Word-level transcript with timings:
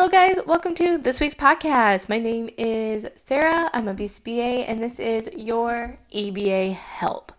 Hello, 0.00 0.08
guys. 0.08 0.38
Welcome 0.46 0.74
to 0.76 0.96
this 0.96 1.20
week's 1.20 1.34
podcast. 1.34 2.08
My 2.08 2.18
name 2.18 2.48
is 2.56 3.06
Sarah. 3.26 3.68
I'm 3.74 3.86
a 3.86 3.92
BCBA, 3.92 4.64
and 4.66 4.82
this 4.82 4.98
is 4.98 5.28
your 5.36 5.98
ABA 6.14 6.72
help. 6.72 7.32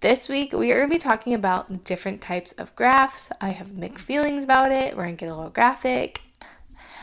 This 0.00 0.28
week, 0.28 0.52
we 0.52 0.70
are 0.70 0.76
going 0.76 0.90
to 0.90 0.94
be 0.94 0.98
talking 0.98 1.32
about 1.32 1.84
different 1.84 2.20
types 2.20 2.52
of 2.58 2.76
graphs. 2.76 3.32
I 3.40 3.52
have 3.52 3.72
mixed 3.72 4.04
feelings 4.04 4.44
about 4.44 4.70
it. 4.70 4.98
We're 4.98 5.04
going 5.04 5.16
to 5.16 5.24
get 5.24 5.30
a 5.30 5.34
little 5.34 5.50
graphic. 5.50 6.20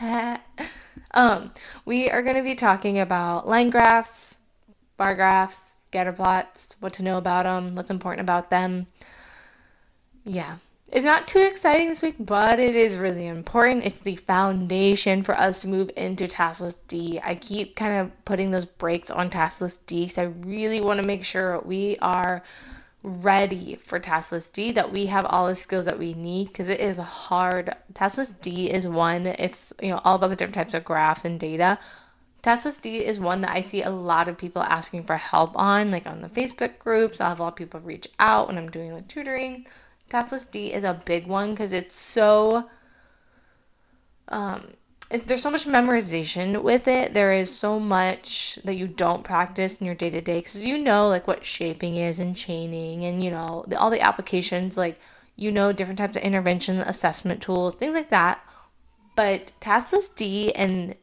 um, 1.10 1.50
we 1.84 2.08
are 2.08 2.22
going 2.22 2.36
to 2.36 2.44
be 2.44 2.54
talking 2.54 2.96
about 2.96 3.48
line 3.48 3.70
graphs, 3.70 4.38
bar 4.96 5.16
graphs, 5.16 5.74
scatter 5.86 6.12
plots, 6.12 6.76
what 6.78 6.92
to 6.92 7.02
know 7.02 7.18
about 7.18 7.42
them, 7.42 7.74
what's 7.74 7.90
important 7.90 8.20
about 8.20 8.50
them. 8.50 8.86
Yeah, 10.24 10.58
it's 10.92 11.04
not 11.04 11.26
too 11.26 11.40
exciting 11.40 11.88
this 11.88 12.00
week, 12.00 12.14
but 12.20 12.60
it 12.60 12.76
is 12.76 12.96
really 12.96 13.26
important. 13.26 13.84
It's 13.84 14.00
the 14.00 14.16
foundation 14.16 15.24
for 15.24 15.36
us 15.36 15.60
to 15.60 15.68
move 15.68 15.90
into 15.96 16.28
task 16.28 16.60
list 16.60 16.86
D. 16.86 17.20
I 17.24 17.34
keep 17.34 17.74
kind 17.74 18.00
of 18.00 18.24
putting 18.24 18.52
those 18.52 18.66
brakes 18.66 19.10
on 19.10 19.28
task 19.30 19.60
list 19.60 19.84
D 19.86 20.04
because 20.04 20.18
I 20.18 20.24
really 20.24 20.80
want 20.80 21.00
to 21.00 21.06
make 21.06 21.24
sure 21.24 21.60
we 21.60 21.96
are 21.98 22.44
ready 23.02 23.76
for 23.76 23.98
task 23.98 24.30
list 24.30 24.52
D, 24.52 24.70
that 24.72 24.92
we 24.92 25.06
have 25.06 25.24
all 25.26 25.48
the 25.48 25.56
skills 25.56 25.86
that 25.86 25.98
we 25.98 26.14
need 26.14 26.48
because 26.48 26.68
it 26.68 26.80
is 26.80 26.98
hard. 26.98 27.74
Task 27.92 28.18
list 28.18 28.40
D 28.40 28.70
is 28.70 28.86
one, 28.86 29.26
it's 29.26 29.72
you 29.82 29.90
know 29.90 30.00
all 30.04 30.14
about 30.14 30.30
the 30.30 30.36
different 30.36 30.54
types 30.54 30.74
of 30.74 30.84
graphs 30.84 31.24
and 31.24 31.40
data. 31.40 31.78
Task 32.42 32.64
list 32.64 32.82
D 32.82 33.04
is 33.04 33.18
one 33.18 33.40
that 33.40 33.50
I 33.50 33.60
see 33.60 33.82
a 33.82 33.90
lot 33.90 34.28
of 34.28 34.38
people 34.38 34.62
asking 34.62 35.02
for 35.02 35.16
help 35.16 35.50
on, 35.56 35.90
like 35.90 36.06
on 36.06 36.20
the 36.22 36.28
Facebook 36.28 36.78
groups. 36.78 37.20
i 37.20 37.28
have 37.28 37.40
a 37.40 37.42
lot 37.42 37.48
of 37.54 37.56
people 37.56 37.80
reach 37.80 38.06
out 38.20 38.46
when 38.46 38.56
I'm 38.56 38.70
doing 38.70 38.92
like 38.92 39.08
tutoring 39.08 39.66
Task 40.08 40.32
list 40.32 40.52
D 40.52 40.72
is 40.72 40.84
a 40.84 41.00
big 41.04 41.26
one 41.26 41.50
because 41.50 41.72
it's 41.72 41.94
so 41.94 42.68
um 44.28 44.68
it's, 45.10 45.24
there's 45.24 45.42
so 45.42 45.50
much 45.50 45.66
memorization 45.66 46.62
with 46.62 46.88
it. 46.88 47.14
There 47.14 47.32
is 47.32 47.56
so 47.56 47.78
much 47.78 48.58
that 48.64 48.74
you 48.74 48.88
don't 48.88 49.22
practice 49.22 49.80
in 49.80 49.86
your 49.86 49.94
day 49.94 50.10
to 50.10 50.20
day 50.20 50.38
because 50.38 50.60
you 50.60 50.78
know 50.78 51.08
like 51.08 51.26
what 51.28 51.44
shaping 51.44 51.96
is 51.96 52.18
and 52.18 52.36
chaining 52.36 53.04
and 53.04 53.22
you 53.22 53.30
know 53.30 53.64
the, 53.68 53.78
all 53.78 53.90
the 53.90 54.00
applications 54.00 54.76
like 54.76 54.98
you 55.36 55.52
know 55.52 55.72
different 55.72 55.98
types 55.98 56.16
of 56.16 56.22
intervention 56.22 56.78
assessment 56.78 57.40
tools 57.40 57.74
things 57.74 57.94
like 57.94 58.08
that. 58.10 58.40
But 59.14 59.52
Task 59.60 59.92
list 59.92 60.16
D 60.16 60.52
and 60.54 60.96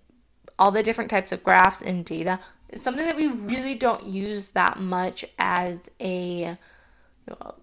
all 0.59 0.71
the 0.71 0.83
different 0.83 1.09
types 1.09 1.31
of 1.31 1.43
graphs 1.43 1.81
and 1.81 2.05
data 2.05 2.39
is 2.69 2.81
something 2.81 3.05
that 3.05 3.15
we 3.15 3.27
really 3.27 3.75
don't 3.75 4.05
use 4.05 4.51
that 4.51 4.79
much 4.79 5.25
as 5.39 5.89
a 5.99 6.57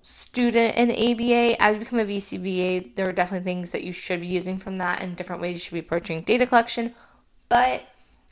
student 0.03 0.77
in 0.77 0.91
ABA, 0.91 1.61
as 1.63 1.75
you 1.75 1.81
become 1.81 1.99
a 1.99 2.05
BCBA, 2.05 2.95
there 2.97 3.09
are 3.09 3.13
definitely 3.13 3.45
things 3.45 3.73
that 3.73 3.85
you 3.85 3.93
should 3.93 4.21
be 4.21 4.27
using 4.27 4.59
from 4.59 4.79
that 4.79 5.03
and 5.03 5.17
different 5.17 5.43
ways 5.43 5.55
you 5.55 5.59
should 5.59 5.75
be 5.75 5.81
approaching 5.81 6.23
data 6.23 6.47
collection. 6.47 6.95
But 7.49 7.85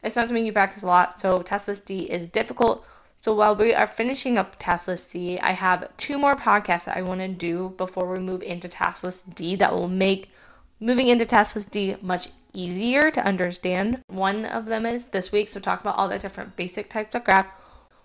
it's 0.03 0.17
not 0.17 0.27
something 0.27 0.47
you 0.47 0.53
practice 0.53 0.83
a 0.83 0.87
lot, 0.87 1.21
so 1.21 1.43
task 1.43 1.69
list 1.69 1.87
D 1.87 2.01
is 2.11 2.27
difficult. 2.27 2.87
So 3.21 3.35
while 3.35 3.57
we 3.57 3.75
are 3.75 3.87
finishing 3.87 4.39
up 4.39 4.57
task 4.59 4.89
list 4.89 5.11
C, 5.11 5.39
I 5.41 5.53
have 5.53 5.97
two 5.97 6.19
more 6.19 6.37
podcasts 6.37 6.85
that 6.85 6.97
I 6.97 7.03
want 7.03 7.21
to 7.21 7.29
do 7.29 7.75
before 7.77 8.09
we 8.11 8.21
move 8.21 8.43
into 8.43 8.69
task 8.69 9.03
list 9.03 9.35
D 9.35 9.57
that 9.57 9.73
will 9.73 9.89
make 9.89 10.31
moving 10.79 11.09
into 11.09 11.27
task 11.27 11.57
list 11.57 11.73
D 11.73 11.97
much 12.01 12.29
easier 12.53 13.11
to 13.11 13.25
understand. 13.25 14.03
One 14.07 14.45
of 14.45 14.67
them 14.67 14.87
is 14.87 15.07
this 15.07 15.33
week, 15.33 15.49
so 15.49 15.59
talk 15.59 15.81
about 15.81 15.97
all 15.97 16.09
the 16.09 16.19
different 16.19 16.57
basic 16.57 16.89
types 16.89 17.15
of 17.15 17.25
graph. 17.25 17.49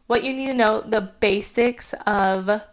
What 0.07 0.23
you 0.23 0.33
need 0.33 0.47
to 0.47 0.53
know, 0.53 0.81
the 0.81 1.13
basics 1.19 1.93
of 2.05 2.63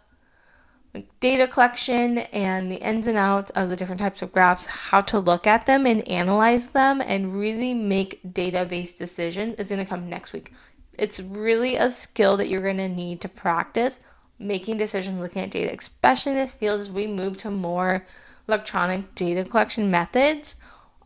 data 1.19 1.47
collection 1.47 2.17
and 2.17 2.71
the 2.71 2.77
ins 2.77 3.07
and 3.07 3.17
outs 3.17 3.51
of 3.51 3.69
the 3.69 3.75
different 3.75 3.99
types 3.99 4.21
of 4.21 4.31
graphs, 4.31 4.65
how 4.65 5.01
to 5.01 5.19
look 5.19 5.47
at 5.47 5.65
them 5.65 5.85
and 5.85 6.07
analyze 6.07 6.67
them 6.69 7.01
and 7.01 7.37
really 7.39 7.73
make 7.73 8.19
data-based 8.33 8.97
decisions 8.97 9.55
is 9.55 9.69
going 9.69 9.83
to 9.83 9.89
come 9.89 10.09
next 10.09 10.33
week. 10.33 10.51
It's 10.97 11.19
really 11.19 11.75
a 11.75 11.89
skill 11.89 12.35
that 12.37 12.49
you're 12.49 12.61
going 12.61 12.77
to 12.77 12.89
need 12.89 13.21
to 13.21 13.29
practice 13.29 13.99
making 14.37 14.77
decisions 14.77 15.19
looking 15.19 15.43
at 15.43 15.51
data, 15.51 15.73
especially 15.77 16.33
in 16.33 16.37
this 16.39 16.53
field 16.53 16.79
as 16.79 16.91
we 16.91 17.07
move 17.07 17.37
to 17.37 17.51
more 17.51 18.05
electronic 18.47 19.13
data 19.15 19.43
collection 19.43 19.89
methods. 19.91 20.55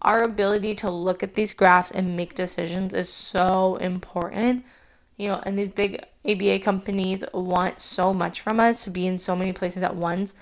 Our 0.02 0.24
ability 0.24 0.76
to 0.76 0.90
look 0.90 1.22
at 1.22 1.36
these 1.36 1.54
graphs 1.54 1.92
and 1.92 2.16
make 2.16 2.36
decisions 2.36 2.94
is 2.94 3.10
so 3.10 3.76
important 3.78 4.64
you 5.18 5.28
know, 5.30 5.42
and 5.46 5.58
these 5.58 5.70
big 5.70 6.04
ABA 6.28 6.60
companies 6.60 7.24
want 7.34 7.80
so 7.80 8.14
much 8.14 8.42
from 8.42 8.60
us 8.60 8.84
to 8.84 8.90
be 8.90 9.08
in 9.08 9.18
so 9.18 9.36
many 9.36 9.54
places 9.54 9.84
at 9.84 9.96
once. 9.96 10.36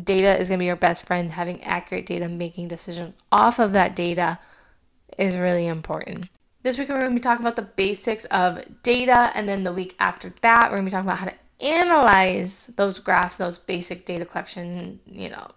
Data 0.00 0.38
is 0.38 0.48
going 0.48 0.58
to 0.58 0.62
be 0.62 0.66
your 0.66 0.76
best 0.76 1.06
friend. 1.06 1.32
Having 1.32 1.62
accurate 1.64 2.06
data, 2.06 2.28
making 2.28 2.68
decisions 2.68 3.16
off 3.32 3.58
of 3.58 3.72
that 3.72 3.96
data 3.96 4.38
is 5.16 5.36
really 5.36 5.66
important. 5.66 6.28
This 6.62 6.78
week, 6.78 6.88
we're 6.88 6.98
going 6.98 7.12
to 7.12 7.14
be 7.14 7.20
talking 7.20 7.44
about 7.44 7.56
the 7.56 7.62
basics 7.62 8.24
of 8.26 8.62
data, 8.82 9.30
and 9.34 9.48
then 9.48 9.64
the 9.64 9.72
week 9.72 9.96
after 9.98 10.34
that, 10.42 10.70
we're 10.70 10.78
going 10.78 10.84
to 10.84 10.90
be 10.90 10.92
talking 10.92 11.08
about 11.08 11.18
how 11.18 11.26
to 11.26 11.34
analyze 11.60 12.70
those 12.76 12.98
graphs, 12.98 13.36
those 13.36 13.58
basic 13.58 14.04
data 14.04 14.24
collection, 14.24 15.00
you 15.06 15.28
know, 15.28 15.48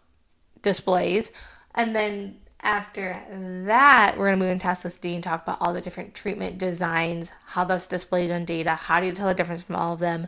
displays. 0.61 1.31
And 1.75 1.95
then 1.95 2.37
after 2.63 3.21
that, 3.65 4.17
we're 4.17 4.27
going 4.27 4.39
to 4.39 4.45
move 4.45 4.51
into 4.51 4.99
D 4.99 5.15
and 5.15 5.23
talk 5.23 5.43
about 5.43 5.57
all 5.59 5.73
the 5.73 5.81
different 5.81 6.13
treatment 6.13 6.57
designs, 6.57 7.31
how 7.47 7.63
that's 7.63 7.87
displayed 7.87 8.31
on 8.31 8.45
data, 8.45 8.75
how 8.75 8.99
do 8.99 9.07
you 9.07 9.11
tell 9.11 9.27
the 9.27 9.33
difference 9.33 9.63
from 9.63 9.75
all 9.75 9.93
of 9.93 9.99
them. 9.99 10.27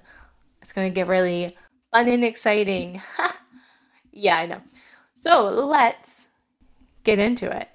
It's 0.61 0.73
going 0.73 0.89
to 0.89 0.95
get 0.95 1.07
really 1.07 1.55
fun 1.91 2.07
and 2.07 2.23
exciting. 2.23 3.01
yeah, 4.11 4.37
I 4.37 4.45
know. 4.45 4.61
So 5.17 5.43
let's 5.49 6.27
get 7.03 7.19
into 7.19 7.55
it. 7.55 7.69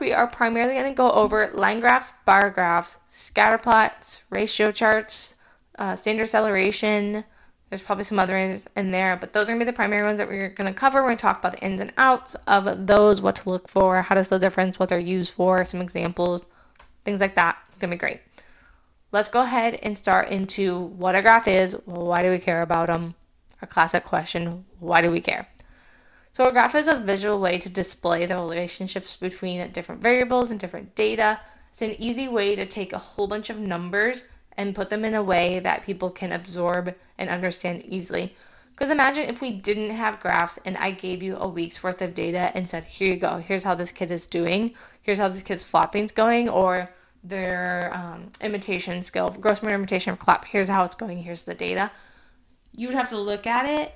We 0.00 0.12
are 0.12 0.26
primarily 0.26 0.74
going 0.74 0.90
to 0.90 0.96
go 0.96 1.10
over 1.10 1.50
line 1.52 1.80
graphs, 1.80 2.12
bar 2.24 2.50
graphs, 2.50 2.98
scatter 3.06 3.58
plots, 3.58 4.22
ratio 4.30 4.70
charts, 4.70 5.36
uh, 5.78 5.94
standard 5.96 6.26
celeration, 6.26 7.24
there's 7.70 7.82
probably 7.82 8.04
some 8.04 8.18
others 8.18 8.66
in 8.76 8.90
there, 8.90 9.16
but 9.16 9.32
those 9.32 9.44
are 9.44 9.52
going 9.52 9.60
to 9.60 9.64
be 9.64 9.70
the 9.70 9.76
primary 9.76 10.04
ones 10.04 10.18
that 10.18 10.28
we're 10.28 10.48
going 10.48 10.66
to 10.66 10.78
cover. 10.78 11.00
We're 11.00 11.08
going 11.08 11.18
to 11.18 11.22
talk 11.22 11.38
about 11.38 11.52
the 11.52 11.64
ins 11.64 11.80
and 11.80 11.92
outs 11.96 12.34
of 12.48 12.88
those, 12.88 13.22
what 13.22 13.36
to 13.36 13.48
look 13.48 13.68
for, 13.68 14.02
how 14.02 14.16
does 14.16 14.28
the 14.28 14.40
difference, 14.40 14.80
what 14.80 14.88
they're 14.88 14.98
used 14.98 15.32
for, 15.32 15.64
some 15.64 15.80
examples, 15.80 16.44
things 17.04 17.20
like 17.20 17.36
that. 17.36 17.58
It's 17.68 17.78
going 17.78 17.90
to 17.90 17.96
be 17.96 18.00
great. 18.00 18.20
Let's 19.12 19.28
go 19.28 19.42
ahead 19.42 19.78
and 19.82 19.96
start 19.96 20.28
into 20.30 20.78
what 20.78 21.14
a 21.14 21.22
graph 21.22 21.46
is. 21.46 21.76
Why 21.84 22.22
do 22.22 22.30
we 22.30 22.38
care 22.38 22.62
about 22.62 22.88
them? 22.88 23.14
Our 23.62 23.68
classic 23.68 24.04
question, 24.04 24.64
why 24.80 25.00
do 25.00 25.10
we 25.10 25.20
care? 25.20 25.48
So 26.32 26.48
a 26.48 26.52
graph 26.52 26.74
is 26.74 26.88
a 26.88 26.96
visual 26.96 27.40
way 27.40 27.58
to 27.58 27.68
display 27.68 28.26
the 28.26 28.36
relationships 28.36 29.16
between 29.16 29.70
different 29.70 30.02
variables 30.02 30.50
and 30.50 30.58
different 30.58 30.94
data. 30.96 31.40
It's 31.68 31.82
an 31.82 31.94
easy 32.00 32.26
way 32.26 32.56
to 32.56 32.66
take 32.66 32.92
a 32.92 32.98
whole 32.98 33.28
bunch 33.28 33.48
of 33.48 33.58
numbers 33.58 34.24
and 34.56 34.74
put 34.74 34.90
them 34.90 35.04
in 35.04 35.14
a 35.14 35.22
way 35.22 35.58
that 35.58 35.82
people 35.82 36.10
can 36.10 36.32
absorb 36.32 36.94
and 37.18 37.30
understand 37.30 37.84
easily. 37.84 38.34
Because 38.72 38.90
imagine 38.90 39.28
if 39.28 39.40
we 39.40 39.50
didn't 39.50 39.90
have 39.90 40.20
graphs 40.20 40.58
and 40.64 40.76
I 40.78 40.90
gave 40.90 41.22
you 41.22 41.36
a 41.36 41.46
week's 41.46 41.82
worth 41.82 42.00
of 42.00 42.14
data 42.14 42.50
and 42.54 42.68
said, 42.68 42.84
here 42.84 43.08
you 43.08 43.16
go, 43.16 43.38
here's 43.38 43.64
how 43.64 43.74
this 43.74 43.92
kid 43.92 44.10
is 44.10 44.26
doing, 44.26 44.74
here's 45.02 45.18
how 45.18 45.28
this 45.28 45.42
kid's 45.42 45.64
flopping's 45.64 46.12
going, 46.12 46.48
or 46.48 46.90
their 47.22 47.90
um, 47.94 48.28
imitation 48.40 49.02
skill, 49.02 49.30
gross 49.30 49.62
motor 49.62 49.74
imitation 49.74 50.16
clap, 50.16 50.46
here's 50.46 50.68
how 50.68 50.82
it's 50.84 50.94
going, 50.94 51.18
here's 51.18 51.44
the 51.44 51.54
data. 51.54 51.90
You 52.74 52.88
would 52.88 52.96
have 52.96 53.10
to 53.10 53.18
look 53.18 53.46
at 53.46 53.66
it 53.66 53.92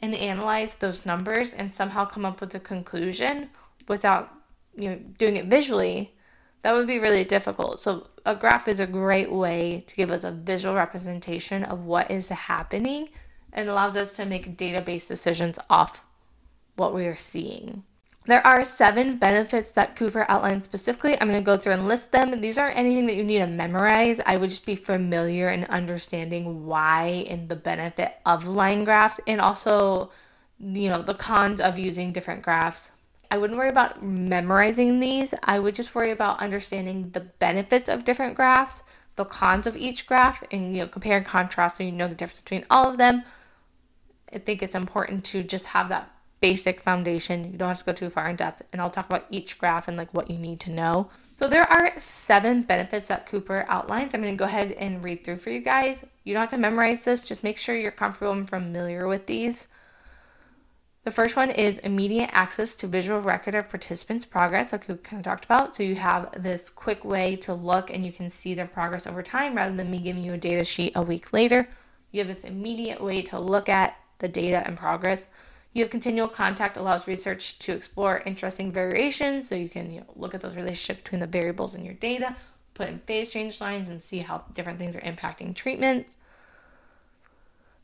and 0.00 0.14
analyze 0.14 0.76
those 0.76 1.04
numbers 1.04 1.52
and 1.52 1.74
somehow 1.74 2.06
come 2.06 2.24
up 2.24 2.40
with 2.40 2.54
a 2.54 2.60
conclusion 2.60 3.50
without 3.88 4.32
you 4.76 4.88
know 4.88 4.96
doing 5.18 5.36
it 5.36 5.46
visually 5.46 6.14
that 6.62 6.72
would 6.72 6.86
be 6.86 6.98
really 6.98 7.24
difficult. 7.24 7.80
So 7.80 8.06
a 8.24 8.34
graph 8.34 8.68
is 8.68 8.80
a 8.80 8.86
great 8.86 9.30
way 9.30 9.84
to 9.86 9.94
give 9.94 10.10
us 10.10 10.24
a 10.24 10.32
visual 10.32 10.74
representation 10.74 11.62
of 11.62 11.84
what 11.84 12.10
is 12.10 12.28
happening 12.30 13.10
and 13.52 13.68
allows 13.68 13.96
us 13.96 14.12
to 14.16 14.24
make 14.24 14.56
data-based 14.56 15.08
decisions 15.08 15.58
off 15.68 16.04
what 16.76 16.94
we 16.94 17.06
are 17.06 17.16
seeing. 17.16 17.84
There 18.26 18.44
are 18.46 18.64
seven 18.64 19.18
benefits 19.18 19.70
that 19.72 19.96
Cooper 19.96 20.24
outlined 20.30 20.64
specifically. 20.64 21.12
I'm 21.20 21.28
going 21.28 21.40
to 21.40 21.44
go 21.44 21.58
through 21.58 21.74
and 21.74 21.86
list 21.86 22.10
them. 22.10 22.40
These 22.40 22.56
aren't 22.56 22.78
anything 22.78 23.04
that 23.06 23.16
you 23.16 23.22
need 23.22 23.40
to 23.40 23.46
memorize. 23.46 24.18
I 24.24 24.36
would 24.38 24.48
just 24.48 24.64
be 24.64 24.76
familiar 24.76 25.50
in 25.50 25.64
understanding 25.64 26.64
why 26.64 27.26
and 27.28 27.50
the 27.50 27.56
benefit 27.56 28.14
of 28.24 28.46
line 28.46 28.84
graphs 28.84 29.20
and 29.26 29.42
also, 29.42 30.10
you 30.58 30.88
know, 30.88 31.02
the 31.02 31.12
cons 31.12 31.60
of 31.60 31.78
using 31.78 32.12
different 32.12 32.40
graphs 32.40 32.92
I 33.34 33.36
wouldn't 33.36 33.58
worry 33.58 33.68
about 33.68 34.00
memorizing 34.00 35.00
these. 35.00 35.34
I 35.42 35.58
would 35.58 35.74
just 35.74 35.92
worry 35.92 36.12
about 36.12 36.38
understanding 36.38 37.10
the 37.10 37.18
benefits 37.18 37.88
of 37.88 38.04
different 38.04 38.36
graphs, 38.36 38.84
the 39.16 39.24
cons 39.24 39.66
of 39.66 39.76
each 39.76 40.06
graph, 40.06 40.44
and 40.52 40.72
you 40.72 40.82
know 40.82 40.86
compare 40.86 41.16
and 41.16 41.26
contrast 41.26 41.78
so 41.78 41.82
you 41.82 41.90
know 41.90 42.06
the 42.06 42.14
difference 42.14 42.42
between 42.42 42.64
all 42.70 42.88
of 42.88 42.96
them. 42.96 43.24
I 44.32 44.38
think 44.38 44.62
it's 44.62 44.76
important 44.76 45.24
to 45.24 45.42
just 45.42 45.66
have 45.66 45.88
that 45.88 46.12
basic 46.38 46.80
foundation. 46.80 47.50
You 47.50 47.58
don't 47.58 47.66
have 47.66 47.80
to 47.80 47.84
go 47.84 47.92
too 47.92 48.08
far 48.08 48.28
in 48.28 48.36
depth, 48.36 48.62
and 48.72 48.80
I'll 48.80 48.88
talk 48.88 49.06
about 49.06 49.26
each 49.30 49.58
graph 49.58 49.88
and 49.88 49.96
like 49.96 50.14
what 50.14 50.30
you 50.30 50.38
need 50.38 50.60
to 50.60 50.70
know. 50.70 51.10
So 51.34 51.48
there 51.48 51.64
are 51.64 51.98
seven 51.98 52.62
benefits 52.62 53.08
that 53.08 53.26
Cooper 53.26 53.66
outlines. 53.68 54.14
I'm 54.14 54.22
going 54.22 54.32
to 54.32 54.38
go 54.38 54.44
ahead 54.44 54.70
and 54.70 55.02
read 55.02 55.24
through 55.24 55.38
for 55.38 55.50
you 55.50 55.60
guys. 55.60 56.04
You 56.22 56.34
don't 56.34 56.42
have 56.42 56.50
to 56.50 56.56
memorize 56.56 57.04
this. 57.04 57.26
Just 57.26 57.42
make 57.42 57.58
sure 57.58 57.76
you're 57.76 57.90
comfortable 57.90 58.30
and 58.30 58.48
familiar 58.48 59.08
with 59.08 59.26
these. 59.26 59.66
The 61.04 61.10
first 61.10 61.36
one 61.36 61.50
is 61.50 61.76
immediate 61.78 62.30
access 62.32 62.74
to 62.76 62.86
visual 62.86 63.20
record 63.20 63.54
of 63.54 63.68
participants' 63.68 64.24
progress, 64.24 64.72
like 64.72 64.88
we 64.88 64.96
kind 64.96 65.20
of 65.20 65.24
talked 65.24 65.44
about. 65.44 65.76
So 65.76 65.82
you 65.82 65.96
have 65.96 66.30
this 66.42 66.70
quick 66.70 67.04
way 67.04 67.36
to 67.36 67.52
look 67.52 67.90
and 67.90 68.06
you 68.06 68.12
can 68.12 68.30
see 68.30 68.54
their 68.54 68.66
progress 68.66 69.06
over 69.06 69.22
time 69.22 69.54
rather 69.54 69.76
than 69.76 69.90
me 69.90 69.98
giving 69.98 70.24
you 70.24 70.32
a 70.32 70.38
data 70.38 70.64
sheet 70.64 70.92
a 70.96 71.02
week 71.02 71.30
later. 71.30 71.68
You 72.10 72.20
have 72.20 72.28
this 72.28 72.42
immediate 72.42 73.02
way 73.02 73.20
to 73.20 73.38
look 73.38 73.68
at 73.68 73.98
the 74.18 74.28
data 74.28 74.62
and 74.66 74.78
progress. 74.78 75.26
You 75.74 75.82
have 75.82 75.90
continual 75.90 76.28
contact 76.28 76.78
allows 76.78 77.06
research 77.06 77.58
to 77.58 77.72
explore 77.72 78.22
interesting 78.24 78.72
variations. 78.72 79.46
So 79.46 79.56
you 79.56 79.68
can 79.68 79.90
you 79.90 80.00
know, 80.00 80.06
look 80.16 80.32
at 80.32 80.40
those 80.40 80.56
relationships 80.56 81.02
between 81.02 81.20
the 81.20 81.26
variables 81.26 81.74
in 81.74 81.84
your 81.84 81.94
data, 81.94 82.34
put 82.72 82.88
in 82.88 83.00
phase 83.00 83.30
change 83.30 83.60
lines 83.60 83.90
and 83.90 84.00
see 84.00 84.20
how 84.20 84.44
different 84.54 84.78
things 84.78 84.96
are 84.96 85.02
impacting 85.02 85.54
treatments 85.54 86.16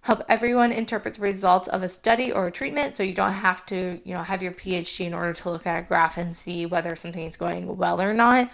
help 0.03 0.23
everyone 0.29 0.73
interpret 0.73 1.15
the 1.15 1.23
results 1.23 1.69
of 1.69 1.83
a 1.83 1.89
study 1.89 2.33
or 2.33 2.47
a 2.47 2.53
treatment. 2.53 2.97
So 2.97 3.03
you 3.03 3.15
don't 3.15 3.33
have 3.33 3.67
to 3.67 4.01
you 4.05 4.15
know 4.15 4.23
have 4.23 4.43
your 4.43 4.53
phd 4.53 5.01
in 5.05 5.15
order 5.15 5.33
to 5.33 5.51
look 5.51 5.67
at 5.67 5.79
a 5.79 5.87
graph 5.87 6.17
and 6.17 6.35
see 6.35 6.67
whether 6.67 6.97
something 6.97 7.25
is 7.25 7.37
going 7.37 7.77
well 7.77 8.01
or 8.01 8.15
not. 8.15 8.51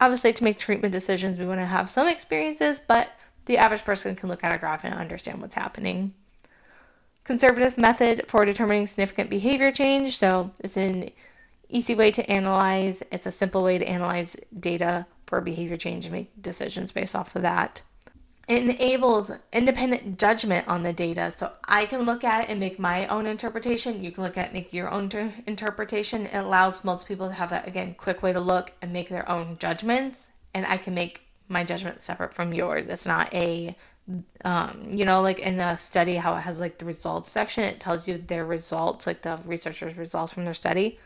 Obviously 0.00 0.32
to 0.32 0.44
make 0.44 0.58
treatment 0.58 0.92
decisions 0.92 1.38
we 1.38 1.46
want 1.46 1.60
to 1.60 1.66
have 1.66 1.90
some 1.90 2.08
experiences 2.08 2.80
but 2.80 3.10
the 3.46 3.58
average 3.58 3.84
person 3.84 4.16
can 4.16 4.28
look 4.28 4.42
at 4.42 4.54
a 4.54 4.58
graph 4.58 4.84
and 4.84 4.94
understand 4.94 5.40
what's 5.40 5.54
happening. 5.54 6.14
Conservative 7.22 7.78
method 7.78 8.24
for 8.28 8.44
determining 8.44 8.86
significant 8.86 9.30
behavior 9.30 9.70
change. 9.72 10.18
So 10.18 10.50
it's 10.60 10.76
an 10.76 11.10
easy 11.68 11.94
way 11.94 12.10
to 12.12 12.28
analyze. 12.30 13.02
It's 13.10 13.26
a 13.26 13.30
simple 13.30 13.62
way 13.62 13.78
to 13.78 13.88
analyze 13.88 14.36
data 14.58 15.06
for 15.26 15.40
behavior 15.40 15.76
change 15.76 16.06
and 16.06 16.12
make 16.12 16.40
decisions 16.40 16.92
based 16.92 17.14
off 17.14 17.34
of 17.34 17.42
that 17.42 17.82
it 18.48 18.62
enables 18.62 19.32
independent 19.52 20.18
judgment 20.18 20.68
on 20.68 20.84
the 20.84 20.92
data. 20.92 21.32
So 21.32 21.52
I 21.66 21.84
can 21.86 22.02
look 22.02 22.22
at 22.22 22.44
it 22.44 22.50
and 22.50 22.60
make 22.60 22.78
my 22.78 23.06
own 23.08 23.26
interpretation. 23.26 24.04
You 24.04 24.12
can 24.12 24.22
look 24.22 24.38
at 24.38 24.48
it, 24.48 24.52
make 24.52 24.72
your 24.72 24.90
own 24.90 25.08
ter- 25.08 25.34
interpretation. 25.46 26.26
It 26.26 26.34
allows 26.34 26.84
most 26.84 27.08
people 27.08 27.28
to 27.28 27.34
have 27.34 27.50
that 27.50 27.66
again 27.66 27.94
quick 27.98 28.22
way 28.22 28.32
to 28.32 28.40
look 28.40 28.72
and 28.80 28.92
make 28.92 29.08
their 29.08 29.28
own 29.28 29.56
judgments. 29.58 30.30
And 30.54 30.64
I 30.66 30.76
can 30.76 30.94
make 30.94 31.22
my 31.48 31.64
judgment 31.64 32.02
separate 32.02 32.34
from 32.34 32.54
yours. 32.54 32.86
It's 32.86 33.06
not 33.06 33.32
a 33.34 33.74
um, 34.44 34.90
you 34.92 35.04
know, 35.04 35.20
like 35.20 35.40
in 35.40 35.58
a 35.58 35.76
study, 35.76 36.16
how 36.16 36.36
it 36.36 36.42
has 36.42 36.60
like 36.60 36.78
the 36.78 36.84
results 36.84 37.28
section, 37.30 37.64
it 37.64 37.80
tells 37.80 38.06
you 38.06 38.18
their 38.18 38.44
results, 38.44 39.06
like 39.06 39.22
the 39.22 39.40
researchers' 39.44 39.96
results 39.96 40.32
from 40.32 40.44
their 40.44 40.54
study. 40.54 40.98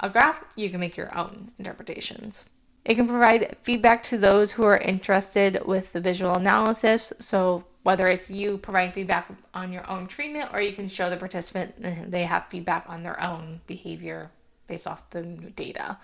A 0.00 0.10
graph, 0.10 0.44
you 0.54 0.68
can 0.68 0.80
make 0.80 0.96
your 0.96 1.16
own 1.16 1.52
interpretations. 1.58 2.44
It 2.84 2.96
can 2.96 3.08
provide 3.08 3.56
feedback 3.62 4.02
to 4.04 4.18
those 4.18 4.52
who 4.52 4.64
are 4.64 4.76
interested 4.76 5.64
with 5.64 5.92
the 5.92 6.00
visual 6.00 6.34
analysis. 6.34 7.12
So, 7.18 7.64
whether 7.82 8.08
it's 8.08 8.30
you 8.30 8.58
providing 8.58 8.92
feedback 8.92 9.30
on 9.52 9.72
your 9.72 9.88
own 9.90 10.06
treatment 10.06 10.50
or 10.52 10.60
you 10.60 10.72
can 10.72 10.88
show 10.88 11.10
the 11.10 11.18
participant 11.18 12.10
they 12.10 12.22
have 12.22 12.46
feedback 12.48 12.86
on 12.88 13.02
their 13.02 13.22
own 13.22 13.60
behavior 13.66 14.30
based 14.66 14.86
off 14.86 15.08
the 15.10 15.22
data. 15.22 15.98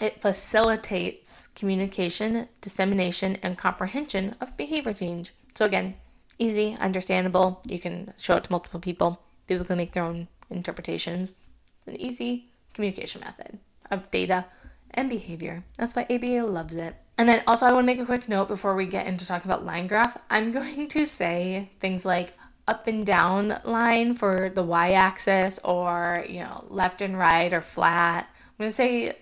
It 0.00 0.20
facilitates 0.20 1.48
communication, 1.48 2.48
dissemination, 2.60 3.36
and 3.42 3.58
comprehension 3.58 4.34
of 4.40 4.56
behavior 4.56 4.92
change. 4.92 5.32
So, 5.54 5.64
again, 5.64 5.96
easy, 6.38 6.76
understandable. 6.80 7.60
You 7.66 7.80
can 7.80 8.14
show 8.16 8.36
it 8.36 8.44
to 8.44 8.52
multiple 8.52 8.80
people. 8.80 9.20
People 9.48 9.64
can 9.64 9.76
make 9.76 9.92
their 9.92 10.04
own 10.04 10.28
interpretations. 10.48 11.34
It's 11.78 11.88
an 11.88 12.00
easy 12.00 12.46
communication 12.72 13.20
method 13.20 13.58
of 13.90 14.10
data 14.10 14.46
and 14.94 15.08
behavior. 15.08 15.64
That's 15.76 15.94
why 15.94 16.06
ABA 16.10 16.46
loves 16.46 16.74
it. 16.74 16.96
And 17.18 17.28
then 17.28 17.42
also, 17.46 17.66
I 17.66 17.72
want 17.72 17.84
to 17.84 17.86
make 17.86 17.98
a 17.98 18.06
quick 18.06 18.28
note 18.28 18.48
before 18.48 18.74
we 18.74 18.86
get 18.86 19.06
into 19.06 19.26
talking 19.26 19.50
about 19.50 19.64
line 19.64 19.86
graphs. 19.86 20.16
I'm 20.30 20.52
going 20.52 20.88
to 20.88 21.04
say 21.04 21.70
things 21.78 22.04
like 22.04 22.32
up 22.66 22.86
and 22.86 23.04
down 23.04 23.60
line 23.64 24.14
for 24.14 24.48
the 24.48 24.62
y 24.62 24.92
axis 24.92 25.58
or, 25.64 26.24
you 26.28 26.40
know, 26.40 26.64
left 26.68 27.02
and 27.02 27.18
right 27.18 27.52
or 27.52 27.60
flat. 27.60 28.28
I'm 28.34 28.54
going 28.58 28.70
to 28.70 28.76
say, 28.76 29.12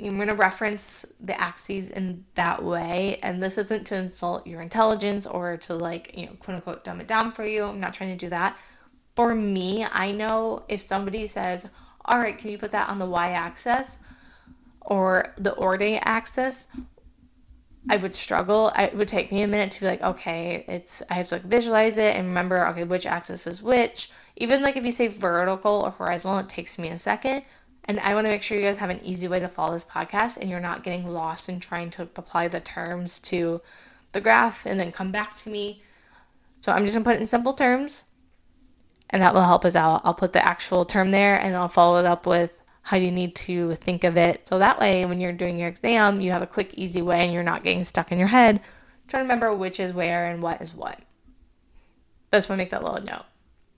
I'm 0.00 0.16
going 0.16 0.28
to 0.28 0.34
reference 0.34 1.04
the 1.20 1.38
axes 1.38 1.90
in 1.90 2.24
that 2.36 2.62
way. 2.64 3.18
And 3.22 3.42
this 3.42 3.58
isn't 3.58 3.86
to 3.88 3.96
insult 3.96 4.46
your 4.46 4.60
intelligence 4.60 5.26
or 5.26 5.56
to, 5.58 5.74
like, 5.74 6.16
you 6.16 6.26
know, 6.26 6.32
quote 6.38 6.56
unquote, 6.56 6.84
dumb 6.84 7.00
it 7.00 7.08
down 7.08 7.32
for 7.32 7.44
you. 7.44 7.64
I'm 7.64 7.78
not 7.78 7.92
trying 7.92 8.16
to 8.16 8.26
do 8.26 8.30
that. 8.30 8.56
For 9.14 9.34
me, 9.34 9.84
I 9.84 10.12
know 10.12 10.64
if 10.68 10.80
somebody 10.80 11.26
says, 11.26 11.66
all 12.04 12.18
right, 12.18 12.38
can 12.38 12.50
you 12.50 12.56
put 12.56 12.70
that 12.70 12.88
on 12.88 12.98
the 12.98 13.06
y 13.06 13.30
axis? 13.30 13.98
Or 14.88 15.34
the 15.36 15.52
ordinate 15.52 16.02
axis, 16.04 16.66
I 17.90 17.96
would 17.98 18.14
struggle. 18.14 18.72
It 18.76 18.96
would 18.96 19.06
take 19.06 19.30
me 19.30 19.42
a 19.42 19.46
minute 19.46 19.70
to 19.72 19.80
be 19.80 19.86
like, 19.86 20.02
okay, 20.02 20.64
it's 20.66 21.02
I 21.10 21.14
have 21.14 21.28
to 21.28 21.36
like 21.36 21.44
visualize 21.44 21.98
it 21.98 22.16
and 22.16 22.28
remember, 22.28 22.66
okay, 22.68 22.84
which 22.84 23.06
axis 23.06 23.46
is 23.46 23.62
which. 23.62 24.10
Even 24.36 24.62
like 24.62 24.76
if 24.76 24.86
you 24.86 24.92
say 24.92 25.06
vertical 25.06 25.82
or 25.82 25.90
horizontal, 25.90 26.40
it 26.40 26.48
takes 26.48 26.78
me 26.78 26.88
a 26.88 26.98
second. 26.98 27.42
And 27.84 28.00
I 28.00 28.14
want 28.14 28.24
to 28.24 28.30
make 28.30 28.42
sure 28.42 28.56
you 28.56 28.64
guys 28.64 28.78
have 28.78 28.90
an 28.90 29.00
easy 29.02 29.28
way 29.28 29.40
to 29.40 29.48
follow 29.48 29.74
this 29.74 29.84
podcast 29.84 30.38
and 30.38 30.50
you're 30.50 30.60
not 30.60 30.82
getting 30.82 31.06
lost 31.06 31.48
in 31.48 31.60
trying 31.60 31.90
to 31.90 32.02
apply 32.02 32.48
the 32.48 32.60
terms 32.60 33.20
to 33.20 33.60
the 34.12 34.20
graph 34.20 34.66
and 34.66 34.80
then 34.80 34.90
come 34.90 35.12
back 35.12 35.36
to 35.38 35.50
me. 35.50 35.82
So 36.60 36.72
I'm 36.72 36.84
just 36.84 36.94
gonna 36.94 37.04
put 37.04 37.14
it 37.14 37.20
in 37.20 37.26
simple 37.26 37.52
terms 37.52 38.04
and 39.10 39.22
that 39.22 39.34
will 39.34 39.44
help 39.44 39.64
us 39.64 39.76
out. 39.76 40.02
I'll 40.04 40.14
put 40.14 40.32
the 40.32 40.44
actual 40.44 40.84
term 40.84 41.10
there 41.10 41.40
and 41.40 41.54
I'll 41.54 41.68
follow 41.68 41.98
it 41.98 42.06
up 42.06 42.26
with 42.26 42.57
how 42.88 42.96
you 42.96 43.10
need 43.10 43.34
to 43.34 43.74
think 43.74 44.02
of 44.02 44.16
it. 44.16 44.48
So 44.48 44.58
that 44.58 44.78
way, 44.80 45.04
when 45.04 45.20
you're 45.20 45.32
doing 45.32 45.58
your 45.58 45.68
exam, 45.68 46.22
you 46.22 46.30
have 46.32 46.40
a 46.40 46.46
quick, 46.46 46.72
easy 46.74 47.02
way 47.02 47.20
and 47.20 47.34
you're 47.34 47.42
not 47.42 47.62
getting 47.62 47.84
stuck 47.84 48.10
in 48.10 48.18
your 48.18 48.28
head 48.28 48.60
trying 49.08 49.22
to 49.22 49.24
remember 49.24 49.52
which 49.52 49.80
is 49.80 49.92
where 49.92 50.26
and 50.26 50.42
what 50.42 50.62
is 50.62 50.74
what. 50.74 50.98
I 52.32 52.36
just 52.36 52.48
want 52.48 52.58
to 52.58 52.62
make 52.62 52.70
that 52.70 52.84
little 52.84 53.02
note. 53.02 53.24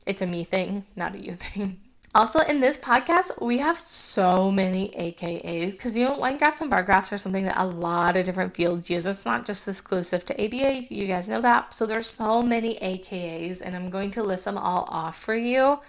It's 0.07 0.23
a 0.23 0.27
me 0.27 0.45
thing, 0.45 0.85
not 0.97 1.15
a 1.15 1.19
you 1.19 1.35
thing. 1.37 1.81
Also, 2.13 2.41
in 2.41 2.61
this 2.61 2.77
podcast, 2.77 3.41
we 3.41 3.59
have 3.59 3.79
so 3.79 4.51
many 4.51 4.89
AKAs 4.99 5.73
because 5.73 5.97
you 5.97 6.05
know, 6.05 6.15
line 6.15 6.39
graphs 6.39 6.61
and 6.61 6.69
bar 6.69 6.83
graphs 6.83 7.13
are 7.13 7.19
something 7.19 7.45
that 7.45 7.57
a 7.57 7.67
lot 7.67 8.17
of 8.17 8.25
different 8.25 8.57
fields 8.57 8.91
use. 8.91 9.07
It's 9.07 9.25
not 9.25 9.47
just 9.47 9.69
exclusive 9.69 10.25
to 10.27 10.45
ABA. 10.45 10.93
You 10.93 11.07
guys 11.07 11.29
know 11.29 11.41
that. 11.41 11.73
So 11.73 11.87
there's 11.87 12.09
so 12.09 12.43
many 12.43 12.77
AKAs, 12.81 13.61
and 13.61 13.77
I'm 13.77 13.91
going 13.91 14.11
to 14.13 14.25
list 14.25 14.45
them 14.45 14.59
all 14.59 14.89
off 14.91 15.21
for 15.21 15.37
you 15.37 15.81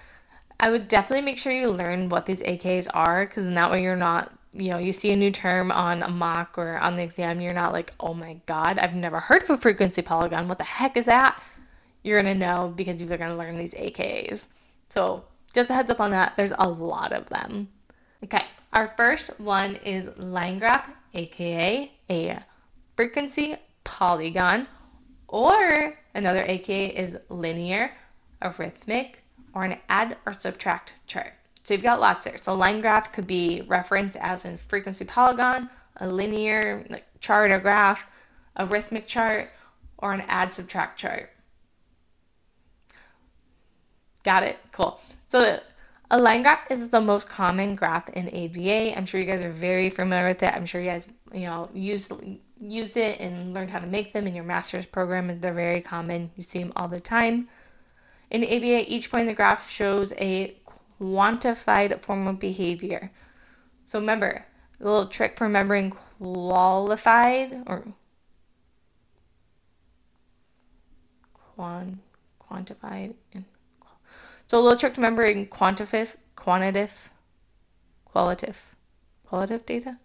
I 0.61 0.69
would 0.69 0.87
definitely 0.87 1.25
make 1.25 1.39
sure 1.39 1.51
you 1.51 1.69
learn 1.71 2.09
what 2.09 2.27
these 2.27 2.43
AKs 2.43 2.87
are 2.93 3.25
because 3.25 3.43
then 3.43 3.55
that 3.55 3.71
way 3.71 3.81
you're 3.81 3.95
not, 3.95 4.31
you 4.53 4.69
know, 4.69 4.77
you 4.77 4.91
see 4.91 5.11
a 5.11 5.15
new 5.15 5.31
term 5.31 5.71
on 5.71 6.03
a 6.03 6.07
mock 6.07 6.55
or 6.55 6.77
on 6.77 6.97
the 6.97 7.03
exam, 7.03 7.41
you're 7.41 7.51
not 7.51 7.73
like, 7.73 7.95
oh 7.99 8.13
my 8.13 8.39
God, 8.45 8.77
I've 8.77 8.93
never 8.93 9.19
heard 9.19 9.41
of 9.41 9.49
a 9.49 9.57
frequency 9.57 10.03
polygon. 10.03 10.47
What 10.47 10.59
the 10.59 10.63
heck 10.63 10.95
is 10.95 11.07
that? 11.07 11.41
You're 12.03 12.21
going 12.21 12.31
to 12.31 12.39
know 12.39 12.71
because 12.75 13.01
you're 13.01 13.17
going 13.17 13.31
to 13.31 13.35
learn 13.35 13.57
these 13.57 13.73
AKs. 13.73 14.49
So 14.89 15.25
just 15.51 15.71
a 15.71 15.73
heads 15.73 15.89
up 15.89 15.99
on 15.99 16.11
that, 16.11 16.37
there's 16.37 16.53
a 16.59 16.69
lot 16.69 17.11
of 17.11 17.29
them. 17.29 17.69
Okay, 18.23 18.45
our 18.71 18.93
first 18.95 19.39
one 19.39 19.77
is 19.77 20.15
line 20.15 20.59
graph, 20.59 20.91
aka 21.15 21.91
a 22.07 22.39
frequency 22.95 23.55
polygon, 23.83 24.67
or 25.27 25.97
another 26.13 26.43
aka 26.43 26.85
is 26.85 27.17
linear, 27.29 27.95
arithmetic, 28.43 29.23
or 29.53 29.63
an 29.63 29.79
add 29.89 30.17
or 30.25 30.33
subtract 30.33 30.93
chart. 31.07 31.33
So 31.63 31.73
you've 31.73 31.83
got 31.83 31.99
lots 31.99 32.23
there. 32.23 32.37
So 32.37 32.55
line 32.55 32.81
graph 32.81 33.11
could 33.11 33.27
be 33.27 33.61
referenced 33.67 34.17
as 34.17 34.45
in 34.45 34.57
frequency 34.57 35.05
polygon, 35.05 35.69
a 35.97 36.07
linear 36.07 36.85
like, 36.89 37.05
chart 37.19 37.51
or 37.51 37.59
graph, 37.59 38.09
arithmetic 38.57 39.07
chart, 39.07 39.51
or 39.97 40.13
an 40.13 40.21
add 40.27 40.53
subtract 40.53 40.99
chart. 40.99 41.29
Got 44.23 44.43
it? 44.43 44.59
Cool. 44.71 44.99
So 45.27 45.59
a 46.09 46.19
line 46.19 46.41
graph 46.41 46.69
is 46.69 46.89
the 46.89 47.01
most 47.01 47.27
common 47.29 47.75
graph 47.75 48.09
in 48.09 48.27
ABA. 48.27 48.97
I'm 48.97 49.05
sure 49.05 49.19
you 49.19 49.25
guys 49.25 49.41
are 49.41 49.51
very 49.51 49.89
familiar 49.89 50.27
with 50.27 50.43
it. 50.43 50.53
I'm 50.53 50.65
sure 50.65 50.81
you 50.81 50.89
guys, 50.89 51.07
you 51.33 51.45
know, 51.45 51.69
use 51.73 52.11
use 52.59 52.95
it 52.95 53.19
and 53.19 53.53
learned 53.55 53.71
how 53.71 53.79
to 53.79 53.87
make 53.87 54.13
them 54.13 54.27
in 54.27 54.35
your 54.35 54.43
master's 54.43 54.85
program. 54.85 55.39
They're 55.39 55.53
very 55.53 55.81
common. 55.81 56.29
You 56.35 56.43
see 56.43 56.59
them 56.59 56.73
all 56.75 56.87
the 56.87 56.99
time. 56.99 57.47
In 58.31 58.45
ABA, 58.45 58.91
each 58.91 59.11
point 59.11 59.21
in 59.21 59.27
the 59.27 59.33
graph 59.33 59.69
shows 59.69 60.13
a 60.13 60.55
quantified 60.99 62.01
form 62.01 62.27
of 62.27 62.39
behavior. 62.39 63.11
So 63.83 63.99
remember, 63.99 64.45
a 64.79 64.83
little 64.83 65.05
trick 65.05 65.37
for 65.37 65.43
remembering 65.43 65.91
qualified 65.91 67.63
or 67.67 67.87
quan, 71.33 71.99
quantified. 72.41 73.15
So 74.47 74.57
a 74.57 74.61
little 74.61 74.79
trick 74.79 74.93
to 74.93 75.01
remembering 75.01 75.47
quantitative, 75.47 76.15
quantitative, 76.37 77.09
qualitative, 78.05 78.75
qualitative 79.25 79.65
data. 79.65 79.97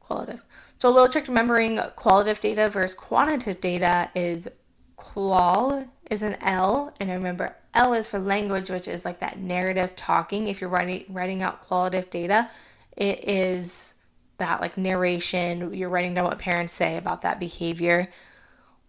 Qualitative. 0.00 0.44
So 0.80 0.88
a 0.88 0.90
little 0.90 1.10
trick 1.10 1.28
remembering 1.28 1.78
qualitative 1.94 2.40
data 2.40 2.70
versus 2.70 2.94
quantitative 2.94 3.60
data 3.60 4.08
is 4.14 4.48
qual 4.96 5.86
is 6.10 6.22
an 6.22 6.38
L, 6.40 6.94
and 6.98 7.10
remember 7.10 7.54
L 7.74 7.92
is 7.92 8.08
for 8.08 8.18
language, 8.18 8.70
which 8.70 8.88
is 8.88 9.04
like 9.04 9.18
that 9.18 9.38
narrative 9.38 9.94
talking. 9.94 10.48
If 10.48 10.62
you're 10.62 10.70
writing 10.70 11.04
writing 11.10 11.42
out 11.42 11.60
qualitative 11.60 12.08
data, 12.08 12.48
it 12.96 13.28
is 13.28 13.92
that 14.38 14.62
like 14.62 14.78
narration. 14.78 15.74
You're 15.74 15.90
writing 15.90 16.14
down 16.14 16.24
what 16.24 16.38
parents 16.38 16.72
say 16.72 16.96
about 16.96 17.20
that 17.20 17.38
behavior. 17.38 18.08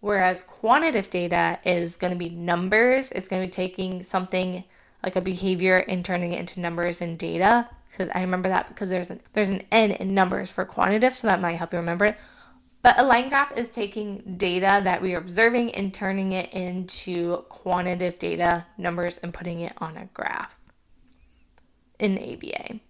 Whereas 0.00 0.40
quantitative 0.40 1.10
data 1.10 1.58
is 1.62 1.98
going 1.98 2.14
to 2.14 2.18
be 2.18 2.30
numbers. 2.30 3.12
It's 3.12 3.28
going 3.28 3.42
to 3.42 3.48
be 3.48 3.52
taking 3.52 4.02
something 4.02 4.64
like 5.02 5.14
a 5.14 5.20
behavior 5.20 5.84
and 5.86 6.02
turning 6.02 6.32
it 6.32 6.40
into 6.40 6.58
numbers 6.58 7.02
and 7.02 7.18
data. 7.18 7.68
Because 7.92 8.08
I 8.14 8.22
remember 8.22 8.48
that 8.48 8.68
because 8.68 8.88
there's 8.88 9.10
an, 9.10 9.20
there's 9.34 9.50
an 9.50 9.62
N 9.70 9.90
in 9.90 10.14
numbers 10.14 10.50
for 10.50 10.64
quantitative, 10.64 11.14
so 11.14 11.26
that 11.26 11.40
might 11.40 11.52
help 11.52 11.74
you 11.74 11.78
remember 11.78 12.06
it. 12.06 12.16
But 12.80 12.98
a 12.98 13.04
line 13.04 13.28
graph 13.28 13.56
is 13.56 13.68
taking 13.68 14.36
data 14.38 14.80
that 14.82 15.02
we 15.02 15.14
are 15.14 15.18
observing 15.18 15.74
and 15.74 15.92
turning 15.92 16.32
it 16.32 16.52
into 16.52 17.42
quantitative 17.48 18.18
data, 18.18 18.66
numbers, 18.76 19.18
and 19.18 19.32
putting 19.32 19.60
it 19.60 19.74
on 19.78 19.96
a 19.96 20.06
graph 20.06 20.56
in 21.98 22.18
ABA. 22.18 22.80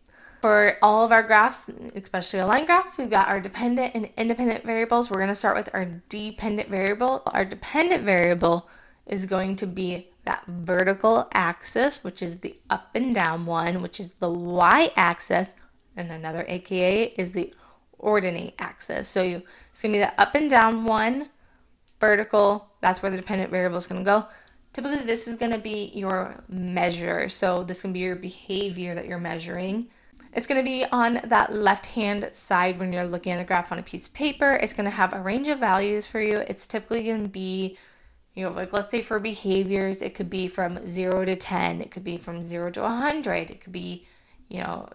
For 0.41 0.79
all 0.83 1.05
of 1.05 1.13
our 1.13 1.23
graphs, 1.23 1.69
especially 1.95 2.41
a 2.41 2.47
line 2.47 2.65
graph, 2.65 2.97
we've 2.97 3.11
got 3.11 3.29
our 3.29 3.41
dependent 3.41 3.95
and 3.95 4.09
independent 4.17 4.65
variables. 4.65 5.11
We're 5.11 5.19
going 5.19 5.29
to 5.29 5.35
start 5.35 5.57
with 5.57 5.69
our 5.75 5.85
dependent 6.09 6.69
variable. 6.69 7.23
Our 7.27 7.45
dependent 7.45 8.05
variable 8.05 8.69
is 9.07 9.27
going 9.27 9.57
to 9.57 9.67
be 9.67 10.12
that 10.25 10.45
vertical 10.47 11.29
axis, 11.33 12.05
which 12.05 12.23
is 12.23 12.39
the 12.39 12.57
up 12.71 12.91
and 12.95 13.15
down 13.15 13.47
one, 13.47 13.83
which 13.83 13.99
is 13.99 14.15
the 14.15 14.31
y-axis, 14.31 15.55
and 15.97 16.11
another 16.11 16.45
AKA 16.49 17.15
is 17.19 17.33
the 17.33 17.53
ordinate 17.99 18.55
axis. 18.59 19.09
So 19.09 19.23
you, 19.23 19.43
it's 19.71 19.83
going 19.83 19.93
to 19.93 19.99
be 19.99 20.05
the 20.05 20.21
up 20.21 20.35
and 20.35 20.49
down 20.49 20.85
one, 20.85 21.31
vertical, 22.01 22.69
that's 22.81 23.03
where 23.03 23.11
the 23.11 23.17
dependent 23.17 23.51
variable 23.51 23.79
is 23.79 23.87
going 23.87 24.03
to 24.03 24.05
go. 24.05 24.27
Typically, 24.73 25.05
this 25.05 25.29
is 25.29 25.37
going 25.37 25.53
to 25.53 25.59
be 25.59 25.91
your 25.95 26.43
measure. 26.49 27.29
So 27.29 27.63
this 27.63 27.83
can 27.83 27.93
be 27.93 28.01
your 28.01 28.17
behavior 28.17 28.95
that 28.95 29.07
you're 29.07 29.19
measuring. 29.19 29.89
It's 30.35 30.47
going 30.47 30.61
to 30.61 30.65
be 30.65 30.87
on 30.91 31.21
that 31.25 31.53
left 31.53 31.87
hand 31.87 32.29
side 32.33 32.79
when 32.79 32.93
you're 32.93 33.05
looking 33.05 33.33
at 33.33 33.41
a 33.41 33.45
graph 33.45 33.71
on 33.71 33.79
a 33.79 33.83
piece 33.83 34.09
of 34.09 34.15
paper. 34.15 34.55
It's 34.55 34.73
going 34.73 34.87
to 34.87 34.97
have 34.97 35.13
a 35.13 35.21
range 35.21 35.49
of 35.49 35.59
values 35.59 36.07
for 36.07 36.21
you. 36.21 36.39
It's 36.49 36.67
typically 36.67 37.05
going 37.05 37.23
to 37.23 37.29
be, 37.29 37.77
you 38.35 38.45
know, 38.45 38.51
like 38.51 38.73
let's 38.73 38.91
say 38.91 39.03
for 39.03 39.19
behaviors, 39.19 40.01
it 40.01 40.15
could 40.15 40.31
be 40.31 40.49
from 40.49 40.87
0 40.87 41.27
to 41.27 41.37
10. 41.37 41.81
It 41.81 41.91
could 41.91 42.05
be 42.05 42.17
from 42.17 42.43
0 42.43 42.71
to 42.73 42.81
100. 42.81 43.51
It 43.51 43.61
could 43.61 43.73
be, 43.73 44.07
you 44.49 44.61
know, 44.61 44.89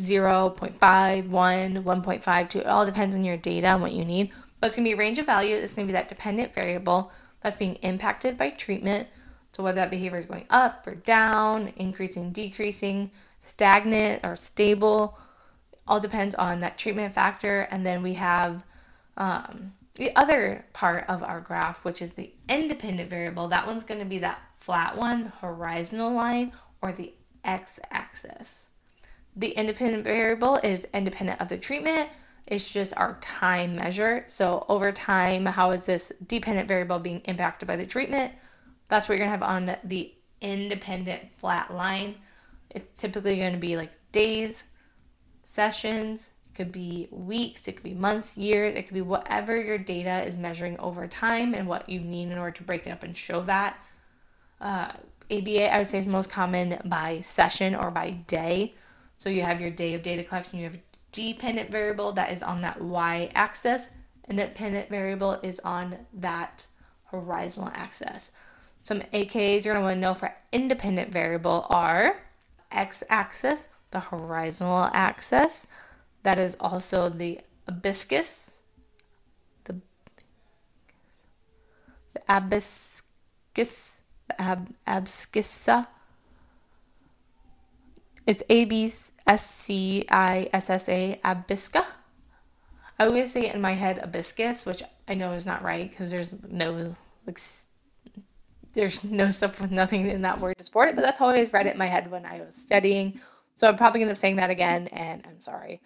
0, 0.00 0.50
0.5, 0.50 1.28
1, 1.28 1.84
1.5, 1.84 2.48
2. 2.48 2.58
It 2.58 2.66
all 2.66 2.84
depends 2.84 3.14
on 3.14 3.24
your 3.24 3.36
data 3.36 3.68
and 3.68 3.82
what 3.82 3.92
you 3.92 4.04
need. 4.04 4.30
But 4.60 4.66
it's 4.66 4.76
going 4.76 4.84
to 4.84 4.88
be 4.90 4.94
a 4.94 4.98
range 4.98 5.18
of 5.18 5.26
values. 5.26 5.62
It's 5.62 5.74
going 5.74 5.86
to 5.86 5.92
be 5.92 5.96
that 5.96 6.08
dependent 6.08 6.54
variable 6.54 7.12
that's 7.40 7.56
being 7.56 7.76
impacted 7.76 8.36
by 8.36 8.50
treatment. 8.50 9.08
So 9.52 9.62
whether 9.62 9.76
that 9.76 9.90
behavior 9.90 10.18
is 10.18 10.26
going 10.26 10.46
up 10.50 10.86
or 10.86 10.96
down, 10.96 11.72
increasing, 11.76 12.30
decreasing, 12.32 13.10
stagnant 13.40 14.20
or 14.24 14.36
stable. 14.36 15.18
All 15.86 16.00
depends 16.00 16.34
on 16.34 16.60
that 16.60 16.76
treatment 16.76 17.14
factor. 17.14 17.68
And 17.70 17.86
then 17.86 18.02
we 18.02 18.14
have 18.14 18.64
um, 19.16 19.74
the 19.94 20.14
other 20.16 20.66
part 20.72 21.04
of 21.08 21.22
our 21.22 21.40
graph, 21.40 21.84
which 21.84 22.02
is 22.02 22.10
the 22.10 22.32
independent 22.48 23.08
variable. 23.08 23.48
That 23.48 23.66
one's 23.66 23.84
going 23.84 24.00
to 24.00 24.06
be 24.06 24.18
that 24.18 24.40
flat 24.56 24.96
one, 24.96 25.26
horizontal 25.26 26.12
line, 26.12 26.52
or 26.82 26.92
the 26.92 27.14
x-axis. 27.44 28.68
The 29.36 29.50
independent 29.50 30.04
variable 30.04 30.56
is 30.56 30.86
independent 30.92 31.40
of 31.40 31.48
the 31.48 31.58
treatment. 31.58 32.08
It's 32.46 32.72
just 32.72 32.92
our 32.96 33.18
time 33.20 33.76
measure. 33.76 34.24
So 34.26 34.66
over 34.68 34.92
time, 34.92 35.46
how 35.46 35.70
is 35.70 35.86
this 35.86 36.12
dependent 36.26 36.68
variable 36.68 36.98
being 36.98 37.20
impacted 37.20 37.66
by 37.66 37.76
the 37.76 37.86
treatment? 37.86 38.32
That's 38.88 39.08
what 39.08 39.16
you're 39.16 39.26
going 39.26 39.38
to 39.38 39.46
have 39.46 39.56
on 39.56 39.76
the 39.82 40.12
independent 40.40 41.32
flat 41.38 41.72
line. 41.72 42.16
It's 42.70 43.00
typically 43.00 43.38
going 43.38 43.54
to 43.54 43.58
be 43.58 43.76
like 43.76 43.92
days, 44.12 44.68
sessions, 45.40 46.32
could 46.54 46.72
be 46.72 47.08
weeks, 47.10 47.66
it 47.68 47.72
could 47.72 47.84
be 47.84 47.94
months, 47.94 48.36
years, 48.36 48.76
it 48.76 48.86
could 48.86 48.94
be 48.94 49.00
whatever 49.00 49.60
your 49.60 49.78
data 49.78 50.24
is 50.24 50.36
measuring 50.36 50.78
over 50.78 51.06
time 51.06 51.54
and 51.54 51.66
what 51.66 51.88
you 51.88 52.00
need 52.00 52.30
in 52.30 52.38
order 52.38 52.52
to 52.52 52.62
break 52.62 52.86
it 52.86 52.90
up 52.90 53.02
and 53.02 53.16
show 53.16 53.40
that. 53.42 53.78
Uh, 54.60 54.92
ABA, 55.30 55.72
I 55.72 55.78
would 55.78 55.86
say, 55.86 55.98
is 55.98 56.06
most 56.06 56.30
common 56.30 56.80
by 56.84 57.20
session 57.20 57.74
or 57.74 57.90
by 57.90 58.10
day. 58.10 58.74
So 59.16 59.30
you 59.30 59.42
have 59.42 59.60
your 59.60 59.70
day 59.70 59.94
of 59.94 60.02
data 60.02 60.22
collection, 60.22 60.58
you 60.58 60.64
have 60.66 60.78
dependent 61.12 61.70
variable 61.70 62.12
that 62.12 62.32
is 62.32 62.42
on 62.42 62.60
that 62.62 62.80
y 62.80 63.30
axis, 63.34 63.90
and 64.24 64.38
that 64.38 64.54
dependent 64.54 64.88
variable 64.88 65.32
is 65.42 65.60
on 65.60 66.06
that 66.12 66.66
horizontal 67.06 67.72
axis. 67.74 68.32
Some 68.82 69.00
AKs 69.12 69.64
you're 69.64 69.74
going 69.74 69.82
to 69.82 69.86
want 69.86 69.96
to 69.96 70.00
know 70.00 70.14
for 70.14 70.34
independent 70.52 71.10
variable 71.10 71.66
are 71.70 72.24
x-axis, 72.70 73.68
the 73.92 74.00
horizontal 74.00 74.90
axis. 74.92 75.66
That 76.24 76.38
is 76.38 76.56
also 76.58 77.08
the 77.08 77.40
abscus, 77.68 78.54
the, 79.64 79.74
the 82.14 82.20
the 82.24 82.28
ab, 82.30 82.50
abscissa. 84.86 85.86
It's 88.26 88.42
A 88.48 88.64
B 88.64 88.90
S 89.26 89.50
C 89.50 90.06
I 90.10 90.48
S 90.52 90.70
S 90.70 90.88
A 90.88 91.20
abscissa. 91.22 91.84
I 92.98 93.06
always 93.06 93.32
say 93.32 93.52
in 93.52 93.60
my 93.60 93.72
head 93.72 93.98
abiscus, 94.02 94.64
which 94.64 94.82
I 95.08 95.14
know 95.14 95.32
is 95.32 95.44
not 95.44 95.62
right 95.62 95.90
because 95.90 96.10
there's 96.10 96.34
no 96.48 96.94
like 97.26 97.40
there's 98.72 99.04
no 99.04 99.30
stuff 99.30 99.60
with 99.60 99.70
nothing 99.70 100.08
in 100.10 100.22
that 100.22 100.40
word 100.40 100.56
to 100.58 100.64
support 100.64 100.88
it, 100.88 100.94
but 100.96 101.02
that's 101.02 101.18
how 101.18 101.26
I 101.26 101.32
always 101.32 101.52
read 101.52 101.66
it 101.66 101.72
in 101.72 101.78
my 101.78 101.86
head 101.86 102.10
when 102.10 102.24
I 102.24 102.40
was 102.40 102.56
studying. 102.56 103.20
So 103.56 103.68
I'm 103.68 103.76
probably 103.76 104.00
gonna 104.00 104.12
up 104.12 104.18
saying 104.18 104.36
that 104.36 104.50
again, 104.50 104.88
and 104.88 105.26
I'm 105.26 105.40
sorry. 105.40 105.80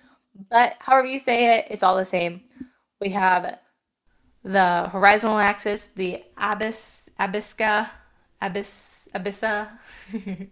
But 0.50 0.76
however 0.78 1.07
you 1.07 1.18
say 1.18 1.59
it, 1.59 1.66
it's 1.71 1.83
all 1.83 1.97
the 1.97 2.04
same. 2.04 2.42
We 3.00 3.11
have 3.11 3.59
the 4.45 4.88
horizontal 4.88 5.38
axis, 5.38 5.88
the 5.95 6.25
abyss, 6.37 7.09
abysca, 7.18 7.90
abyss, 8.40 9.09
abyssa, 9.14 9.68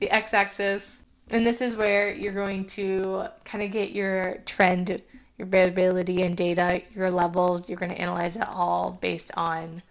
the 0.00 0.10
x-axis, 0.10 1.04
and 1.30 1.46
this 1.46 1.60
is 1.60 1.76
where 1.76 2.12
you're 2.12 2.32
going 2.32 2.66
to 2.66 3.28
kind 3.44 3.64
of 3.64 3.70
get 3.70 3.92
your 3.92 4.42
trend, 4.44 5.02
your 5.38 5.46
variability 5.46 6.22
in 6.22 6.34
data, 6.34 6.82
your 6.94 7.10
levels. 7.10 7.68
You're 7.68 7.78
going 7.78 7.92
to 7.92 8.00
analyze 8.00 8.36
it 8.36 8.46
all 8.46 8.98
based 9.00 9.30
on 9.36 9.82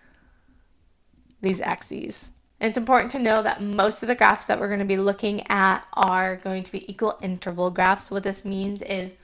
these 1.41 1.59
axes. 1.59 2.31
And 2.63 2.69
it's 2.69 2.77
important 2.77 3.11
to 3.11 3.19
know 3.19 3.43
that 3.43 3.61
most 3.61 4.03
of 4.03 4.07
the 4.07 4.15
graphs 4.15 4.45
that 4.45 4.57
we're 4.57 4.69
going 4.69 4.79
to 4.79 4.85
be 4.85 4.95
looking 4.95 5.45
at 5.49 5.85
are 5.95 6.37
going 6.37 6.63
to 6.63 6.71
be 6.71 6.89
equal 6.89 7.19
interval 7.21 7.69
graphs. 7.69 8.09
What 8.09 8.23
this 8.23 8.45
means 8.45 8.81
is 8.81 9.15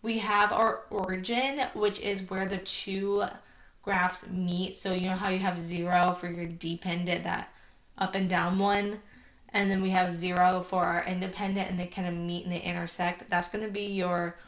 we 0.00 0.18
have 0.18 0.52
our 0.52 0.84
origin, 0.90 1.62
which 1.74 1.98
is 1.98 2.30
where 2.30 2.46
the 2.46 2.58
two 2.58 3.24
graphs 3.82 4.28
meet. 4.28 4.76
So 4.76 4.92
you 4.92 5.08
know 5.08 5.16
how 5.16 5.28
you 5.28 5.40
have 5.40 5.58
zero 5.58 6.12
for 6.12 6.30
your 6.30 6.46
dependent, 6.46 7.24
that 7.24 7.52
up 7.98 8.14
and 8.14 8.30
down 8.30 8.60
one, 8.60 9.00
and 9.48 9.68
then 9.72 9.82
we 9.82 9.90
have 9.90 10.14
zero 10.14 10.60
for 10.60 10.84
our 10.84 11.04
independent, 11.04 11.68
and 11.68 11.80
they 11.80 11.86
kind 11.86 12.06
of 12.06 12.14
meet 12.14 12.44
and 12.44 12.52
they 12.52 12.60
intersect. 12.60 13.28
That's 13.28 13.48
going 13.48 13.64
to 13.64 13.72
be 13.72 13.86
your 13.86 14.38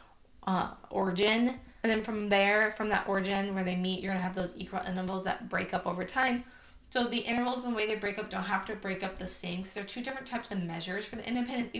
uh, 0.47 0.69
origin. 0.89 1.59
And 1.83 1.91
then 1.91 2.01
from 2.01 2.29
there, 2.29 2.71
from 2.71 2.87
that 2.89 3.09
origin 3.09 3.53
where 3.53 3.65
they 3.65 3.75
meet, 3.75 4.01
you're 4.01 4.13
going 4.13 4.21
to 4.21 4.25
have 4.25 4.35
those 4.35 4.53
equal 4.55 4.79
intervals 4.87 5.25
that 5.25 5.49
break 5.49 5.73
up 5.73 5.85
over 5.85 6.05
time. 6.05 6.45
So 6.89 7.05
the 7.05 7.17
intervals 7.17 7.65
and 7.65 7.73
the 7.73 7.77
way 7.77 7.87
they 7.87 7.95
break 7.95 8.17
up 8.17 8.29
don't 8.29 8.43
have 8.43 8.65
to 8.67 8.75
break 8.75 9.03
up 9.03 9.17
the 9.17 9.27
same 9.27 9.57
because 9.57 9.73
they're 9.73 9.83
two 9.83 10.01
different 10.01 10.25
types 10.25 10.51
of 10.51 10.63
measures 10.63 11.05
for 11.05 11.17
the 11.17 11.27
independent 11.27 11.73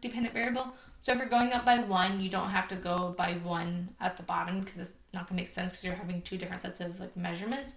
dependent 0.00 0.34
variable. 0.34 0.74
So 1.02 1.12
if 1.12 1.18
you're 1.18 1.28
going 1.28 1.52
up 1.52 1.64
by 1.64 1.78
one, 1.78 2.20
you 2.20 2.28
don't 2.28 2.50
have 2.50 2.68
to 2.68 2.76
go 2.76 3.14
by 3.16 3.32
one 3.42 3.88
at 4.00 4.18
the 4.18 4.22
bottom 4.22 4.60
because 4.60 4.78
it's 4.78 4.90
not 5.14 5.28
going 5.28 5.38
to 5.38 5.42
make 5.42 5.48
sense 5.48 5.72
because 5.72 5.84
you're 5.84 5.94
having 5.94 6.20
two 6.22 6.36
different 6.36 6.60
sets 6.60 6.80
of 6.80 7.00
like 7.00 7.16
measurements. 7.16 7.76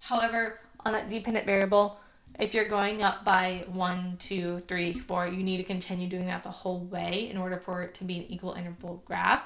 However, 0.00 0.60
on 0.86 0.92
that 0.92 1.10
dependent 1.10 1.44
variable, 1.46 1.98
if 2.38 2.54
you're 2.54 2.68
going 2.68 3.02
up 3.02 3.24
by 3.24 3.64
one, 3.68 4.16
two, 4.18 4.60
three, 4.60 4.98
four, 4.98 5.26
you 5.26 5.42
need 5.42 5.58
to 5.58 5.62
continue 5.62 6.08
doing 6.08 6.26
that 6.26 6.42
the 6.42 6.50
whole 6.50 6.80
way 6.80 7.28
in 7.30 7.36
order 7.36 7.58
for 7.58 7.82
it 7.82 7.94
to 7.94 8.04
be 8.04 8.16
an 8.18 8.24
equal 8.28 8.52
interval 8.52 9.02
graph. 9.04 9.42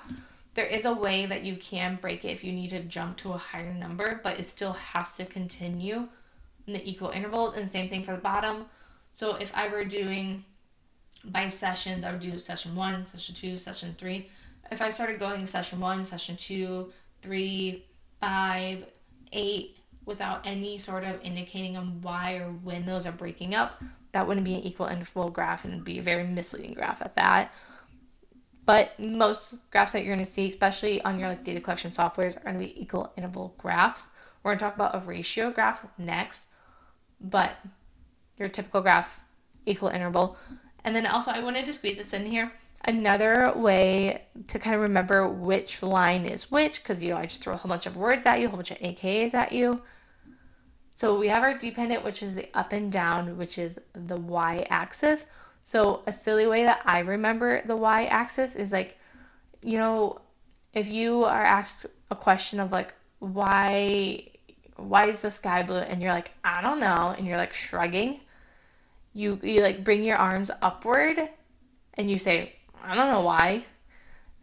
There 0.54 0.66
is 0.66 0.84
a 0.84 0.92
way 0.92 1.26
that 1.26 1.42
you 1.42 1.56
can 1.56 1.98
break 2.00 2.24
it 2.24 2.28
if 2.28 2.44
you 2.44 2.52
need 2.52 2.70
to 2.70 2.82
jump 2.82 3.16
to 3.18 3.32
a 3.32 3.38
higher 3.38 3.72
number, 3.72 4.20
but 4.22 4.38
it 4.38 4.44
still 4.44 4.74
has 4.74 5.16
to 5.16 5.24
continue 5.24 6.08
in 6.66 6.72
the 6.72 6.88
equal 6.88 7.10
intervals 7.10 7.56
and 7.56 7.70
same 7.70 7.88
thing 7.88 8.02
for 8.02 8.12
the 8.12 8.18
bottom. 8.18 8.66
So 9.14 9.36
if 9.36 9.52
I 9.54 9.68
were 9.68 9.84
doing 9.84 10.44
by 11.24 11.48
sessions, 11.48 12.04
I 12.04 12.10
would 12.10 12.20
do 12.20 12.38
session 12.38 12.74
one, 12.74 13.06
session 13.06 13.34
two, 13.34 13.56
session 13.56 13.94
three. 13.98 14.28
If 14.70 14.80
I 14.80 14.90
started 14.90 15.18
going 15.18 15.46
session 15.46 15.80
one, 15.80 16.04
session 16.04 16.36
two, 16.36 16.92
three, 17.20 17.84
five, 18.20 18.86
eight, 19.32 19.78
without 20.04 20.44
any 20.44 20.78
sort 20.78 21.04
of 21.04 21.20
indicating 21.22 21.76
on 21.76 22.00
why 22.02 22.34
or 22.34 22.50
when 22.50 22.86
those 22.86 23.06
are 23.06 23.12
breaking 23.12 23.54
up, 23.54 23.82
that 24.12 24.26
wouldn't 24.26 24.44
be 24.44 24.54
an 24.54 24.62
equal 24.62 24.86
interval 24.86 25.30
graph 25.30 25.64
and 25.64 25.84
be 25.84 25.98
a 25.98 26.02
very 26.02 26.24
misleading 26.24 26.74
graph 26.74 27.00
at 27.00 27.14
that. 27.16 27.52
But 28.64 28.98
most 28.98 29.54
graphs 29.70 29.92
that 29.92 30.04
you're 30.04 30.14
going 30.14 30.26
to 30.26 30.30
see, 30.30 30.48
especially 30.48 31.02
on 31.02 31.18
your 31.18 31.28
like 31.28 31.44
data 31.44 31.60
collection 31.60 31.90
softwares, 31.90 32.36
are 32.36 32.52
going 32.52 32.58
to 32.58 32.66
be 32.66 32.80
equal 32.80 33.12
interval 33.16 33.54
graphs. 33.58 34.08
We're 34.42 34.50
going 34.50 34.58
to 34.58 34.64
talk 34.64 34.74
about 34.74 34.94
a 34.94 34.98
ratio 34.98 35.50
graph 35.50 35.86
next 35.98 36.46
but 37.22 37.56
your 38.38 38.48
typical 38.48 38.80
graph 38.80 39.20
equal 39.66 39.88
interval. 39.88 40.36
And 40.84 40.96
then 40.96 41.06
also 41.06 41.30
I 41.30 41.40
wanted 41.40 41.66
to 41.66 41.72
squeeze 41.72 41.98
this 41.98 42.12
in 42.12 42.26
here. 42.26 42.50
Another 42.84 43.52
way 43.54 44.22
to 44.48 44.58
kind 44.58 44.74
of 44.74 44.82
remember 44.82 45.28
which 45.28 45.82
line 45.82 46.26
is 46.26 46.50
which, 46.50 46.82
because 46.82 47.02
you 47.02 47.10
know 47.10 47.18
I 47.18 47.26
just 47.26 47.42
throw 47.42 47.54
a 47.54 47.56
whole 47.56 47.68
bunch 47.68 47.86
of 47.86 47.96
words 47.96 48.26
at 48.26 48.40
you, 48.40 48.46
a 48.46 48.48
whole 48.50 48.56
bunch 48.56 48.72
of 48.72 48.78
AKAs 48.78 49.34
at 49.34 49.52
you. 49.52 49.82
So 50.94 51.16
we 51.18 51.28
have 51.28 51.42
our 51.42 51.56
dependent, 51.56 52.04
which 52.04 52.22
is 52.22 52.34
the 52.34 52.48
up 52.52 52.72
and 52.72 52.90
down, 52.90 53.36
which 53.36 53.56
is 53.56 53.78
the 53.92 54.16
y 54.16 54.66
axis. 54.68 55.26
So 55.60 56.02
a 56.06 56.12
silly 56.12 56.46
way 56.46 56.64
that 56.64 56.82
I 56.84 56.98
remember 56.98 57.62
the 57.64 57.76
y 57.76 58.04
axis 58.06 58.56
is 58.56 58.72
like, 58.72 58.98
you 59.62 59.78
know, 59.78 60.20
if 60.74 60.90
you 60.90 61.24
are 61.24 61.44
asked 61.44 61.86
a 62.10 62.16
question 62.16 62.58
of 62.58 62.72
like 62.72 62.94
why 63.20 64.31
why 64.82 65.06
is 65.06 65.22
the 65.22 65.30
sky 65.30 65.62
blue 65.62 65.78
and 65.78 66.02
you're 66.02 66.12
like 66.12 66.32
I 66.44 66.60
don't 66.60 66.80
know 66.80 67.14
and 67.16 67.26
you're 67.26 67.36
like 67.36 67.52
shrugging, 67.52 68.20
you 69.12 69.38
you 69.42 69.62
like 69.62 69.84
bring 69.84 70.04
your 70.04 70.16
arms 70.16 70.50
upward 70.60 71.18
and 71.94 72.10
you 72.10 72.18
say 72.18 72.54
I 72.82 72.94
don't 72.94 73.10
know 73.10 73.20
why. 73.20 73.64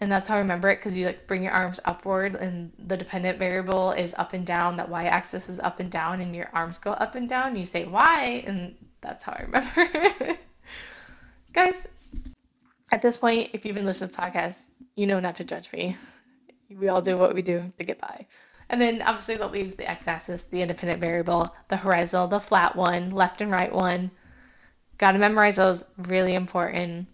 And 0.01 0.09
that's 0.09 0.29
how 0.29 0.35
I 0.35 0.39
remember 0.39 0.69
it 0.69 0.77
because 0.77 0.97
you 0.97 1.05
like 1.05 1.27
bring 1.27 1.43
your 1.43 1.51
arms 1.51 1.79
upward 1.83 2.35
and 2.35 2.71
the 2.79 2.95
dependent 2.95 3.37
variable 3.37 3.91
is 3.91 4.15
up 4.17 4.31
and 4.31 4.45
down. 4.45 4.77
That 4.77 4.89
y 4.89 5.05
axis 5.05 5.49
is 5.49 5.59
up 5.59 5.79
and 5.79 5.91
down 5.91 6.21
and 6.21 6.33
your 6.33 6.49
arms 6.53 6.77
go 6.77 6.91
up 6.91 7.15
and 7.15 7.27
down. 7.27 7.57
You 7.57 7.65
say 7.65 7.85
why, 7.85 8.43
and 8.47 8.75
that's 9.01 9.25
how 9.25 9.33
I 9.33 9.41
remember. 9.41 10.37
Guys, 11.53 11.87
at 12.91 13.01
this 13.01 13.17
point, 13.17 13.49
if 13.51 13.65
you've 13.65 13.75
been 13.75 13.85
listening 13.85 14.11
to 14.11 14.15
the 14.15 14.21
podcast, 14.21 14.67
you 14.95 15.05
know 15.05 15.19
not 15.19 15.35
to 15.37 15.43
judge 15.43 15.71
me. 15.73 15.97
We 16.69 16.87
all 16.87 17.01
do 17.01 17.17
what 17.17 17.33
we 17.33 17.41
do 17.41 17.73
to 17.77 17.83
get 17.83 17.99
by. 17.99 18.25
And 18.69 18.79
then 18.79 19.01
obviously 19.01 19.35
that 19.35 19.51
leaves 19.51 19.75
the 19.75 19.89
x-axis, 19.89 20.43
the 20.43 20.61
independent 20.61 21.01
variable, 21.01 21.55
the 21.69 21.77
horizontal, 21.77 22.27
the 22.27 22.39
flat 22.39 22.75
one, 22.75 23.09
left 23.09 23.41
and 23.41 23.51
right 23.51 23.73
one. 23.73 24.11
Got 24.97 25.13
to 25.13 25.17
memorize 25.17 25.55
those. 25.55 25.83
Really 25.97 26.35
important 26.35 27.07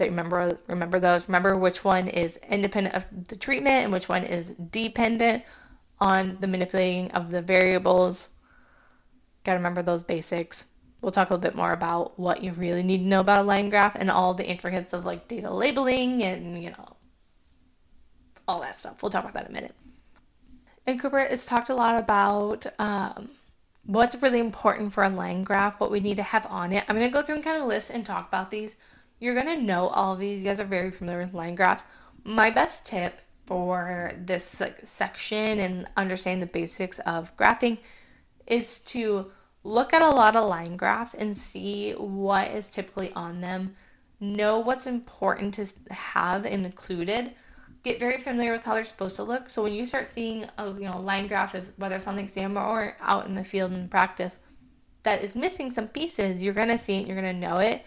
that 0.00 0.08
remember 0.08 0.58
remember 0.66 0.98
those. 0.98 1.28
Remember 1.28 1.56
which 1.56 1.84
one 1.84 2.08
is 2.08 2.38
independent 2.48 2.96
of 2.96 3.06
the 3.28 3.36
treatment 3.36 3.84
and 3.84 3.92
which 3.92 4.08
one 4.08 4.24
is 4.24 4.50
dependent 4.50 5.44
on 6.00 6.38
the 6.40 6.48
manipulating 6.48 7.10
of 7.12 7.30
the 7.30 7.42
variables. 7.42 8.30
Got 9.44 9.52
to 9.52 9.58
remember 9.58 9.82
those 9.82 10.02
basics. 10.02 10.66
We'll 11.00 11.12
talk 11.12 11.30
a 11.30 11.34
little 11.34 11.42
bit 11.42 11.56
more 11.56 11.72
about 11.72 12.18
what 12.18 12.42
you 12.42 12.52
really 12.52 12.82
need 12.82 12.98
to 12.98 13.04
know 13.04 13.20
about 13.20 13.38
a 13.38 13.42
line 13.42 13.70
graph 13.70 13.94
and 13.94 14.10
all 14.10 14.34
the 14.34 14.46
intricacies 14.46 14.92
of 14.92 15.06
like 15.06 15.28
data 15.28 15.50
labeling 15.52 16.22
and 16.22 16.62
you 16.62 16.70
know 16.70 16.96
all 18.48 18.60
that 18.60 18.76
stuff. 18.76 19.02
We'll 19.02 19.10
talk 19.10 19.22
about 19.22 19.34
that 19.34 19.44
in 19.44 19.50
a 19.50 19.54
minute. 19.54 19.74
In 20.86 20.98
Cooper, 20.98 21.18
it's 21.18 21.46
talked 21.46 21.68
a 21.68 21.74
lot 21.74 21.98
about 21.98 22.66
um, 22.78 23.30
what's 23.84 24.20
really 24.22 24.40
important 24.40 24.92
for 24.92 25.04
a 25.04 25.10
line 25.10 25.44
graph, 25.44 25.78
what 25.78 25.90
we 25.90 26.00
need 26.00 26.16
to 26.16 26.22
have 26.22 26.46
on 26.46 26.72
it. 26.72 26.84
I'm 26.88 26.96
going 26.96 27.08
to 27.08 27.12
go 27.12 27.22
through 27.22 27.36
and 27.36 27.44
kind 27.44 27.60
of 27.60 27.68
list 27.68 27.90
and 27.90 28.04
talk 28.04 28.28
about 28.28 28.50
these 28.50 28.76
you're 29.20 29.34
going 29.34 29.46
to 29.46 29.62
know 29.62 29.88
all 29.88 30.14
of 30.14 30.18
these. 30.18 30.38
You 30.40 30.46
guys 30.46 30.60
are 30.60 30.64
very 30.64 30.90
familiar 30.90 31.20
with 31.20 31.34
line 31.34 31.54
graphs. 31.54 31.84
My 32.24 32.50
best 32.50 32.86
tip 32.86 33.20
for 33.46 34.12
this 34.16 34.60
like 34.60 34.80
section 34.84 35.58
and 35.60 35.88
understanding 35.96 36.40
the 36.40 36.46
basics 36.46 36.98
of 37.00 37.36
graphing 37.36 37.78
is 38.46 38.80
to 38.80 39.30
look 39.62 39.92
at 39.92 40.02
a 40.02 40.08
lot 40.08 40.36
of 40.36 40.48
line 40.48 40.76
graphs 40.76 41.14
and 41.14 41.36
see 41.36 41.92
what 41.92 42.50
is 42.50 42.68
typically 42.68 43.12
on 43.12 43.42
them. 43.42 43.76
Know 44.18 44.58
what's 44.58 44.86
important 44.86 45.54
to 45.54 45.66
have 45.92 46.46
included. 46.46 47.32
Get 47.82 47.98
very 47.98 48.18
familiar 48.18 48.52
with 48.52 48.64
how 48.64 48.74
they're 48.74 48.84
supposed 48.84 49.16
to 49.16 49.22
look. 49.22 49.48
So 49.48 49.62
when 49.62 49.72
you 49.72 49.86
start 49.86 50.06
seeing 50.06 50.46
a 50.58 50.68
you 50.68 50.80
know 50.80 51.00
line 51.00 51.26
graph, 51.26 51.54
of 51.54 51.72
whether 51.76 51.96
it's 51.96 52.06
on 52.06 52.16
the 52.16 52.22
exam 52.22 52.56
or 52.56 52.96
out 53.00 53.26
in 53.26 53.34
the 53.34 53.44
field 53.44 53.72
in 53.72 53.88
practice, 53.88 54.38
that 55.02 55.22
is 55.22 55.34
missing 55.34 55.70
some 55.70 55.88
pieces, 55.88 56.40
you're 56.40 56.54
gonna 56.54 56.78
see 56.78 56.96
it. 56.96 57.06
You're 57.06 57.16
gonna 57.16 57.32
know 57.32 57.58
it 57.58 57.84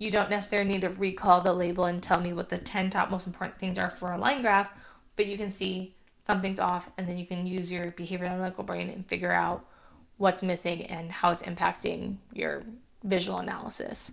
you 0.00 0.10
don't 0.10 0.30
necessarily 0.30 0.68
need 0.68 0.80
to 0.80 0.88
recall 0.88 1.42
the 1.42 1.52
label 1.52 1.84
and 1.84 2.02
tell 2.02 2.20
me 2.20 2.32
what 2.32 2.48
the 2.48 2.56
10 2.56 2.88
top 2.88 3.10
most 3.10 3.26
important 3.26 3.58
things 3.58 3.78
are 3.78 3.90
for 3.90 4.12
a 4.12 4.18
line 4.18 4.40
graph, 4.40 4.72
but 5.14 5.26
you 5.26 5.36
can 5.36 5.50
see 5.50 5.94
something's 6.26 6.58
off 6.58 6.90
and 6.96 7.06
then 7.06 7.18
you 7.18 7.26
can 7.26 7.46
use 7.46 7.70
your 7.70 7.92
behavioral 7.92 8.30
analytical 8.30 8.64
brain 8.64 8.88
and 8.88 9.06
figure 9.06 9.30
out 9.30 9.66
what's 10.16 10.42
missing 10.42 10.86
and 10.86 11.12
how 11.12 11.30
it's 11.30 11.42
impacting 11.42 12.16
your 12.32 12.62
visual 13.04 13.38
analysis. 13.38 14.12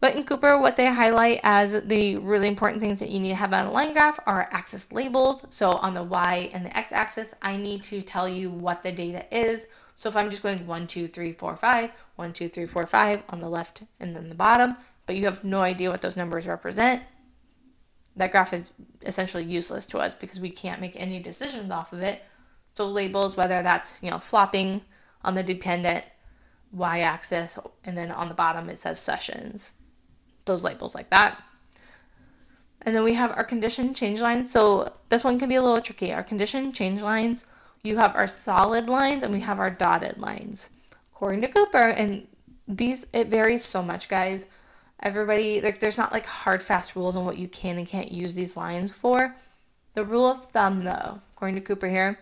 But 0.00 0.16
in 0.16 0.24
Cooper, 0.24 0.58
what 0.58 0.76
they 0.76 0.86
highlight 0.86 1.40
as 1.42 1.82
the 1.84 2.16
really 2.16 2.48
important 2.48 2.80
things 2.80 3.00
that 3.00 3.10
you 3.10 3.20
need 3.20 3.30
to 3.30 3.34
have 3.34 3.52
on 3.52 3.66
a 3.66 3.70
line 3.70 3.92
graph 3.92 4.18
are 4.24 4.48
axis 4.50 4.90
labels. 4.92 5.44
So 5.50 5.72
on 5.72 5.92
the 5.92 6.02
Y 6.02 6.48
and 6.54 6.64
the 6.64 6.74
X 6.74 6.90
axis, 6.90 7.34
I 7.42 7.58
need 7.58 7.82
to 7.84 8.00
tell 8.00 8.26
you 8.26 8.50
what 8.50 8.82
the 8.82 8.92
data 8.92 9.26
is. 9.30 9.66
So 9.94 10.08
if 10.08 10.16
I'm 10.16 10.30
just 10.30 10.42
going 10.42 10.66
one, 10.66 10.86
two, 10.86 11.06
three, 11.06 11.32
four, 11.32 11.54
five, 11.54 11.90
one, 12.16 12.32
two, 12.32 12.48
three, 12.48 12.64
four, 12.64 12.86
five 12.86 13.22
on 13.28 13.40
the 13.40 13.50
left 13.50 13.82
and 14.00 14.16
then 14.16 14.30
the 14.30 14.34
bottom, 14.34 14.76
but 15.04 15.16
you 15.16 15.26
have 15.26 15.44
no 15.44 15.60
idea 15.60 15.90
what 15.90 16.00
those 16.00 16.16
numbers 16.16 16.46
represent, 16.46 17.02
that 18.16 18.32
graph 18.32 18.54
is 18.54 18.72
essentially 19.02 19.44
useless 19.44 19.84
to 19.86 19.98
us 19.98 20.14
because 20.14 20.40
we 20.40 20.50
can't 20.50 20.80
make 20.80 20.96
any 20.96 21.20
decisions 21.20 21.70
off 21.70 21.92
of 21.92 22.00
it. 22.00 22.22
So 22.72 22.88
labels, 22.88 23.36
whether 23.36 23.62
that's, 23.62 24.02
you 24.02 24.10
know, 24.10 24.18
flopping 24.18 24.80
on 25.22 25.34
the 25.34 25.42
dependent 25.42 26.06
y-axis, 26.72 27.58
and 27.84 27.98
then 27.98 28.10
on 28.10 28.28
the 28.28 28.34
bottom 28.34 28.70
it 28.70 28.78
says 28.78 28.98
sessions. 28.98 29.74
Those 30.50 30.64
labels 30.64 30.94
like 30.94 31.10
that. 31.10 31.40
And 32.82 32.96
then 32.96 33.04
we 33.04 33.14
have 33.14 33.30
our 33.30 33.44
condition 33.44 33.94
change 33.94 34.20
lines. 34.20 34.50
So 34.50 34.94
this 35.10 35.22
one 35.22 35.38
can 35.38 35.48
be 35.48 35.54
a 35.54 35.62
little 35.62 35.80
tricky. 35.80 36.12
Our 36.12 36.24
condition 36.24 36.72
change 36.72 37.02
lines 37.02 37.44
you 37.82 37.96
have 37.96 38.14
our 38.14 38.26
solid 38.26 38.88
lines 38.88 39.22
and 39.22 39.32
we 39.32 39.40
have 39.40 39.58
our 39.58 39.70
dotted 39.70 40.18
lines. 40.18 40.70
According 41.14 41.40
to 41.42 41.48
Cooper, 41.48 41.88
and 41.88 42.26
these, 42.68 43.06
it 43.12 43.28
varies 43.28 43.64
so 43.64 43.82
much, 43.82 44.08
guys. 44.08 44.46
Everybody, 45.02 45.60
like, 45.60 45.80
there's 45.80 45.98
not 45.98 46.12
like 46.12 46.26
hard, 46.26 46.62
fast 46.62 46.94
rules 46.94 47.16
on 47.16 47.24
what 47.24 47.38
you 47.38 47.48
can 47.48 47.78
and 47.78 47.86
can't 47.86 48.12
use 48.12 48.34
these 48.34 48.56
lines 48.56 48.90
for. 48.90 49.36
The 49.94 50.04
rule 50.04 50.26
of 50.26 50.50
thumb, 50.50 50.80
though, 50.80 51.20
according 51.32 51.56
to 51.56 51.60
Cooper 51.62 51.88
here, 51.88 52.20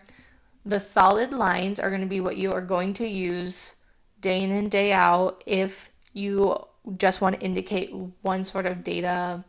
the 0.65 0.79
solid 0.79 1.33
lines 1.33 1.79
are 1.79 1.89
going 1.89 2.01
to 2.01 2.07
be 2.07 2.21
what 2.21 2.37
you 2.37 2.51
are 2.51 2.61
going 2.61 2.93
to 2.95 3.07
use 3.07 3.75
day 4.21 4.41
in 4.41 4.51
and 4.51 4.71
day 4.71 4.91
out 4.91 5.43
if 5.45 5.91
you 6.13 6.65
just 6.97 7.21
want 7.21 7.39
to 7.39 7.45
indicate 7.45 7.93
one 8.21 8.43
sort 8.43 8.65
of 8.65 8.83
data 8.83 9.43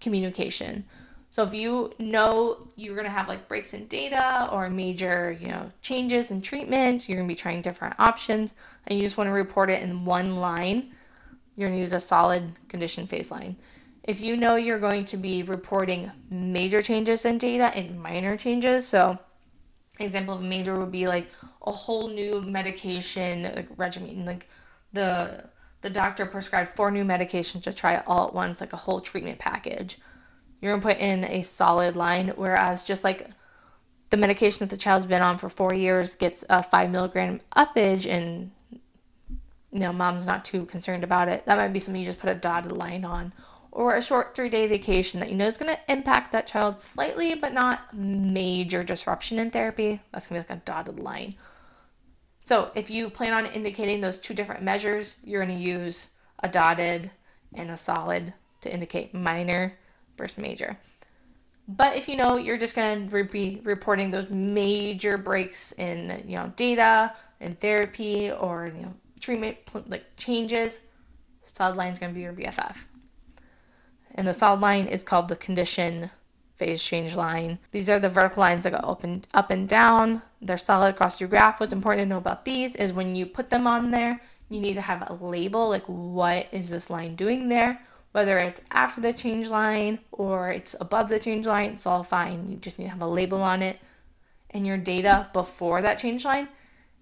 communication. 0.00 0.84
So 1.30 1.44
if 1.44 1.54
you 1.54 1.94
know 1.98 2.68
you're 2.76 2.94
going 2.94 3.06
to 3.06 3.10
have 3.10 3.26
like 3.26 3.48
breaks 3.48 3.72
in 3.72 3.86
data 3.86 4.48
or 4.52 4.68
major, 4.68 5.32
you 5.32 5.48
know, 5.48 5.70
changes 5.80 6.30
in 6.30 6.42
treatment, 6.42 7.08
you're 7.08 7.16
going 7.16 7.26
to 7.26 7.34
be 7.34 7.38
trying 7.38 7.62
different 7.62 7.94
options 7.98 8.54
and 8.86 8.98
you 8.98 9.04
just 9.04 9.16
want 9.16 9.28
to 9.28 9.32
report 9.32 9.70
it 9.70 9.82
in 9.82 10.04
one 10.04 10.36
line, 10.36 10.92
you're 11.56 11.68
going 11.68 11.78
to 11.78 11.80
use 11.80 11.92
a 11.94 12.00
solid 12.00 12.52
condition 12.68 13.06
phase 13.06 13.30
line. 13.30 13.56
If 14.02 14.20
you 14.22 14.36
know 14.36 14.56
you're 14.56 14.78
going 14.78 15.04
to 15.06 15.16
be 15.16 15.42
reporting 15.42 16.12
major 16.28 16.82
changes 16.82 17.24
in 17.24 17.38
data 17.38 17.74
and 17.74 18.02
minor 18.02 18.36
changes, 18.36 18.86
so 18.86 19.18
example 19.98 20.34
of 20.34 20.42
major 20.42 20.78
would 20.78 20.92
be 20.92 21.06
like 21.06 21.28
a 21.62 21.72
whole 21.72 22.08
new 22.08 22.42
medication 22.42 23.44
like 23.44 23.68
regimen, 23.76 24.24
like 24.24 24.48
the 24.92 25.44
the 25.82 25.90
doctor 25.90 26.24
prescribed 26.24 26.70
four 26.70 26.90
new 26.90 27.04
medications 27.04 27.62
to 27.64 27.72
try 27.72 28.02
all 28.06 28.28
at 28.28 28.34
once, 28.34 28.60
like 28.60 28.72
a 28.72 28.78
whole 28.78 29.00
treatment 29.00 29.38
package. 29.38 29.98
You're 30.60 30.72
gonna 30.72 30.94
put 30.94 31.02
in 31.02 31.24
a 31.24 31.42
solid 31.42 31.96
line. 31.96 32.28
Whereas 32.36 32.84
just 32.84 33.04
like 33.04 33.28
the 34.10 34.16
medication 34.16 34.66
that 34.66 34.70
the 34.74 34.80
child's 34.80 35.06
been 35.06 35.22
on 35.22 35.38
for 35.38 35.48
four 35.48 35.74
years 35.74 36.14
gets 36.14 36.44
a 36.48 36.62
five 36.62 36.90
milligram 36.90 37.40
uppage 37.56 38.06
and 38.06 38.52
you 38.70 39.80
know 39.80 39.92
mom's 39.92 40.24
not 40.24 40.44
too 40.44 40.66
concerned 40.66 41.02
about 41.02 41.28
it. 41.28 41.44
That 41.46 41.58
might 41.58 41.72
be 41.72 41.80
something 41.80 42.00
you 42.00 42.06
just 42.06 42.20
put 42.20 42.30
a 42.30 42.34
dotted 42.34 42.72
line 42.72 43.04
on 43.04 43.32
or 43.72 43.96
a 43.96 44.02
short 44.02 44.36
three 44.36 44.48
day 44.48 44.68
vacation 44.68 45.18
that 45.18 45.30
you 45.30 45.34
know 45.34 45.46
is 45.46 45.56
to 45.56 45.78
impact 45.88 46.30
that 46.30 46.46
child 46.46 46.80
slightly 46.80 47.34
but 47.34 47.52
not 47.52 47.92
major 47.92 48.84
disruption 48.84 49.40
in 49.40 49.50
therapy. 49.50 50.00
That's 50.12 50.26
to 50.26 50.34
be 50.34 50.38
like 50.38 50.50
a 50.50 50.62
dotted 50.64 51.00
line 51.00 51.34
so 52.44 52.70
if 52.74 52.90
you 52.90 53.08
plan 53.10 53.32
on 53.32 53.46
indicating 53.46 54.00
those 54.00 54.18
two 54.18 54.34
different 54.34 54.62
measures 54.62 55.16
you're 55.24 55.44
going 55.44 55.56
to 55.56 55.64
use 55.64 56.10
a 56.42 56.48
dotted 56.48 57.10
and 57.54 57.70
a 57.70 57.76
solid 57.76 58.34
to 58.60 58.72
indicate 58.72 59.14
minor 59.14 59.78
versus 60.16 60.38
major. 60.38 60.78
But 61.68 61.96
if 61.96 62.08
you 62.08 62.16
know 62.16 62.36
you're 62.36 62.58
just 62.58 62.74
going 62.74 63.08
to 63.08 63.24
be 63.24 63.60
reporting 63.62 64.10
those 64.10 64.30
major 64.30 65.16
breaks 65.16 65.72
in, 65.72 66.24
you 66.26 66.36
know, 66.36 66.52
data 66.56 67.14
and 67.40 67.58
therapy 67.58 68.30
or, 68.30 68.66
you 68.74 68.82
know, 68.82 68.94
treatment 69.20 69.56
like 69.88 70.16
changes, 70.16 70.80
solid 71.42 71.76
line 71.76 71.92
is 71.92 71.98
going 71.98 72.12
to 72.12 72.14
be 72.14 72.22
your 72.22 72.32
BFF. 72.32 72.84
And 74.14 74.26
the 74.26 74.34
solid 74.34 74.60
line 74.60 74.86
is 74.86 75.02
called 75.02 75.28
the 75.28 75.36
condition 75.36 76.10
phase 76.64 76.82
change 76.82 77.14
line. 77.14 77.58
These 77.70 77.88
are 77.88 77.98
the 77.98 78.08
vertical 78.08 78.40
lines 78.40 78.64
that 78.64 78.72
go 78.72 78.78
up 78.78 79.04
and 79.04 79.26
up 79.34 79.50
and 79.50 79.68
down. 79.68 80.22
They're 80.40 80.58
solid 80.58 80.90
across 80.90 81.20
your 81.20 81.28
graph. 81.28 81.60
What's 81.60 81.72
important 81.72 82.04
to 82.04 82.08
know 82.08 82.18
about 82.18 82.44
these 82.44 82.74
is 82.76 82.92
when 82.92 83.16
you 83.16 83.26
put 83.26 83.50
them 83.50 83.66
on 83.66 83.90
there, 83.90 84.20
you 84.48 84.60
need 84.60 84.74
to 84.74 84.82
have 84.82 85.08
a 85.08 85.14
label 85.14 85.68
like 85.68 85.84
what 85.86 86.46
is 86.52 86.70
this 86.70 86.90
line 86.90 87.14
doing 87.14 87.48
there 87.48 87.80
whether 88.12 88.38
it's 88.38 88.60
after 88.70 89.00
the 89.00 89.12
change 89.12 89.48
line 89.48 89.98
or 90.12 90.50
it's 90.50 90.76
above 90.80 91.08
the 91.08 91.18
change 91.18 91.46
line, 91.46 91.72
it's 91.72 91.86
all 91.86 92.04
fine. 92.04 92.50
You 92.50 92.56
just 92.56 92.78
need 92.78 92.84
to 92.84 92.90
have 92.90 93.02
a 93.02 93.06
label 93.06 93.42
on 93.42 93.62
it. 93.62 93.80
And 94.50 94.66
your 94.66 94.76
data 94.76 95.30
before 95.32 95.80
that 95.80 95.98
change 95.98 96.24
line 96.24 96.48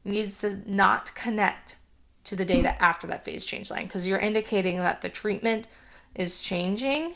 needs 0.05 0.41
to 0.41 0.61
not 0.67 1.15
connect 1.17 1.77
to 2.25 2.37
the 2.37 2.45
data 2.45 2.81
after 2.81 3.07
that 3.09 3.25
phase 3.25 3.45
change 3.45 3.71
line 3.71 3.87
because 3.87 4.07
you're 4.07 4.19
indicating 4.19 4.77
that 4.79 5.01
the 5.01 5.09
treatment 5.09 5.67
is 6.15 6.41
changing 6.41 7.15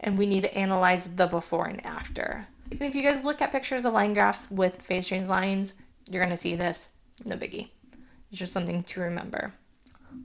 and 0.00 0.18
we 0.18 0.26
need 0.26 0.42
to 0.42 0.54
analyze 0.56 1.08
the 1.08 1.26
before 1.26 1.66
and 1.66 1.84
after. 1.84 2.48
If 2.70 2.94
you 2.94 3.02
guys 3.02 3.24
look 3.24 3.40
at 3.40 3.52
pictures 3.52 3.86
of 3.86 3.94
line 3.94 4.14
graphs 4.14 4.50
with 4.50 4.82
phase 4.82 5.08
change 5.08 5.28
lines, 5.28 5.74
you're 6.08 6.22
going 6.22 6.34
to 6.34 6.40
see 6.40 6.54
this. 6.54 6.90
No 7.24 7.36
biggie. 7.36 7.68
It's 8.30 8.38
just 8.38 8.52
something 8.52 8.82
to 8.82 9.00
remember. 9.00 9.54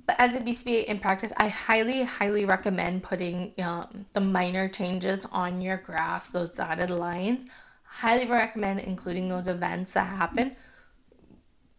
But 0.06 0.16
as 0.20 0.36
a 0.36 0.40
BCBA 0.40 0.86
in 0.86 1.00
practice, 1.00 1.32
I 1.38 1.48
highly, 1.48 2.04
highly 2.04 2.46
recommend 2.46 3.04
putting 3.04 3.54
um, 3.62 4.06
the 4.14 4.22
minor 4.22 4.68
changes 4.68 5.26
on 5.32 5.62
your 5.62 5.78
graphs, 5.78 6.30
those 6.30 6.50
dotted 6.50 6.90
lines. 6.90 7.50
Highly 7.84 8.26
recommend 8.26 8.80
including 8.80 9.30
those 9.30 9.48
events 9.48 9.94
that 9.94 10.08
happen. 10.08 10.56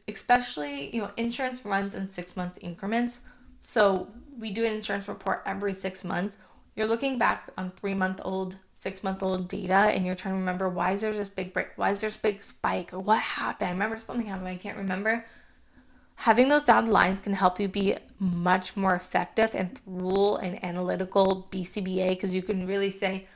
Especially, 0.06 0.94
you 0.94 1.02
know, 1.02 1.10
insurance 1.16 1.64
runs 1.64 1.94
in 1.94 2.08
six 2.08 2.36
month 2.36 2.58
increments. 2.60 3.20
So 3.58 4.08
we 4.38 4.50
do 4.50 4.64
an 4.64 4.74
insurance 4.74 5.08
report 5.08 5.42
every 5.46 5.72
six 5.72 6.04
months. 6.04 6.36
You're 6.76 6.86
looking 6.86 7.18
back 7.18 7.50
on 7.56 7.70
three 7.72 7.94
month 7.94 8.20
old, 8.24 8.56
six 8.72 9.04
month 9.04 9.22
old 9.22 9.48
data, 9.48 9.74
and 9.74 10.04
you're 10.04 10.14
trying 10.14 10.34
to 10.34 10.40
remember 10.40 10.68
why 10.68 10.92
is 10.92 11.02
there 11.02 11.12
this 11.12 11.28
big 11.28 11.52
break? 11.52 11.68
Why 11.76 11.90
is 11.90 12.00
there 12.00 12.10
this 12.10 12.16
big 12.16 12.42
spike? 12.42 12.90
What 12.90 13.20
happened? 13.20 13.68
I 13.68 13.72
remember 13.72 14.00
something 14.00 14.26
happened. 14.26 14.48
I 14.48 14.56
can't 14.56 14.76
remember 14.76 15.24
having 16.16 16.48
those 16.48 16.62
dotted 16.62 16.90
lines 16.90 17.18
can 17.18 17.32
help 17.32 17.58
you 17.58 17.68
be 17.68 17.96
much 18.18 18.76
more 18.76 18.94
effective 18.94 19.54
and 19.54 19.78
thorough 19.78 20.36
and 20.36 20.62
analytical 20.64 21.48
BCBA 21.50 22.10
because 22.10 22.34
you 22.34 22.42
can 22.42 22.66
really 22.66 22.90
say, 22.90 23.26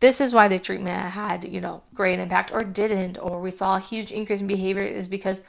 this 0.00 0.20
is 0.20 0.34
why 0.34 0.48
the 0.48 0.58
treatment 0.58 0.96
had, 0.96 1.44
you 1.44 1.60
know, 1.60 1.82
great 1.94 2.18
impact 2.18 2.50
or 2.52 2.64
didn't, 2.64 3.18
or 3.18 3.40
we 3.40 3.50
saw 3.50 3.76
a 3.76 3.80
huge 3.80 4.12
increase 4.12 4.40
in 4.40 4.46
behavior 4.46 4.82
is 4.82 5.08
because 5.08 5.42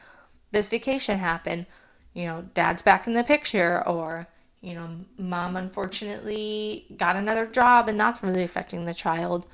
this 0.51 0.67
vacation 0.67 1.19
happened. 1.19 1.65
You 2.13 2.25
know, 2.25 2.45
dad's 2.53 2.81
back 2.81 3.07
in 3.07 3.13
the 3.13 3.23
picture, 3.23 3.85
or, 3.85 4.27
you 4.67 4.75
know, 4.75 4.89
mom 5.17 5.56
unfortunately 5.56 6.86
got 6.97 7.15
another 7.15 7.45
job 7.45 7.88
and 7.88 7.99
that's 7.99 8.21
really 8.21 8.43
affecting 8.43 8.86
the 8.86 8.93
child 8.93 9.47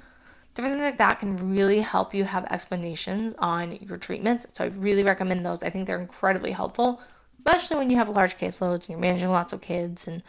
different 0.54 0.76
things 0.76 0.86
like 0.86 0.98
that 0.98 1.20
can 1.20 1.36
really 1.52 1.80
help 1.80 2.14
you 2.14 2.26
have 2.26 2.46
explanations 2.46 3.34
on 3.40 3.78
your 3.82 3.98
treatments. 3.98 4.46
So 4.54 4.66
I 4.66 4.68
really 4.68 5.04
recommend 5.04 5.46
those. 5.46 5.64
I 5.64 5.70
think 5.70 5.88
they're 5.88 6.00
incredibly 6.00 6.52
helpful, 6.52 7.02
especially 7.40 7.78
when 7.78 7.90
you 7.90 7.98
have 7.98 8.10
large 8.10 8.38
caseloads 8.38 8.82
and 8.82 8.90
you're 8.90 9.00
managing 9.00 9.32
lots 9.32 9.54
of 9.54 9.62
kids 9.62 10.08
and 10.08 10.22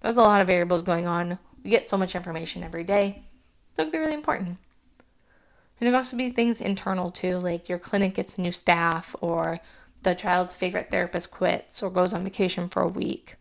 there's 0.00 0.18
a 0.18 0.22
lot 0.22 0.40
of 0.40 0.46
variables 0.46 0.82
going 0.82 1.06
on. 1.06 1.38
We 1.64 1.70
get 1.70 1.88
so 1.88 1.96
much 1.96 2.14
information 2.14 2.62
every 2.62 2.84
day. 2.84 3.22
So 3.74 3.82
it'd 3.82 3.92
be 3.92 3.98
really 3.98 4.14
important. 4.14 4.58
And 5.78 5.88
it 5.88 5.92
can 5.92 5.94
also 5.94 6.16
be 6.16 6.28
things 6.28 6.60
internal 6.60 7.10
too, 7.10 7.38
like 7.38 7.68
your 7.68 7.78
clinic 7.78 8.14
gets 8.14 8.36
new 8.36 8.52
staff 8.52 9.16
or 9.22 9.60
the 10.02 10.14
child's 10.14 10.54
favorite 10.54 10.90
therapist 10.90 11.30
quits 11.30 11.82
or 11.82 11.90
goes 11.90 12.12
on 12.12 12.24
vacation 12.24 12.68
for 12.68 12.82
a 12.82 12.88
week. 12.88 13.36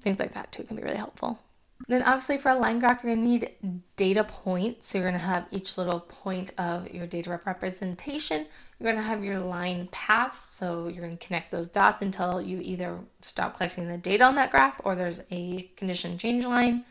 Things 0.00 0.18
like 0.18 0.34
that 0.34 0.52
too 0.52 0.64
can 0.64 0.76
be 0.76 0.82
really 0.82 0.96
helpful. 0.96 1.40
Then 1.88 2.02
obviously 2.02 2.38
for 2.38 2.50
a 2.50 2.54
line 2.54 2.78
graph, 2.78 3.02
you're 3.02 3.14
gonna 3.14 3.26
need 3.26 3.50
data 3.96 4.24
points. 4.24 4.86
So 4.86 4.98
you're 4.98 5.06
gonna 5.06 5.18
have 5.18 5.46
each 5.50 5.78
little 5.78 6.00
point 6.00 6.52
of 6.58 6.92
your 6.92 7.06
data 7.06 7.30
representation. 7.30 8.46
You're 8.78 8.92
gonna 8.92 9.02
have 9.02 9.24
your 9.24 9.38
line 9.38 9.88
paths. 9.90 10.38
So 10.38 10.88
you're 10.88 11.02
gonna 11.02 11.16
connect 11.16 11.50
those 11.50 11.68
dots 11.68 12.02
until 12.02 12.40
you 12.40 12.60
either 12.62 13.00
stop 13.22 13.56
collecting 13.56 13.88
the 13.88 13.98
data 13.98 14.24
on 14.24 14.34
that 14.36 14.50
graph 14.50 14.80
or 14.84 14.94
there's 14.94 15.20
a 15.30 15.70
condition 15.76 16.18
change 16.18 16.44
line. 16.44 16.84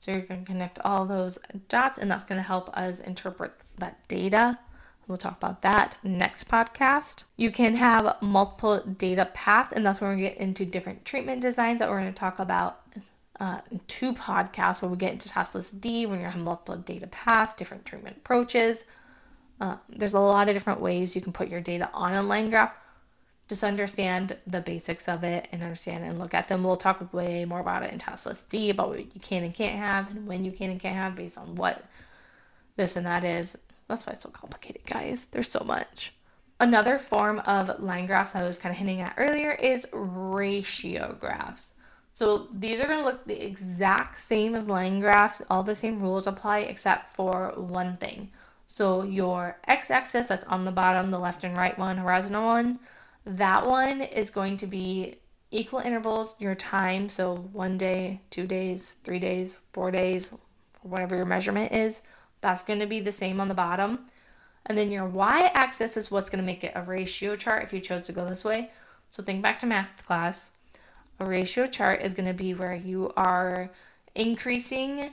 So 0.00 0.12
you're 0.12 0.20
gonna 0.20 0.44
connect 0.44 0.78
all 0.80 1.04
those 1.04 1.38
dots 1.68 1.98
and 1.98 2.10
that's 2.10 2.24
gonna 2.24 2.42
help 2.42 2.68
us 2.76 3.00
interpret 3.00 3.52
that 3.78 4.06
data. 4.08 4.58
We'll 5.08 5.16
talk 5.16 5.38
about 5.38 5.62
that 5.62 5.96
next 6.02 6.48
podcast. 6.50 7.24
You 7.36 7.50
can 7.50 7.76
have 7.76 8.16
multiple 8.20 8.80
data 8.80 9.24
paths, 9.32 9.72
and 9.72 9.84
that's 9.84 10.02
where 10.02 10.14
we 10.14 10.20
get 10.20 10.36
into 10.36 10.66
different 10.66 11.06
treatment 11.06 11.40
designs 11.40 11.78
that 11.78 11.88
we're 11.88 12.00
going 12.00 12.12
to 12.12 12.18
talk 12.18 12.38
about 12.38 12.82
uh, 13.40 13.62
two 13.86 14.12
podcasts 14.12 14.82
where 14.82 14.90
we 14.90 14.98
get 14.98 15.12
into 15.12 15.30
task 15.30 15.54
list 15.54 15.80
D 15.80 16.04
when 16.04 16.20
you 16.20 16.26
have 16.26 16.36
multiple 16.36 16.76
data 16.76 17.06
paths, 17.06 17.54
different 17.54 17.86
treatment 17.86 18.18
approaches. 18.18 18.84
Uh, 19.58 19.76
there's 19.88 20.12
a 20.12 20.20
lot 20.20 20.48
of 20.48 20.54
different 20.54 20.80
ways 20.80 21.16
you 21.16 21.22
can 21.22 21.32
put 21.32 21.48
your 21.48 21.62
data 21.62 21.88
on 21.94 22.12
a 22.12 22.22
line 22.22 22.50
graph. 22.50 22.74
Just 23.48 23.64
understand 23.64 24.36
the 24.46 24.60
basics 24.60 25.08
of 25.08 25.24
it 25.24 25.48
and 25.50 25.62
understand 25.62 26.04
and 26.04 26.18
look 26.18 26.34
at 26.34 26.48
them. 26.48 26.62
We'll 26.62 26.76
talk 26.76 27.14
way 27.14 27.46
more 27.46 27.60
about 27.60 27.82
it 27.82 27.92
in 27.92 27.98
task 27.98 28.26
list 28.26 28.50
D 28.50 28.68
about 28.68 28.90
what 28.90 28.98
you 28.98 29.20
can 29.22 29.42
and 29.42 29.54
can't 29.54 29.78
have 29.78 30.10
and 30.10 30.26
when 30.26 30.44
you 30.44 30.52
can 30.52 30.68
and 30.68 30.78
can't 30.78 30.96
have 30.96 31.14
based 31.14 31.38
on 31.38 31.54
what 31.54 31.82
this 32.76 32.94
and 32.94 33.06
that 33.06 33.24
is. 33.24 33.56
That's 33.88 34.06
why 34.06 34.12
it's 34.12 34.22
so 34.22 34.30
complicated, 34.30 34.82
guys. 34.86 35.26
There's 35.26 35.50
so 35.50 35.64
much. 35.64 36.14
Another 36.60 36.98
form 36.98 37.40
of 37.40 37.80
line 37.80 38.06
graphs 38.06 38.34
I 38.34 38.42
was 38.42 38.58
kind 38.58 38.72
of 38.72 38.78
hinting 38.78 39.00
at 39.00 39.14
earlier 39.16 39.52
is 39.52 39.86
ratio 39.92 41.16
graphs. 41.18 41.72
So 42.12 42.48
these 42.52 42.80
are 42.80 42.86
going 42.86 42.98
to 42.98 43.04
look 43.04 43.26
the 43.26 43.44
exact 43.44 44.18
same 44.18 44.54
as 44.54 44.68
line 44.68 44.98
graphs. 44.98 45.40
All 45.48 45.62
the 45.62 45.74
same 45.74 46.00
rules 46.00 46.26
apply 46.26 46.60
except 46.60 47.14
for 47.14 47.52
one 47.56 47.96
thing. 47.96 48.30
So 48.66 49.04
your 49.04 49.58
x-axis 49.68 50.26
that's 50.26 50.44
on 50.44 50.64
the 50.64 50.72
bottom, 50.72 51.10
the 51.10 51.18
left 51.18 51.44
and 51.44 51.56
right 51.56 51.78
one, 51.78 51.98
horizontal 51.98 52.44
one, 52.44 52.80
that 53.24 53.66
one 53.66 54.00
is 54.00 54.30
going 54.30 54.56
to 54.58 54.66
be 54.66 55.16
equal 55.50 55.78
intervals, 55.80 56.34
your 56.38 56.54
time. 56.54 57.08
So 57.08 57.48
one 57.52 57.78
day, 57.78 58.20
two 58.30 58.46
days, 58.46 58.96
three 59.04 59.18
days, 59.18 59.60
four 59.72 59.90
days, 59.90 60.36
whatever 60.82 61.16
your 61.16 61.24
measurement 61.24 61.72
is. 61.72 62.02
That's 62.40 62.62
going 62.62 62.80
to 62.80 62.86
be 62.86 63.00
the 63.00 63.12
same 63.12 63.40
on 63.40 63.48
the 63.48 63.54
bottom. 63.54 64.06
And 64.66 64.76
then 64.76 64.90
your 64.90 65.06
y-axis 65.06 65.96
is 65.96 66.10
what's 66.10 66.28
going 66.28 66.42
to 66.42 66.46
make 66.46 66.62
it 66.62 66.72
a 66.74 66.82
ratio 66.82 67.36
chart 67.36 67.64
if 67.64 67.72
you 67.72 67.80
chose 67.80 68.06
to 68.06 68.12
go 68.12 68.28
this 68.28 68.44
way. 68.44 68.70
So 69.08 69.22
think 69.22 69.42
back 69.42 69.58
to 69.60 69.66
math 69.66 70.04
class. 70.06 70.50
A 71.20 71.24
ratio 71.24 71.66
chart 71.66 72.02
is 72.02 72.14
going 72.14 72.28
to 72.28 72.34
be 72.34 72.54
where 72.54 72.74
you 72.74 73.12
are 73.16 73.70
increasing, 74.14 75.00
I 75.00 75.04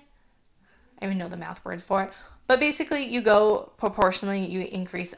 don't 0.99 1.09
even 1.09 1.17
know 1.17 1.29
the 1.29 1.37
math 1.37 1.63
words 1.63 1.83
for 1.83 2.03
it, 2.03 2.13
but 2.47 2.59
basically 2.59 3.05
you 3.05 3.21
go 3.21 3.71
proportionally, 3.77 4.45
you 4.45 4.67
increase 4.71 5.15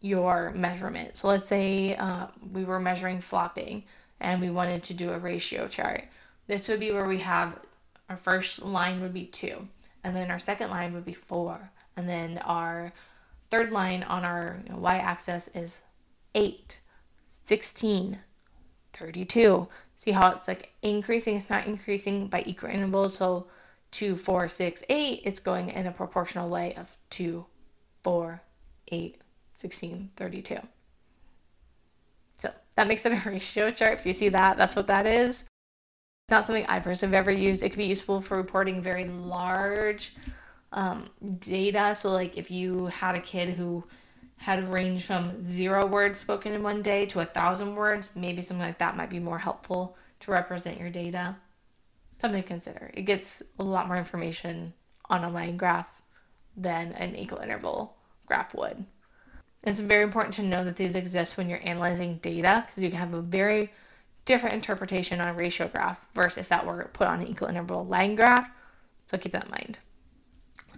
your 0.00 0.52
measurement. 0.54 1.16
So 1.16 1.28
let's 1.28 1.48
say 1.48 1.94
uh, 1.96 2.28
we 2.52 2.64
were 2.64 2.80
measuring 2.80 3.20
flopping 3.20 3.84
and 4.20 4.40
we 4.40 4.50
wanted 4.50 4.82
to 4.84 4.94
do 4.94 5.10
a 5.10 5.18
ratio 5.18 5.68
chart. 5.68 6.04
This 6.46 6.68
would 6.68 6.80
be 6.80 6.90
where 6.90 7.06
we 7.06 7.18
have 7.18 7.58
our 8.08 8.16
first 8.16 8.62
line 8.62 9.00
would 9.00 9.14
be 9.14 9.24
2, 9.24 9.68
and 10.02 10.16
then 10.16 10.30
our 10.30 10.38
second 10.38 10.70
line 10.70 10.92
would 10.94 11.04
be 11.04 11.12
4, 11.12 11.72
and 11.96 12.08
then 12.08 12.38
our 12.38 12.92
third 13.50 13.72
line 13.72 14.02
on 14.02 14.24
our 14.24 14.60
you 14.64 14.72
know, 14.72 14.78
y-axis 14.78 15.48
is 15.54 15.82
8, 16.34 16.80
16, 17.44 18.18
32. 18.92 19.68
See 19.96 20.12
how 20.12 20.30
it's 20.30 20.48
like 20.48 20.72
increasing? 20.82 21.36
It's 21.36 21.50
not 21.50 21.66
increasing 21.66 22.28
by 22.28 22.42
equal 22.46 22.70
intervals. 22.70 23.16
So 23.16 23.46
2, 23.90 24.16
4, 24.16 24.48
6, 24.48 24.82
8, 24.88 25.20
it's 25.24 25.40
going 25.40 25.68
in 25.68 25.86
a 25.86 25.92
proportional 25.92 26.48
way 26.48 26.74
of 26.74 26.96
2, 27.10 27.46
4, 28.04 28.42
8, 28.88 29.18
16, 29.52 30.10
32. 30.16 30.58
So 32.36 32.52
that 32.76 32.88
makes 32.88 33.04
it 33.04 33.12
a 33.12 33.16
ratio 33.28 33.70
chart. 33.70 33.98
If 33.98 34.06
you 34.06 34.12
see 34.12 34.28
that, 34.30 34.56
that's 34.56 34.76
what 34.76 34.86
that 34.86 35.06
is. 35.06 35.44
It's 36.30 36.32
not 36.32 36.46
something 36.46 36.66
I 36.68 36.78
personally 36.78 37.16
have 37.16 37.26
ever 37.26 37.36
used. 37.36 37.60
It 37.60 37.70
could 37.70 37.78
be 37.78 37.86
useful 37.86 38.20
for 38.20 38.36
reporting 38.36 38.80
very 38.80 39.04
large 39.04 40.14
um, 40.70 41.10
data. 41.40 41.96
So, 41.96 42.12
like 42.12 42.38
if 42.38 42.52
you 42.52 42.86
had 42.86 43.16
a 43.16 43.20
kid 43.20 43.54
who 43.54 43.82
had 44.36 44.68
ranged 44.68 45.06
from 45.06 45.44
zero 45.44 45.84
words 45.84 46.20
spoken 46.20 46.52
in 46.52 46.62
one 46.62 46.82
day 46.82 47.04
to 47.06 47.18
a 47.18 47.24
thousand 47.24 47.74
words, 47.74 48.12
maybe 48.14 48.42
something 48.42 48.64
like 48.64 48.78
that 48.78 48.96
might 48.96 49.10
be 49.10 49.18
more 49.18 49.40
helpful 49.40 49.96
to 50.20 50.30
represent 50.30 50.78
your 50.78 50.88
data. 50.88 51.34
Something 52.20 52.42
to 52.42 52.46
consider. 52.46 52.92
It 52.94 53.06
gets 53.06 53.42
a 53.58 53.64
lot 53.64 53.88
more 53.88 53.96
information 53.96 54.74
on 55.06 55.24
a 55.24 55.28
line 55.28 55.56
graph 55.56 56.00
than 56.56 56.92
an 56.92 57.16
equal 57.16 57.40
interval 57.40 57.96
graph 58.26 58.54
would. 58.54 58.84
It's 59.64 59.80
very 59.80 60.04
important 60.04 60.34
to 60.34 60.44
know 60.44 60.64
that 60.64 60.76
these 60.76 60.94
exist 60.94 61.36
when 61.36 61.50
you're 61.50 61.66
analyzing 61.66 62.18
data 62.18 62.62
because 62.64 62.84
you 62.84 62.88
can 62.88 63.00
have 63.00 63.14
a 63.14 63.20
very 63.20 63.72
different 64.24 64.54
interpretation 64.54 65.20
on 65.20 65.28
a 65.28 65.34
ratio 65.34 65.68
graph 65.68 66.06
versus 66.14 66.38
if 66.38 66.48
that 66.48 66.66
were 66.66 66.90
put 66.92 67.08
on 67.08 67.20
an 67.20 67.26
equal 67.26 67.48
interval 67.48 67.84
line 67.84 68.14
graph. 68.14 68.50
So 69.06 69.18
keep 69.18 69.32
that 69.32 69.46
in 69.46 69.50
mind. 69.50 69.78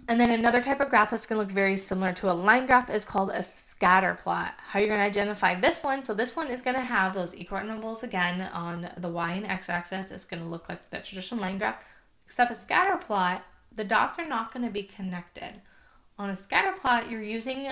And 0.07 0.19
then 0.19 0.31
another 0.31 0.61
type 0.61 0.81
of 0.81 0.89
graph 0.89 1.11
that's 1.11 1.25
going 1.25 1.39
to 1.39 1.45
look 1.45 1.53
very 1.53 1.77
similar 1.77 2.11
to 2.13 2.31
a 2.31 2.33
line 2.33 2.65
graph 2.65 2.89
is 2.89 3.05
called 3.05 3.31
a 3.31 3.41
scatter 3.41 4.15
plot. 4.15 4.55
How 4.57 4.79
you're 4.79 4.89
going 4.89 4.99
to 4.99 5.05
identify 5.05 5.55
this 5.55 5.81
one. 5.81 6.03
So 6.03 6.13
this 6.13 6.35
one 6.35 6.49
is 6.49 6.61
going 6.61 6.75
to 6.75 6.81
have 6.81 7.13
those 7.13 7.33
equal 7.33 7.59
intervals 7.59 8.03
again 8.03 8.41
on 8.53 8.89
the 8.97 9.07
y 9.07 9.31
and 9.33 9.45
x 9.45 9.69
axis. 9.69 10.11
It's 10.11 10.25
going 10.25 10.43
to 10.43 10.49
look 10.49 10.67
like 10.67 10.89
the 10.89 10.97
traditional 10.97 11.39
line 11.39 11.57
graph. 11.57 11.85
Except 12.25 12.51
a 12.51 12.55
scatter 12.55 12.97
plot, 12.97 13.45
the 13.71 13.83
dots 13.83 14.19
are 14.19 14.27
not 14.27 14.53
going 14.53 14.65
to 14.65 14.71
be 14.71 14.83
connected. 14.83 15.61
On 16.17 16.29
a 16.29 16.35
scatter 16.35 16.77
plot, 16.77 17.09
you're 17.09 17.21
using 17.21 17.69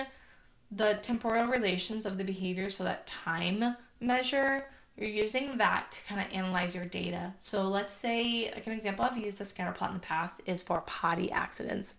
the 0.70 0.98
temporal 1.02 1.46
relations 1.46 2.06
of 2.06 2.16
the 2.16 2.24
behavior, 2.24 2.70
so 2.70 2.82
that 2.84 3.06
time 3.06 3.76
measure, 4.00 4.66
you're 5.02 5.10
using 5.10 5.58
that 5.58 5.90
to 5.90 6.00
kind 6.02 6.20
of 6.20 6.32
analyze 6.32 6.74
your 6.74 6.84
data. 6.84 7.34
So 7.40 7.64
let's 7.64 7.92
say, 7.92 8.50
like 8.54 8.66
an 8.66 8.72
example 8.72 9.04
I've 9.04 9.18
used 9.18 9.40
a 9.40 9.44
scatter 9.44 9.72
plot 9.72 9.90
in 9.90 9.94
the 9.94 10.00
past 10.00 10.40
is 10.46 10.62
for 10.62 10.80
potty 10.82 11.30
accidents. 11.32 11.96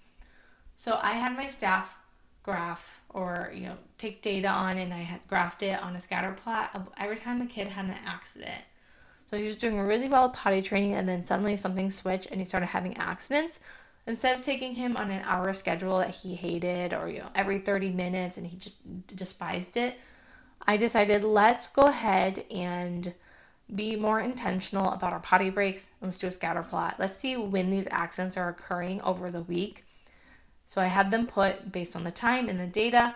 So 0.76 1.00
I 1.02 1.12
had 1.12 1.36
my 1.36 1.48
staff 1.48 1.98
graph 2.44 3.02
or, 3.10 3.52
you 3.54 3.68
know, 3.68 3.78
take 3.98 4.22
data 4.22 4.48
on 4.48 4.78
and 4.78 4.94
I 4.94 5.00
had 5.00 5.28
graphed 5.28 5.62
it 5.62 5.82
on 5.82 5.96
a 5.96 6.02
scatter 6.02 6.32
plot 6.32 6.72
of 6.74 6.90
every 6.98 7.18
time 7.18 7.42
a 7.42 7.46
kid 7.46 7.68
had 7.68 7.86
an 7.86 7.96
accident. 8.06 8.64
So 9.30 9.38
he 9.38 9.46
was 9.46 9.56
doing 9.56 9.80
really 9.80 10.08
well 10.08 10.30
potty 10.30 10.62
training 10.62 10.94
and 10.94 11.08
then 11.08 11.26
suddenly 11.26 11.56
something 11.56 11.92
switched 11.92 12.28
and 12.28 12.40
he 12.40 12.46
started 12.46 12.68
having 12.68 12.96
accidents. 12.98 13.60
instead 14.06 14.36
of 14.36 14.42
taking 14.42 14.76
him 14.76 14.98
on 14.98 15.10
an 15.12 15.22
hour 15.26 15.54
schedule 15.54 16.00
that 16.00 16.10
he 16.10 16.36
hated 16.36 16.94
or 16.94 17.10
you 17.10 17.20
know 17.20 17.30
every 17.36 17.58
30 17.58 17.92
minutes 17.92 18.38
and 18.38 18.48
he 18.48 18.58
just 18.58 18.78
despised 19.08 19.78
it 19.78 19.98
i 20.66 20.78
decided 20.78 21.24
let's 21.24 21.68
go 21.68 21.84
ahead 21.84 22.46
and 22.52 23.14
be 23.74 23.96
more 23.96 24.20
intentional 24.20 24.92
about 24.92 25.14
our 25.14 25.20
potty 25.20 25.50
breaks. 25.50 25.90
Let's 26.02 26.18
do 26.18 26.28
a 26.28 26.32
scatter 26.32 26.64
plot. 26.64 26.96
Let's 27.00 27.18
see 27.18 27.36
when 27.38 27.72
these 27.72 27.88
accidents 27.92 28.38
are 28.38 28.50
occurring 28.50 29.02
over 29.02 29.32
the 29.32 29.42
week. 29.42 29.86
So 30.66 30.82
i 30.82 30.88
had 30.88 31.12
them 31.12 31.28
put 31.28 31.72
based 31.72 31.96
on 31.96 32.04
the 32.04 32.12
time 32.12 32.50
and 32.50 32.60
the 32.60 32.68
data 32.68 33.16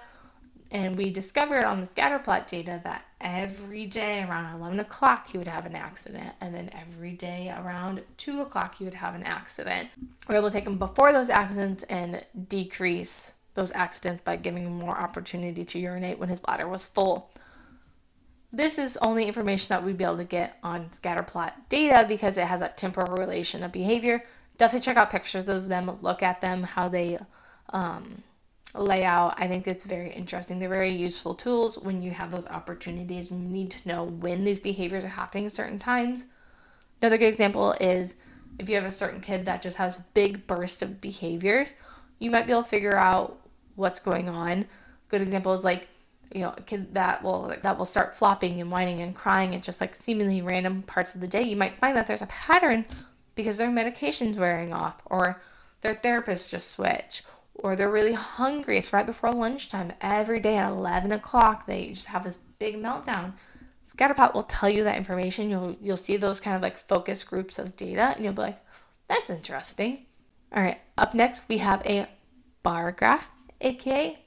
and 0.71 0.97
we 0.97 1.10
discovered 1.10 1.63
on 1.63 1.79
the 1.79 1.86
scatter 1.86 2.19
plot 2.19 2.47
data 2.47 2.81
that 2.83 3.05
every 3.21 3.86
day 3.86 4.23
around 4.23 4.53
11 4.53 4.79
o'clock 4.79 5.27
he 5.27 5.38
would 5.38 5.47
have 5.47 5.65
an 5.65 5.75
accident, 5.75 6.33
and 6.41 6.53
then 6.53 6.69
every 6.73 7.13
day 7.13 7.53
around 7.57 8.03
2 8.17 8.41
o'clock 8.41 8.75
he 8.75 8.83
would 8.83 8.95
have 8.95 9.15
an 9.15 9.23
accident. 9.23 9.89
We're 10.27 10.36
able 10.36 10.49
to 10.49 10.53
take 10.53 10.67
him 10.67 10.77
before 10.77 11.13
those 11.13 11.29
accidents 11.29 11.83
and 11.83 12.25
decrease 12.49 13.33
those 13.58 13.72
accidents 13.74 14.22
by 14.22 14.36
giving 14.36 14.72
more 14.72 14.98
opportunity 14.98 15.65
to 15.65 15.80
urinate 15.80 16.20
when 16.20 16.30
his 16.30 16.39
bladder 16.39 16.67
was 16.67 16.86
full. 16.86 17.30
This 18.54 18.78
is 18.78 18.98
only 18.98 19.26
information 19.26 19.70
that 19.70 19.84
we'd 19.84 19.98
be 19.98 20.04
able 20.04 20.17
to 20.17 20.24
get 20.24 20.58
on 20.63 20.89
scatterplot 20.91 21.54
data 21.67 22.06
because 22.08 22.38
it 22.38 22.46
has 22.46 22.62
a 22.62 22.70
temporal 22.70 23.17
relation 23.17 23.63
of 23.63 23.72
behavior. 23.72 24.24
Definitely 24.58 24.86
check 24.86 24.96
out 24.96 25.10
pictures 25.10 25.50
of 25.50 25.70
them, 25.70 25.98
look 26.02 26.22
at 26.22 26.39
them, 26.39 26.63
how 26.63 26.88
they 26.88 27.17
um, 27.70 28.24
layout. 28.76 29.34
I 29.38 29.48
think 29.48 29.67
it's 29.67 29.84
very 29.84 30.12
interesting. 30.12 30.60
They're 30.60 30.70
very 30.70 30.91
useful 30.91 31.34
tools 31.34 31.80
when 31.80 32.04
you 32.04 32.12
have 32.12 32.32
those 32.32 32.46
opportunities. 32.46 33.32
You 33.32 33.38
need 33.38 33.72
to 33.72 33.88
know 33.88 34.04
when 34.04 34.43
these 34.43 34.60
behaviors 34.60 35.04
are 35.04 35.10
happening 35.10 35.48
at 35.48 35.52
certain 35.52 35.80
times. 35.80 36.26
Another 37.02 37.17
good 37.17 37.28
example 37.28 37.76
is 37.82 38.15
if 38.60 38.70
you 38.70 38.76
have 38.76 38.86
a 38.86 38.91
certain 38.91 39.20
kid 39.20 39.46
that 39.46 39.63
just 39.63 39.78
has 39.78 39.98
big 40.13 40.46
bursts 40.46 40.84
of 40.84 41.02
behaviors, 41.02 41.74
you 42.20 42.30
might 42.30 42.46
be 42.46 42.52
able 42.52 42.63
to 42.63 42.70
figure 42.70 42.98
out 42.98 43.41
what's 43.78 44.00
going 44.00 44.28
on. 44.28 44.66
Good 45.08 45.22
example 45.22 45.54
is 45.54 45.63
like, 45.63 45.88
you 46.34 46.42
know, 46.42 46.54
a 46.58 46.62
kid 46.62 46.94
that 46.94 47.24
will 47.24 47.54
that 47.62 47.78
will 47.78 47.86
start 47.86 48.18
flopping 48.18 48.60
and 48.60 48.70
whining 48.70 49.02
and 49.02 49.16
crying 49.16 49.56
at 49.56 49.63
just 49.63 49.80
like 49.80 49.96
seemingly 49.96 50.42
random 50.42 50.82
parts 50.82 51.16
of 51.16 51.22
the 51.22 51.28
day. 51.28 51.44
You 51.44 51.56
might 51.56 51.78
find 51.78 51.96
that 51.96 52.08
there's 52.08 52.22
a 52.22 52.28
pattern 52.28 52.86
because 53.36 53.58
their 53.58 53.72
medication's 53.72 54.38
wearing 54.38 54.74
off 54.74 55.02
or 55.06 55.42
their 55.82 55.94
therapist 55.94 56.50
just 56.50 56.72
switched, 56.72 57.22
or 57.54 57.76
they're 57.76 57.90
really 57.90 58.13
hungry. 58.13 58.78
It's 58.78 58.92
right 58.92 59.06
before 59.06 59.32
lunchtime. 59.32 59.94
Every 60.02 60.40
day 60.40 60.58
at 60.58 60.70
11 60.70 61.12
o'clock, 61.12 61.66
they 61.66 61.90
just 61.90 62.08
have 62.08 62.24
this 62.24 62.38
big 62.60 62.76
meltdown. 62.76 63.34
Scatterplot 63.88 64.34
will 64.34 64.44
tell 64.44 64.70
you 64.70 64.84
that 64.84 64.98
information. 64.98 65.50
You'll 65.50 65.78
you'll 65.80 65.96
see 65.96 66.18
those 66.18 66.42
kind 66.42 66.56
of 66.56 66.62
like 66.62 66.78
focus 66.78 67.24
groups 67.24 67.58
of 67.58 67.78
data, 67.78 68.13
and 68.16 68.26
you'll 68.26 68.34
be 68.34 68.42
like, 68.42 68.60
"That's 69.08 69.30
interesting." 69.30 70.08
All 70.52 70.62
right. 70.62 70.80
Up 70.98 71.13
next, 71.13 71.44
we 71.48 71.60
have 71.60 71.86
a 71.86 72.08
bar 72.63 72.92
graph, 72.92 73.30
aka 73.62 74.20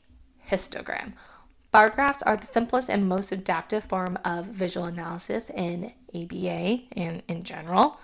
histogram. 0.49 1.13
Bar 1.71 1.91
graphs 1.91 2.23
are 2.23 2.37
the 2.37 2.47
simplest 2.47 2.91
and 2.91 3.09
most 3.09 3.31
adaptive 3.31 3.85
form 3.85 4.19
of 4.25 4.47
visual 4.47 4.87
analysis 4.87 5.51
in 5.51 5.93
ABA 6.15 6.81
and 6.93 7.23
in 7.29 7.45
general. 7.45 8.01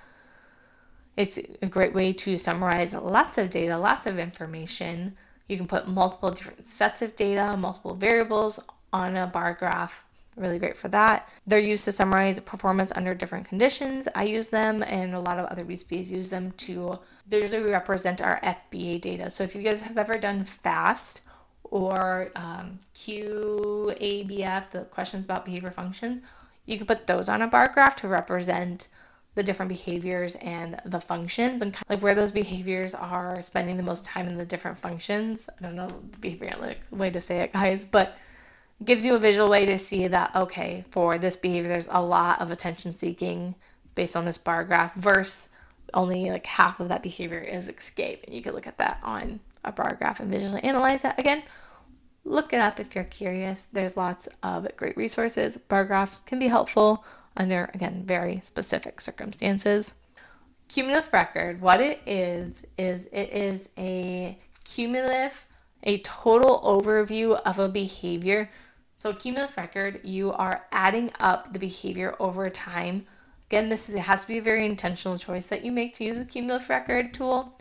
It's 1.16 1.38
a 1.60 1.66
great 1.66 1.94
way 1.94 2.12
to 2.12 2.36
summarize 2.36 2.92
lots 2.92 3.38
of 3.38 3.50
data, 3.50 3.78
lots 3.78 4.06
of 4.06 4.18
information. 4.18 5.16
You 5.48 5.56
can 5.56 5.66
put 5.66 5.88
multiple 5.88 6.30
different 6.30 6.66
sets 6.66 7.02
of 7.02 7.16
data, 7.16 7.56
multiple 7.56 7.94
variables 7.94 8.60
on 8.92 9.16
a 9.16 9.26
bar 9.26 9.54
graph. 9.54 10.04
Really 10.36 10.58
great 10.58 10.76
for 10.76 10.88
that. 10.88 11.28
They're 11.46 11.58
used 11.58 11.86
to 11.86 11.92
summarize 11.92 12.40
performance 12.40 12.92
under 12.94 13.14
different 13.14 13.48
conditions. 13.48 14.06
I 14.14 14.24
use 14.24 14.48
them, 14.48 14.82
and 14.82 15.14
a 15.14 15.20
lot 15.20 15.38
of 15.38 15.46
other 15.46 15.64
BCBAs 15.64 16.10
use 16.10 16.28
them 16.28 16.52
to 16.52 16.98
visually 17.26 17.70
represent 17.70 18.20
our 18.20 18.38
FBA 18.40 19.00
data. 19.00 19.30
So 19.30 19.44
if 19.44 19.54
you 19.54 19.62
guys 19.62 19.82
have 19.82 19.96
ever 19.96 20.18
done 20.18 20.44
FAST 20.44 21.22
or 21.64 22.32
um, 22.36 22.80
QABF, 22.94 24.70
the 24.70 24.80
questions 24.90 25.24
about 25.24 25.46
behavior 25.46 25.70
functions, 25.70 26.20
you 26.66 26.76
can 26.76 26.86
put 26.86 27.06
those 27.06 27.30
on 27.30 27.40
a 27.40 27.46
bar 27.46 27.68
graph 27.72 27.96
to 27.96 28.08
represent 28.08 28.88
the 29.36 29.42
different 29.42 29.68
behaviors 29.68 30.34
and 30.36 30.80
the 30.84 31.00
functions 31.00 31.62
and 31.62 31.72
kind 31.72 31.84
of 31.88 31.90
like 31.90 32.02
where 32.02 32.14
those 32.14 32.32
behaviors 32.32 32.94
are 32.94 33.40
spending 33.42 33.76
the 33.76 33.82
most 33.82 34.04
time 34.04 34.26
in 34.26 34.36
the 34.36 34.44
different 34.44 34.78
functions. 34.78 35.48
I 35.58 35.62
don't 35.62 35.76
know 35.76 35.88
the 35.88 36.18
behavior 36.18 36.48
analytic 36.48 36.80
way 36.90 37.10
to 37.10 37.20
say 37.20 37.40
it, 37.40 37.52
guys, 37.52 37.84
but 37.84 38.16
gives 38.84 39.04
you 39.04 39.14
a 39.14 39.18
visual 39.18 39.48
way 39.48 39.66
to 39.66 39.78
see 39.78 40.06
that 40.06 40.34
okay, 40.34 40.84
for 40.90 41.18
this 41.18 41.36
behavior 41.36 41.68
there's 41.68 41.88
a 41.90 42.02
lot 42.02 42.40
of 42.40 42.50
attention 42.50 42.94
seeking 42.94 43.54
based 43.94 44.16
on 44.16 44.24
this 44.24 44.38
bar 44.38 44.64
graph 44.64 44.94
versus 44.94 45.48
only 45.94 46.30
like 46.30 46.46
half 46.46 46.80
of 46.80 46.88
that 46.88 47.02
behavior 47.02 47.38
is 47.38 47.68
escape. 47.68 48.22
And 48.24 48.34
you 48.34 48.42
can 48.42 48.54
look 48.54 48.66
at 48.66 48.78
that 48.78 48.98
on 49.02 49.40
a 49.64 49.72
bar 49.72 49.94
graph 49.98 50.20
and 50.20 50.30
visually 50.30 50.62
analyze 50.62 51.02
that. 51.02 51.18
Again, 51.18 51.42
look 52.24 52.52
it 52.52 52.60
up 52.60 52.78
if 52.78 52.94
you're 52.94 53.04
curious. 53.04 53.66
There's 53.72 53.96
lots 53.96 54.28
of 54.42 54.68
great 54.76 54.96
resources. 54.96 55.56
Bar 55.56 55.84
graphs 55.84 56.20
can 56.20 56.38
be 56.38 56.48
helpful 56.48 57.04
under, 57.36 57.70
again, 57.74 58.02
very 58.04 58.40
specific 58.40 59.00
circumstances. 59.00 59.94
Cumulative 60.68 61.12
record, 61.12 61.60
what 61.60 61.80
it 61.80 62.00
is, 62.06 62.66
is 62.76 63.04
it 63.12 63.30
is 63.30 63.68
a 63.78 64.38
cumulative, 64.64 65.46
a 65.82 65.98
total 65.98 66.60
overview 66.60 67.40
of 67.42 67.58
a 67.58 67.68
behavior. 67.68 68.50
So, 68.96 69.12
cumulative 69.12 69.56
record, 69.56 70.00
you 70.04 70.32
are 70.32 70.66
adding 70.72 71.10
up 71.20 71.52
the 71.52 71.58
behavior 71.58 72.16
over 72.18 72.48
time. 72.48 73.04
Again, 73.48 73.68
this 73.68 73.88
is, 73.88 73.94
it 73.94 74.00
has 74.00 74.22
to 74.22 74.28
be 74.28 74.38
a 74.38 74.42
very 74.42 74.64
intentional 74.64 75.18
choice 75.18 75.46
that 75.46 75.64
you 75.64 75.70
make 75.70 75.94
to 75.94 76.04
use 76.04 76.16
a 76.16 76.24
cumulative 76.24 76.70
record 76.70 77.12
tool. 77.12 77.58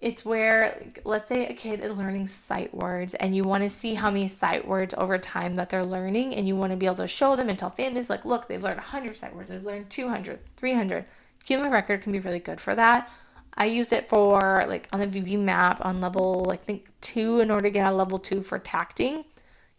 It's 0.00 0.24
where 0.24 0.92
let's 1.04 1.28
say 1.28 1.46
a 1.46 1.54
kid 1.54 1.80
is 1.80 1.98
learning 1.98 2.28
sight 2.28 2.72
words 2.72 3.14
and 3.14 3.34
you 3.34 3.42
want 3.42 3.64
to 3.64 3.70
see 3.70 3.94
how 3.94 4.12
many 4.12 4.28
sight 4.28 4.66
words 4.66 4.94
over 4.96 5.18
time 5.18 5.56
that 5.56 5.70
they're 5.70 5.84
learning 5.84 6.36
and 6.36 6.46
you 6.46 6.54
want 6.54 6.70
to 6.70 6.76
be 6.76 6.86
able 6.86 6.94
to 6.96 7.08
show 7.08 7.34
them 7.34 7.48
and 7.48 7.58
tell 7.58 7.70
families 7.70 8.08
like 8.08 8.24
look 8.24 8.46
they've 8.46 8.62
learned 8.62 8.76
100 8.76 9.16
sight 9.16 9.34
words 9.34 9.48
they've 9.50 9.64
learned 9.64 9.90
200 9.90 10.38
300 10.56 11.04
human 11.44 11.72
record 11.72 12.02
can 12.02 12.12
be 12.12 12.20
really 12.20 12.38
good 12.38 12.60
for 12.60 12.76
that. 12.76 13.10
I 13.54 13.64
used 13.64 13.92
it 13.92 14.08
for 14.08 14.64
like 14.68 14.88
on 14.92 15.00
the 15.00 15.08
VB-MAPP 15.08 15.84
on 15.84 16.00
level 16.00 16.48
I 16.48 16.56
think 16.56 16.86
two 17.00 17.40
in 17.40 17.50
order 17.50 17.64
to 17.64 17.70
get 17.70 17.92
a 17.92 17.96
level 17.96 18.18
two 18.18 18.42
for 18.42 18.60
tacting 18.60 19.24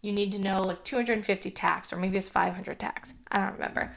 you 0.02 0.12
need 0.12 0.32
to 0.32 0.38
know 0.38 0.62
like 0.62 0.84
250 0.84 1.50
tacts 1.50 1.92
or 1.92 1.96
maybe 1.96 2.16
it's 2.16 2.28
500 2.28 2.78
tacts 2.78 3.14
i 3.30 3.38
don't 3.38 3.54
remember 3.54 3.94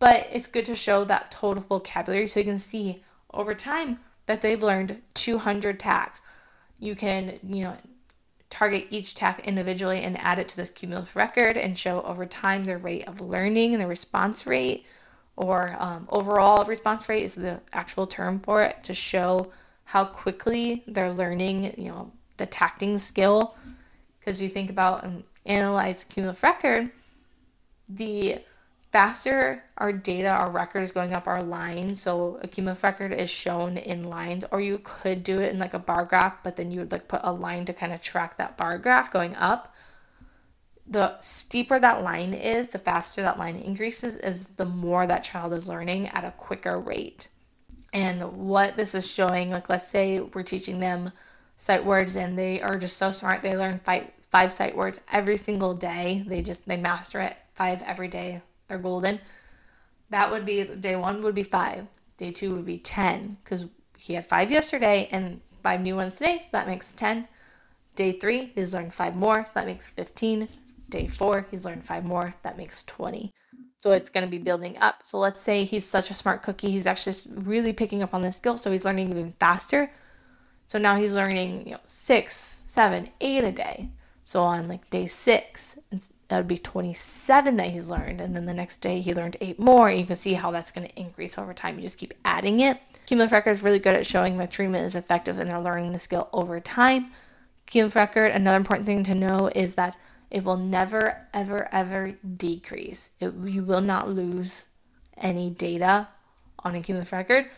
but 0.00 0.26
it's 0.32 0.46
good 0.46 0.64
to 0.64 0.74
show 0.74 1.04
that 1.04 1.30
total 1.30 1.62
vocabulary 1.62 2.26
so 2.26 2.40
you 2.40 2.46
can 2.46 2.58
see 2.58 3.02
over 3.32 3.54
time 3.54 4.00
that 4.26 4.42
they've 4.42 4.62
learned 4.62 5.02
200 5.14 5.78
tacts. 5.78 6.22
You 6.78 6.94
can, 6.94 7.38
you 7.42 7.64
know, 7.64 7.76
target 8.48 8.86
each 8.90 9.14
tact 9.14 9.46
individually 9.46 10.00
and 10.00 10.18
add 10.18 10.38
it 10.38 10.48
to 10.48 10.56
this 10.56 10.70
cumulative 10.70 11.14
record 11.14 11.56
and 11.56 11.76
show 11.76 12.02
over 12.02 12.26
time 12.26 12.64
their 12.64 12.78
rate 12.78 13.06
of 13.06 13.20
learning 13.20 13.74
and 13.74 13.82
the 13.82 13.86
response 13.86 14.46
rate 14.46 14.86
or 15.36 15.76
um, 15.78 16.08
overall 16.10 16.64
response 16.64 17.08
rate 17.08 17.22
is 17.22 17.34
the 17.34 17.60
actual 17.72 18.06
term 18.06 18.40
for 18.40 18.62
it 18.62 18.82
to 18.84 18.94
show 18.94 19.50
how 19.84 20.04
quickly 20.04 20.82
they're 20.86 21.12
learning, 21.12 21.74
you 21.76 21.88
know, 21.88 22.12
the 22.36 22.46
tacting 22.46 22.98
skill. 22.98 23.56
Because 24.18 24.40
you 24.40 24.48
think 24.48 24.70
about 24.70 25.04
and 25.04 25.24
analyze 25.46 26.04
cumulative 26.04 26.42
record, 26.42 26.90
the 27.88 28.38
faster 28.92 29.62
our 29.78 29.92
data, 29.92 30.28
our 30.28 30.50
record 30.50 30.80
is 30.80 30.92
going 30.92 31.12
up 31.12 31.26
our 31.26 31.42
line. 31.42 31.94
So 31.94 32.38
a 32.42 32.48
cumulative 32.48 32.82
record 32.82 33.12
is 33.12 33.30
shown 33.30 33.76
in 33.76 34.08
lines, 34.08 34.44
or 34.50 34.60
you 34.60 34.80
could 34.82 35.22
do 35.22 35.40
it 35.40 35.52
in 35.52 35.58
like 35.58 35.74
a 35.74 35.78
bar 35.78 36.04
graph, 36.04 36.42
but 36.42 36.56
then 36.56 36.70
you 36.70 36.80
would 36.80 36.92
like 36.92 37.08
put 37.08 37.20
a 37.22 37.32
line 37.32 37.64
to 37.66 37.72
kind 37.72 37.92
of 37.92 38.02
track 38.02 38.36
that 38.36 38.56
bar 38.56 38.78
graph 38.78 39.12
going 39.12 39.34
up. 39.36 39.74
The 40.86 41.20
steeper 41.20 41.78
that 41.78 42.02
line 42.02 42.34
is, 42.34 42.68
the 42.68 42.78
faster 42.78 43.22
that 43.22 43.38
line 43.38 43.54
increases, 43.54 44.16
is 44.16 44.48
the 44.48 44.64
more 44.64 45.06
that 45.06 45.22
child 45.22 45.52
is 45.52 45.68
learning 45.68 46.08
at 46.08 46.24
a 46.24 46.32
quicker 46.32 46.78
rate. 46.80 47.28
And 47.92 48.32
what 48.32 48.76
this 48.76 48.94
is 48.94 49.08
showing, 49.08 49.50
like 49.50 49.68
let's 49.68 49.88
say 49.88 50.20
we're 50.20 50.42
teaching 50.42 50.80
them 50.80 51.12
sight 51.56 51.84
words 51.84 52.16
and 52.16 52.36
they 52.36 52.60
are 52.60 52.76
just 52.76 52.96
so 52.96 53.12
smart, 53.12 53.42
they 53.42 53.56
learn 53.56 53.78
five 53.78 54.10
five 54.30 54.52
sight 54.52 54.76
words 54.76 55.00
every 55.12 55.36
single 55.36 55.74
day. 55.74 56.24
They 56.26 56.42
just 56.42 56.66
they 56.66 56.76
master 56.76 57.20
it 57.20 57.36
five 57.54 57.82
every 57.82 58.08
day 58.08 58.42
they're 58.68 58.78
golden. 58.78 59.20
That 60.08 60.30
would 60.30 60.46
be 60.46 60.64
day 60.64 60.96
one 60.96 61.20
would 61.22 61.34
be 61.34 61.42
five. 61.42 61.86
Day 62.16 62.30
two 62.30 62.54
would 62.54 62.66
be 62.66 62.78
10 62.78 63.38
because 63.42 63.66
he 63.96 64.14
had 64.14 64.26
five 64.26 64.50
yesterday 64.50 65.08
and 65.10 65.40
five 65.62 65.80
new 65.80 65.96
ones 65.96 66.16
today, 66.16 66.38
so 66.40 66.48
that 66.52 66.66
makes 66.66 66.92
10. 66.92 67.28
Day 67.96 68.12
three, 68.12 68.52
he's 68.54 68.72
learned 68.72 68.94
five 68.94 69.16
more, 69.16 69.44
so 69.46 69.52
that 69.54 69.66
makes 69.66 69.90
15. 69.90 70.48
Day 70.88 71.06
four, 71.06 71.46
he's 71.50 71.64
learned 71.64 71.84
five 71.84 72.04
more, 72.04 72.34
that 72.42 72.56
makes 72.56 72.82
20. 72.84 73.30
So 73.78 73.92
it's 73.92 74.10
going 74.10 74.24
to 74.24 74.30
be 74.30 74.38
building 74.38 74.76
up. 74.78 75.00
So 75.04 75.18
let's 75.18 75.40
say 75.40 75.64
he's 75.64 75.84
such 75.84 76.10
a 76.10 76.14
smart 76.14 76.42
cookie, 76.42 76.70
he's 76.70 76.86
actually 76.86 77.16
really 77.34 77.72
picking 77.72 78.02
up 78.02 78.14
on 78.14 78.22
this 78.22 78.36
skill, 78.36 78.56
so 78.56 78.70
he's 78.70 78.84
learning 78.84 79.10
even 79.10 79.32
faster. 79.40 79.90
So 80.66 80.78
now 80.78 80.96
he's 80.96 81.14
learning, 81.14 81.66
you 81.66 81.72
know, 81.72 81.80
six, 81.84 82.62
seven, 82.66 83.10
eight 83.20 83.44
a 83.44 83.52
day. 83.52 83.90
So 84.30 84.44
on 84.44 84.68
like 84.68 84.88
day 84.90 85.06
six, 85.06 85.76
that 86.28 86.36
would 86.36 86.46
be 86.46 86.56
27 86.56 87.56
that 87.56 87.70
he's 87.70 87.90
learned. 87.90 88.20
And 88.20 88.36
then 88.36 88.46
the 88.46 88.54
next 88.54 88.76
day 88.76 89.00
he 89.00 89.12
learned 89.12 89.36
eight 89.40 89.58
more. 89.58 89.88
And 89.88 89.98
you 89.98 90.06
can 90.06 90.14
see 90.14 90.34
how 90.34 90.52
that's 90.52 90.70
going 90.70 90.86
to 90.86 91.00
increase 91.00 91.36
over 91.36 91.52
time. 91.52 91.74
You 91.74 91.82
just 91.82 91.98
keep 91.98 92.14
adding 92.24 92.60
it. 92.60 92.78
Cumulative 93.06 93.32
record 93.32 93.50
is 93.50 93.62
really 93.64 93.80
good 93.80 93.96
at 93.96 94.06
showing 94.06 94.38
that 94.38 94.52
treatment 94.52 94.86
is 94.86 94.94
effective 94.94 95.36
and 95.36 95.50
they're 95.50 95.60
learning 95.60 95.90
the 95.90 95.98
skill 95.98 96.28
over 96.32 96.60
time. 96.60 97.10
Cumulative 97.66 97.96
record, 97.96 98.30
another 98.30 98.56
important 98.56 98.86
thing 98.86 99.02
to 99.02 99.16
know 99.16 99.50
is 99.52 99.74
that 99.74 99.96
it 100.30 100.44
will 100.44 100.58
never, 100.58 101.26
ever, 101.34 101.68
ever 101.72 102.12
decrease. 102.36 103.10
It, 103.18 103.34
you 103.34 103.64
will 103.64 103.80
not 103.80 104.08
lose 104.08 104.68
any 105.16 105.50
data 105.50 106.06
on 106.60 106.76
a 106.76 106.80
cumulative 106.80 107.12
record. 107.12 107.50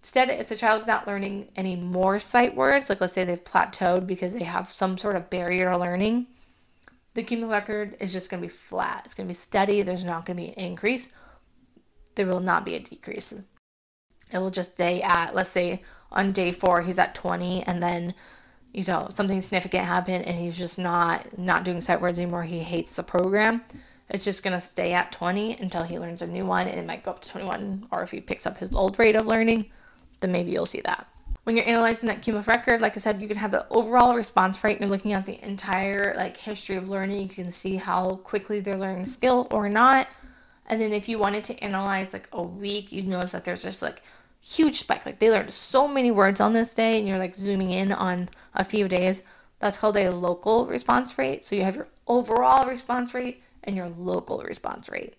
Instead, 0.00 0.30
if 0.30 0.48
the 0.48 0.56
child's 0.56 0.86
not 0.86 1.06
learning 1.06 1.48
any 1.56 1.74
more 1.74 2.18
sight 2.18 2.54
words, 2.54 2.88
like 2.88 3.00
let's 3.00 3.12
say 3.12 3.24
they've 3.24 3.42
plateaued 3.42 4.06
because 4.06 4.32
they 4.32 4.44
have 4.44 4.70
some 4.70 4.96
sort 4.96 5.16
of 5.16 5.28
barrier 5.28 5.76
learning, 5.76 6.26
the 7.14 7.22
cumulative 7.24 7.50
record 7.50 7.96
is 7.98 8.12
just 8.12 8.30
going 8.30 8.40
to 8.40 8.46
be 8.46 8.52
flat. 8.52 9.02
It's 9.04 9.14
going 9.14 9.26
to 9.26 9.30
be 9.30 9.34
steady. 9.34 9.82
There's 9.82 10.04
not 10.04 10.24
going 10.24 10.36
to 10.36 10.42
be 10.44 10.48
an 10.50 10.54
increase. 10.54 11.10
There 12.14 12.26
will 12.26 12.40
not 12.40 12.64
be 12.64 12.74
a 12.74 12.80
decrease. 12.80 13.32
It 13.32 14.38
will 14.38 14.50
just 14.50 14.72
stay 14.72 15.02
at, 15.02 15.34
let's 15.34 15.50
say 15.50 15.82
on 16.12 16.32
day 16.32 16.52
four, 16.52 16.82
he's 16.82 16.98
at 16.98 17.14
20, 17.14 17.64
and 17.64 17.82
then, 17.82 18.14
you 18.72 18.84
know, 18.84 19.08
something 19.10 19.40
significant 19.40 19.84
happened 19.84 20.26
and 20.26 20.38
he's 20.38 20.56
just 20.56 20.78
not 20.78 21.38
not 21.38 21.64
doing 21.64 21.80
sight 21.80 22.00
words 22.00 22.18
anymore. 22.18 22.44
He 22.44 22.60
hates 22.60 22.94
the 22.94 23.02
program. 23.02 23.62
It's 24.08 24.24
just 24.24 24.42
going 24.42 24.54
to 24.54 24.60
stay 24.60 24.92
at 24.92 25.12
20 25.12 25.54
until 25.54 25.82
he 25.82 25.98
learns 25.98 26.22
a 26.22 26.26
new 26.26 26.46
one, 26.46 26.66
and 26.66 26.78
it 26.78 26.86
might 26.86 27.02
go 27.02 27.10
up 27.10 27.20
to 27.20 27.28
21, 27.28 27.88
or 27.90 28.02
if 28.02 28.10
he 28.10 28.20
picks 28.20 28.46
up 28.46 28.58
his 28.58 28.74
old 28.74 28.98
rate 28.98 29.16
of 29.16 29.26
learning, 29.26 29.66
then 30.20 30.32
maybe 30.32 30.50
you'll 30.50 30.66
see 30.66 30.80
that. 30.82 31.06
When 31.44 31.56
you're 31.56 31.66
analyzing 31.66 32.08
that 32.08 32.20
cumulative 32.20 32.48
record, 32.48 32.80
like 32.80 32.96
I 32.96 33.00
said, 33.00 33.22
you 33.22 33.28
can 33.28 33.38
have 33.38 33.52
the 33.52 33.66
overall 33.70 34.14
response 34.14 34.62
rate. 34.62 34.80
You're 34.80 34.88
looking 34.88 35.14
at 35.14 35.24
the 35.24 35.42
entire 35.42 36.14
like 36.14 36.36
history 36.36 36.76
of 36.76 36.90
learning. 36.90 37.22
You 37.22 37.28
can 37.28 37.50
see 37.50 37.76
how 37.76 38.16
quickly 38.16 38.60
they're 38.60 38.76
learning 38.76 39.06
skill 39.06 39.48
or 39.50 39.68
not. 39.68 40.08
And 40.66 40.80
then 40.80 40.92
if 40.92 41.08
you 41.08 41.18
wanted 41.18 41.44
to 41.44 41.58
analyze 41.64 42.12
like 42.12 42.28
a 42.32 42.42
week, 42.42 42.92
you'd 42.92 43.08
notice 43.08 43.32
that 43.32 43.44
there's 43.46 43.62
just 43.62 43.80
like 43.80 44.02
huge 44.44 44.80
spike. 44.80 45.06
Like 45.06 45.20
they 45.20 45.30
learned 45.30 45.50
so 45.50 45.88
many 45.88 46.10
words 46.10 46.40
on 46.40 46.52
this 46.52 46.74
day, 46.74 46.98
and 46.98 47.08
you're 47.08 47.18
like 47.18 47.34
zooming 47.34 47.70
in 47.70 47.92
on 47.92 48.28
a 48.54 48.64
few 48.64 48.86
days. 48.86 49.22
That's 49.58 49.78
called 49.78 49.96
a 49.96 50.10
local 50.10 50.66
response 50.66 51.16
rate. 51.16 51.44
So 51.44 51.56
you 51.56 51.64
have 51.64 51.76
your 51.76 51.88
overall 52.06 52.68
response 52.68 53.14
rate 53.14 53.42
and 53.64 53.74
your 53.74 53.88
local 53.88 54.42
response 54.42 54.90
rate. 54.90 55.14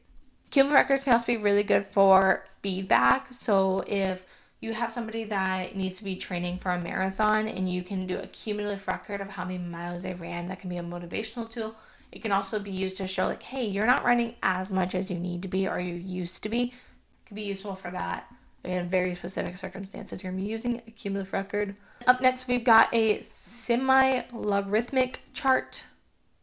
Cumulative 0.51 0.75
records 0.75 1.03
can 1.03 1.13
also 1.13 1.25
be 1.25 1.37
really 1.37 1.63
good 1.63 1.85
for 1.85 2.45
feedback. 2.61 3.33
So 3.33 3.83
if 3.87 4.25
you 4.61 4.73
have 4.73 4.91
somebody 4.91 5.23
that 5.23 5.75
needs 5.75 5.95
to 5.97 6.03
be 6.03 6.15
training 6.15 6.57
for 6.57 6.71
a 6.71 6.79
marathon 6.79 7.47
and 7.47 7.71
you 7.71 7.81
can 7.81 8.05
do 8.05 8.17
a 8.17 8.27
cumulative 8.27 8.87
record 8.87 9.21
of 9.21 9.29
how 9.29 9.45
many 9.45 9.57
miles 9.57 10.03
they 10.03 10.13
ran 10.13 10.47
that 10.47 10.59
can 10.59 10.69
be 10.69 10.77
a 10.77 10.83
motivational 10.83 11.49
tool. 11.49 11.75
It 12.11 12.21
can 12.21 12.31
also 12.31 12.59
be 12.59 12.71
used 12.71 12.97
to 12.97 13.07
show 13.07 13.27
like 13.27 13.43
hey 13.43 13.65
you're 13.65 13.85
not 13.85 14.03
running 14.03 14.35
as 14.43 14.69
much 14.69 14.93
as 14.93 15.09
you 15.09 15.17
need 15.17 15.41
to 15.43 15.47
be 15.47 15.67
or 15.67 15.79
you 15.79 15.93
used 15.93 16.43
to 16.43 16.49
be. 16.49 16.63
It 16.63 17.25
could 17.25 17.35
be 17.35 17.43
useful 17.43 17.75
for 17.75 17.89
that 17.91 18.29
in 18.65 18.89
very 18.89 19.15
specific 19.15 19.57
circumstances. 19.57 20.23
You're 20.23 20.33
using 20.33 20.81
a 20.85 20.91
cumulative 20.91 21.31
record. 21.31 21.75
Up 22.05 22.19
next 22.19 22.47
we've 22.47 22.63
got 22.63 22.93
a 22.93 23.23
semi 23.23 24.23
logarithmic 24.33 25.21
chart 25.33 25.85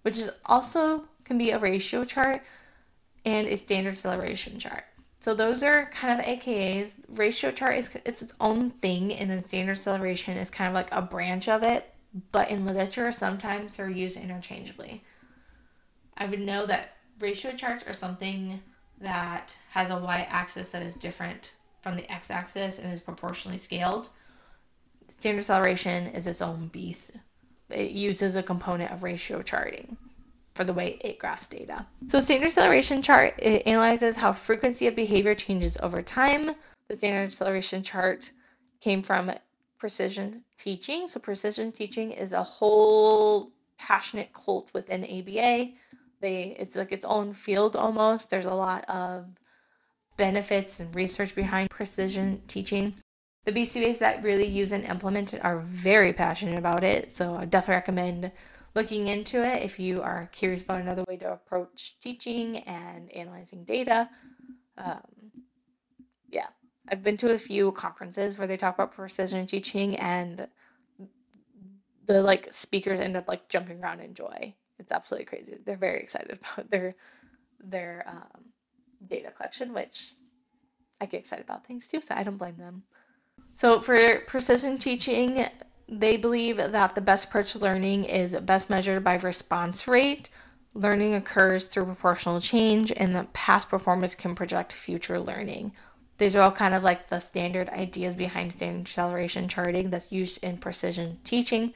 which 0.03 0.19
is 0.19 0.31
also 0.47 1.05
can 1.25 1.37
be 1.37 1.51
a 1.51 1.59
ratio 1.59 2.05
chart 2.05 2.43
and 3.27 3.47
a 3.47 3.57
standard 3.57 3.99
celeration 3.99 4.59
chart 4.59 4.85
so 5.27 5.35
those 5.35 5.65
are 5.65 5.87
kind 5.87 6.21
of 6.21 6.25
AKAs. 6.25 6.95
Ratio 7.09 7.51
chart 7.51 7.75
is 7.75 7.91
it's 8.05 8.23
its 8.23 8.33
own 8.39 8.71
thing, 8.71 9.13
and 9.13 9.29
then 9.29 9.43
standard 9.43 9.77
celeration 9.77 10.37
is 10.37 10.51
kind 10.51 10.69
of 10.69 10.75
like 10.75 10.87
a 10.93 11.03
branch 11.03 11.49
of 11.49 11.65
it. 11.65 11.93
But 12.31 12.49
in 12.49 12.65
literature, 12.65 13.11
sometimes 13.11 13.77
they're 13.77 13.91
used 13.91 14.17
interchangeably. 14.17 15.03
I 16.17 16.27
would 16.27 16.39
know 16.39 16.65
that 16.67 16.99
ratio 17.19 17.51
charts 17.51 17.83
are 17.89 17.93
something 17.93 18.61
that 19.01 19.59
has 19.71 19.91
a 19.91 19.99
y-axis 19.99 20.69
that 20.69 20.83
is 20.83 20.95
different 20.95 21.55
from 21.83 21.97
the 21.97 22.09
x-axis 22.09 22.79
and 22.79 22.93
is 22.93 23.01
proportionally 23.01 23.59
scaled. 23.59 24.11
Standard 25.09 25.45
celeration 25.45 26.07
is 26.07 26.29
its 26.29 26.41
own 26.41 26.69
beast. 26.69 27.17
It 27.69 27.91
uses 27.91 28.37
a 28.37 28.45
component 28.45 28.93
of 28.93 29.03
ratio 29.03 29.43
charting 29.43 29.97
for 30.57 30.65
the 30.65 30.73
way 30.73 30.99
it 31.03 31.19
graphs 31.19 31.47
data. 31.47 31.87
So 32.09 32.19
standard 32.19 32.51
celeration 32.51 33.03
chart, 33.03 33.35
it 33.39 33.67
analyzes 33.67 34.17
how 34.17 34.33
frequency 34.33 34.87
of 34.87 34.97
behavior 34.97 35.35
changes 35.35 35.77
over 35.83 36.03
time. 36.03 36.53
The 36.89 36.95
standard 36.95 37.33
celeration 37.33 37.83
chart 37.83 38.33
came 38.81 39.03
from 39.03 39.33
precision 39.79 40.45
teaching. 40.57 41.07
So 41.09 41.21
precision 41.21 41.71
teaching 41.71 42.11
is 42.11 42.33
a 42.33 42.43
whole 42.43 43.53
passionate 43.79 44.33
cult 44.33 44.73
within 44.73 45.05
ABA. 45.05 45.73
They 46.21 46.57
it's 46.59 46.75
like 46.75 46.93
its 46.93 47.05
own 47.05 47.35
field 47.35 47.77
almost. 47.77 48.31
There's 48.31 48.47
a 48.47 48.55
lot 48.55 48.85
of 48.89 49.27
benefits 50.17 50.81
and 50.81 50.95
research 50.95 51.35
behind 51.35 51.69
precision 51.69 52.41
teaching. 52.49 52.95
The 53.45 53.53
BCBAs 53.53 53.99
that 53.99 54.25
really 54.25 54.47
use 54.47 54.73
and 54.73 54.85
implement 54.85 55.35
it 55.35 55.45
are 55.45 55.59
very 55.59 56.13
passionate 56.13 56.59
about 56.59 56.83
it. 56.83 57.13
So 57.13 57.37
I 57.37 57.45
definitely 57.45 57.77
recommend 57.77 58.33
looking 58.77 59.09
into 59.09 59.43
it 59.43 59.63
if 59.63 59.81
you 59.81 60.03
are 60.03 60.29
curious 60.33 60.63
about 60.63 60.81
another 60.81 61.03
way 61.09 61.17
to 61.17 61.33
approach 61.33 61.97
teaching 62.01 62.59
and 62.59 63.11
analyzing 63.13 63.65
data. 63.65 64.11
Um, 64.77 65.33
yeah, 66.31 66.49
I've 66.89 67.03
been 67.03 67.17
to 67.17 67.33
a 67.33 67.39
few 67.39 67.73
conferences 67.73 68.39
where 68.39 68.47
they 68.47 68.59
talk 68.59 68.75
about 68.75 68.93
precision 68.93 69.47
teaching 69.47 69.97
and 69.97 70.49
the 72.05 72.23
like 72.23 72.53
speakers 72.53 73.01
end 73.01 73.17
up 73.17 73.27
like 73.27 73.49
jumping 73.49 73.83
around 73.83 74.01
in 74.01 74.15
joy. 74.15 74.55
It's 74.79 74.93
absolutely 74.93 75.25
crazy. 75.25 75.57
They're 75.65 75.77
very 75.77 76.01
excited 76.01 76.39
about 76.55 76.71
their 76.71 76.95
their 77.59 78.05
um, 78.07 78.45
data 79.09 79.31
collection, 79.31 79.73
which 79.73 80.13
I 81.01 81.07
get 81.07 81.21
excited 81.21 81.45
about 81.45 81.67
things 81.67 81.89
too, 81.89 82.03
so 82.03 82.15
I 82.15 82.23
don't 82.23 82.37
blame 82.37 82.59
them. 82.59 82.85
So 83.55 83.81
for 83.81 84.21
precision 84.27 84.77
teaching, 84.77 85.47
they 85.89 86.17
believe 86.17 86.57
that 86.57 86.95
the 86.95 87.01
best 87.01 87.27
approach 87.27 87.53
to 87.53 87.59
learning 87.59 88.05
is 88.05 88.37
best 88.41 88.69
measured 88.69 89.05
by 89.05 89.15
response 89.17 89.87
rate. 89.87 90.29
Learning 90.75 91.15
occurs 91.15 91.69
through 91.69 91.87
proportional 91.87 92.41
change, 92.41 92.93
and 92.97 93.15
that 93.15 93.33
past 93.33 93.69
performance 93.69 94.15
can 94.15 94.35
project 94.35 94.73
future 94.73 95.19
learning. 95.19 95.73
These 96.19 96.35
are 96.37 96.43
all 96.43 96.53
kind 96.53 96.75
of 96.75 96.83
like 96.83 97.09
the 97.09 97.19
standard 97.19 97.69
ideas 97.71 98.15
behind 98.15 98.53
standard 98.53 98.89
celeration 98.89 99.49
charting 99.49 99.91
that's 99.91 100.11
used 100.11 100.43
in 100.43 100.59
precision 100.59 101.19
teaching. 101.25 101.73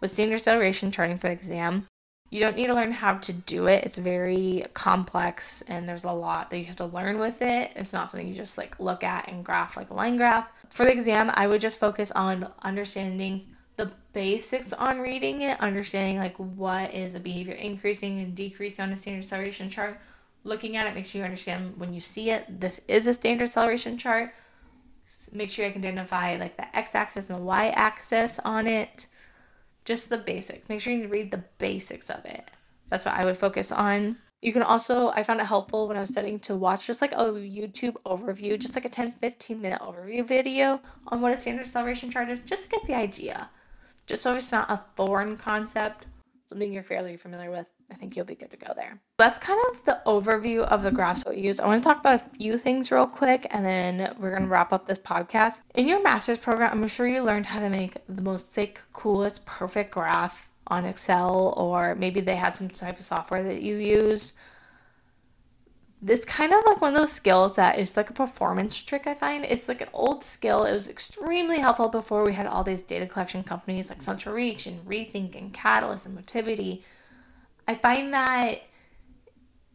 With 0.00 0.10
standard 0.10 0.40
celeration 0.40 0.90
charting 0.90 1.18
for 1.18 1.28
the 1.28 1.32
exam, 1.34 1.88
you 2.32 2.40
don't 2.40 2.56
need 2.56 2.68
to 2.68 2.74
learn 2.74 2.92
how 2.92 3.18
to 3.18 3.30
do 3.30 3.66
it. 3.66 3.84
It's 3.84 3.98
very 3.98 4.64
complex 4.72 5.60
and 5.68 5.86
there's 5.86 6.02
a 6.02 6.12
lot 6.12 6.48
that 6.48 6.56
you 6.56 6.64
have 6.64 6.76
to 6.76 6.86
learn 6.86 7.18
with 7.18 7.42
it. 7.42 7.72
It's 7.76 7.92
not 7.92 8.08
something 8.08 8.26
you 8.26 8.32
just 8.32 8.56
like 8.56 8.80
look 8.80 9.04
at 9.04 9.28
and 9.28 9.44
graph 9.44 9.76
like 9.76 9.90
a 9.90 9.94
line 9.94 10.16
graph. 10.16 10.50
For 10.70 10.86
the 10.86 10.92
exam, 10.92 11.30
I 11.34 11.46
would 11.46 11.60
just 11.60 11.78
focus 11.78 12.10
on 12.12 12.50
understanding 12.62 13.48
the 13.76 13.92
basics 14.14 14.72
on 14.72 15.00
reading 15.00 15.42
it, 15.42 15.60
understanding 15.60 16.16
like 16.16 16.34
what 16.36 16.94
is 16.94 17.14
a 17.14 17.20
behavior 17.20 17.52
increasing 17.52 18.18
and 18.18 18.34
decreasing 18.34 18.82
on 18.82 18.92
a 18.92 18.96
standard 18.96 19.28
celeration 19.28 19.68
chart. 19.68 20.00
Looking 20.42 20.74
at 20.74 20.86
it, 20.86 20.94
make 20.94 21.04
sure 21.04 21.18
you 21.18 21.26
understand 21.26 21.76
when 21.76 21.92
you 21.92 22.00
see 22.00 22.30
it, 22.30 22.60
this 22.60 22.80
is 22.88 23.06
a 23.06 23.12
standard 23.12 23.50
celeration 23.50 23.98
chart. 23.98 24.32
Make 25.32 25.50
sure 25.50 25.66
you 25.66 25.72
can 25.72 25.84
identify 25.84 26.36
like 26.36 26.56
the 26.56 26.74
x-axis 26.74 27.28
and 27.28 27.38
the 27.40 27.42
y-axis 27.42 28.38
on 28.38 28.66
it 28.66 29.06
just 29.84 30.08
the 30.08 30.18
basics. 30.18 30.68
Make 30.68 30.80
sure 30.80 30.92
you 30.92 31.08
read 31.08 31.30
the 31.30 31.44
basics 31.58 32.10
of 32.10 32.24
it. 32.24 32.50
That's 32.88 33.04
what 33.04 33.14
I 33.14 33.24
would 33.24 33.38
focus 33.38 33.72
on. 33.72 34.18
You 34.40 34.52
can 34.52 34.62
also, 34.62 35.10
I 35.10 35.22
found 35.22 35.40
it 35.40 35.46
helpful 35.46 35.86
when 35.86 35.96
I 35.96 36.00
was 36.00 36.10
studying 36.10 36.40
to 36.40 36.56
watch 36.56 36.86
just 36.86 37.00
like 37.00 37.12
a 37.12 37.24
YouTube 37.24 37.94
overview, 38.04 38.58
just 38.58 38.74
like 38.74 38.84
a 38.84 38.88
10 38.88 39.12
15 39.12 39.60
minute 39.60 39.80
overview 39.80 40.26
video 40.26 40.80
on 41.06 41.20
what 41.20 41.32
a 41.32 41.36
standard 41.36 41.66
celeration 41.66 42.10
chart 42.10 42.28
is, 42.28 42.40
just 42.40 42.64
to 42.64 42.68
get 42.68 42.84
the 42.84 42.94
idea. 42.94 43.50
Just 44.06 44.22
so 44.22 44.34
it's 44.34 44.50
not 44.50 44.70
a 44.70 44.82
foreign 44.96 45.36
concept, 45.36 46.06
something 46.46 46.72
you're 46.72 46.82
fairly 46.82 47.16
familiar 47.16 47.50
with. 47.50 47.66
I 47.92 47.94
think 47.94 48.16
you'll 48.16 48.24
be 48.24 48.34
good 48.34 48.50
to 48.50 48.56
go 48.56 48.72
there. 48.74 49.00
That's 49.18 49.36
kind 49.36 49.60
of 49.70 49.84
the 49.84 50.00
overview 50.06 50.60
of 50.60 50.82
the 50.82 50.90
graphs 50.90 51.24
we 51.28 51.36
use. 51.38 51.60
I 51.60 51.66
want 51.66 51.82
to 51.82 51.88
talk 51.88 52.00
about 52.00 52.22
a 52.22 52.36
few 52.36 52.56
things 52.56 52.90
real 52.90 53.06
quick 53.06 53.46
and 53.50 53.66
then 53.66 54.14
we're 54.18 54.30
going 54.30 54.44
to 54.44 54.48
wrap 54.48 54.72
up 54.72 54.86
this 54.86 54.98
podcast. 54.98 55.60
In 55.74 55.86
your 55.86 56.02
master's 56.02 56.38
program, 56.38 56.70
I'm 56.72 56.88
sure 56.88 57.06
you 57.06 57.22
learned 57.22 57.46
how 57.46 57.60
to 57.60 57.68
make 57.68 57.96
the 58.08 58.22
most 58.22 58.52
sick, 58.52 58.80
coolest, 58.94 59.44
perfect 59.44 59.90
graph 59.90 60.48
on 60.68 60.86
Excel 60.86 61.52
or 61.56 61.94
maybe 61.94 62.20
they 62.20 62.36
had 62.36 62.56
some 62.56 62.70
type 62.70 62.98
of 62.98 63.04
software 63.04 63.42
that 63.42 63.60
you 63.60 63.76
used. 63.76 64.32
This 66.00 66.24
kind 66.24 66.52
of 66.52 66.64
like 66.66 66.80
one 66.80 66.94
of 66.94 66.98
those 66.98 67.12
skills 67.12 67.56
that 67.56 67.78
is 67.78 67.96
like 67.96 68.08
a 68.08 68.14
performance 68.14 68.80
trick, 68.82 69.06
I 69.06 69.14
find. 69.14 69.44
It's 69.44 69.68
like 69.68 69.82
an 69.82 69.90
old 69.92 70.24
skill. 70.24 70.64
It 70.64 70.72
was 70.72 70.88
extremely 70.88 71.58
helpful 71.58 71.90
before 71.90 72.24
we 72.24 72.32
had 72.32 72.46
all 72.46 72.64
these 72.64 72.82
data 72.82 73.06
collection 73.06 73.44
companies 73.44 73.90
like 73.90 74.00
CentralReach 74.00 74.66
and 74.66 74.84
Rethink 74.84 75.36
and 75.36 75.52
Catalyst 75.52 76.06
and 76.06 76.16
Motivity 76.16 76.82
I 77.72 77.74
find 77.76 78.12
that 78.12 78.62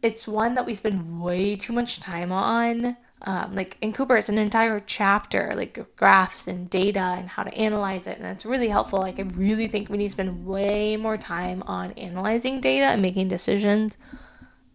it's 0.03 0.27
one 0.27 0.53
that 0.55 0.67
we 0.67 0.75
spend 0.75 1.19
way 1.19 1.55
too 1.55 1.73
much 1.73 1.99
time 1.99 2.31
on. 2.31 2.95
Um, 3.23 3.55
like 3.55 3.77
in 3.81 3.91
Cooper, 3.93 4.15
it's 4.17 4.29
an 4.29 4.37
entire 4.37 4.79
chapter, 4.79 5.53
like 5.55 5.95
graphs 5.95 6.47
and 6.47 6.69
data 6.69 7.15
and 7.17 7.27
how 7.27 7.43
to 7.43 7.53
analyze 7.55 8.05
it. 8.05 8.19
And 8.19 8.27
it's 8.27 8.45
really 8.45 8.69
helpful. 8.69 8.99
Like, 8.99 9.19
I 9.19 9.23
really 9.23 9.67
think 9.67 9.89
we 9.89 9.97
need 9.97 10.09
to 10.09 10.17
spend 10.19 10.45
way 10.45 10.95
more 10.97 11.17
time 11.17 11.63
on 11.65 11.93
analyzing 11.93 12.61
data 12.61 12.85
and 12.85 13.01
making 13.01 13.29
decisions. 13.29 13.97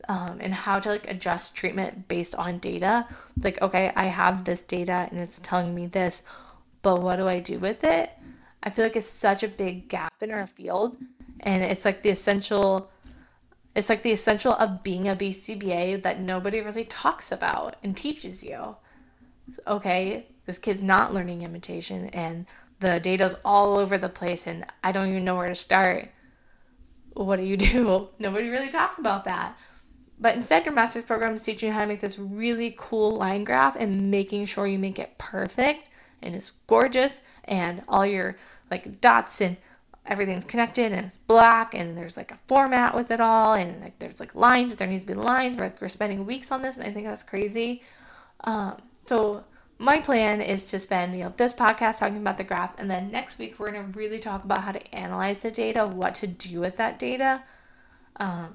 um, 0.09 0.39
and 0.41 0.53
how 0.55 0.79
to 0.81 0.89
like 0.91 1.09
adjust 1.11 1.55
treatment 1.55 2.09
based 2.09 2.35
on 2.35 2.59
data. 2.59 3.07
Like, 3.41 3.61
okay, 3.63 3.93
I 3.95 4.05
have 4.05 4.45
this 4.45 4.63
data 4.63 5.09
and 5.11 5.19
it's 5.21 5.41
telling 5.43 5.75
me 5.75 5.87
this, 5.87 6.23
but 6.83 7.01
what 7.01 7.17
do 7.17 7.29
I 7.29 7.41
do 7.41 7.59
with 7.59 7.85
it? 7.85 8.11
I 8.63 8.71
feel 8.71 8.85
like 8.85 8.97
it's 8.97 9.09
such 9.09 9.43
a 9.43 9.49
big 9.49 9.89
gap 9.89 10.15
in 10.21 10.31
our 10.31 10.47
field, 10.47 10.97
and 11.41 11.65
it's 11.65 11.85
like 11.85 12.03
the 12.03 12.11
essential. 12.11 12.92
It's 13.75 13.89
like 13.89 14.03
the 14.03 14.13
essential 14.13 14.53
of 14.53 14.83
being 14.83 15.09
a 15.09 15.17
BCBA 15.17 16.03
that 16.03 16.21
nobody 16.21 16.61
really 16.61 16.85
talks 16.85 17.33
about 17.33 17.77
and 17.83 17.97
teaches 17.97 18.43
you. 18.43 18.77
Okay, 19.67 20.27
this 20.47 20.59
kid's 20.59 20.83
not 20.83 21.15
learning 21.15 21.43
imitation, 21.43 22.07
and 22.11 22.47
the 22.81 23.01
data's 23.01 23.35
all 23.45 23.77
over 23.77 23.97
the 23.97 24.09
place, 24.09 24.47
and 24.47 24.67
I 24.85 24.93
don't 24.93 25.09
even 25.09 25.25
know 25.25 25.37
where 25.37 25.49
to 25.49 25.55
start. 25.55 26.11
What 27.15 27.37
do 27.37 27.45
you 27.45 27.57
do? 27.57 28.09
Nobody 28.19 28.49
really 28.49 28.69
talks 28.71 28.99
about 28.99 29.25
that. 29.25 29.57
But 30.19 30.37
instead, 30.37 30.65
your 30.65 30.75
master's 30.75 31.05
program 31.05 31.35
is 31.35 31.43
teaching 31.43 31.69
you 31.69 31.73
how 31.73 31.81
to 31.81 31.87
make 31.87 32.01
this 32.01 32.19
really 32.19 32.75
cool 32.79 33.17
line 33.17 33.43
graph 33.43 33.75
and 33.75 34.11
making 34.11 34.45
sure 34.45 34.67
you 34.67 34.79
make 34.79 34.99
it 34.99 35.19
perfect 35.19 35.89
and 36.23 36.35
it's 36.35 36.53
gorgeous 36.69 37.21
and 37.45 37.83
all 37.89 38.07
your 38.07 38.37
like 38.71 39.01
dots 39.01 39.41
and 39.41 39.57
everything's 40.05 40.45
connected 40.45 40.93
and 40.93 41.07
it's 41.07 41.19
black 41.19 41.75
and 41.75 41.97
there's 41.97 42.17
like 42.17 42.33
a 42.33 42.39
format 42.49 42.95
with 42.95 43.11
it 43.11 43.21
all 43.21 43.55
and 43.55 43.81
like 43.81 43.99
there's 44.01 44.19
like 44.19 44.35
lines 44.35 44.77
there 44.77 44.89
needs 44.89 45.05
to 45.05 45.15
be 45.15 45.15
lines 45.15 45.57
we're, 45.57 45.65
like, 45.65 45.81
we're 45.81 45.89
spending 45.89 46.27
weeks 46.27 46.51
on 46.51 46.63
this 46.63 46.77
and 46.77 46.87
i 46.87 46.91
think 46.91 47.07
that's 47.07 47.23
crazy 47.23 47.83
um, 48.45 48.77
so 49.07 49.45
my 49.79 50.01
plan 50.01 50.41
is 50.41 50.69
to 50.69 50.79
spend 50.79 51.15
you 51.15 51.25
know 51.25 51.33
this 51.37 51.55
podcast 51.55 51.99
talking 51.99 52.17
about 52.17 52.37
the 52.37 52.45
graphs 52.45 52.75
and 52.79 52.91
then 52.91 53.11
next 53.11 53.39
week 53.39 53.59
we're 53.59 53.71
going 53.71 53.93
to 53.93 53.99
really 53.99 54.19
talk 54.19 54.45
about 54.45 54.63
how 54.63 54.73
to 54.73 54.95
analyze 54.95 55.39
the 55.39 55.51
data 55.51 55.87
what 55.87 56.15
to 56.17 56.27
do 56.27 56.61
with 56.61 56.77
that 56.77 56.99
data 56.99 57.43
um, 58.17 58.55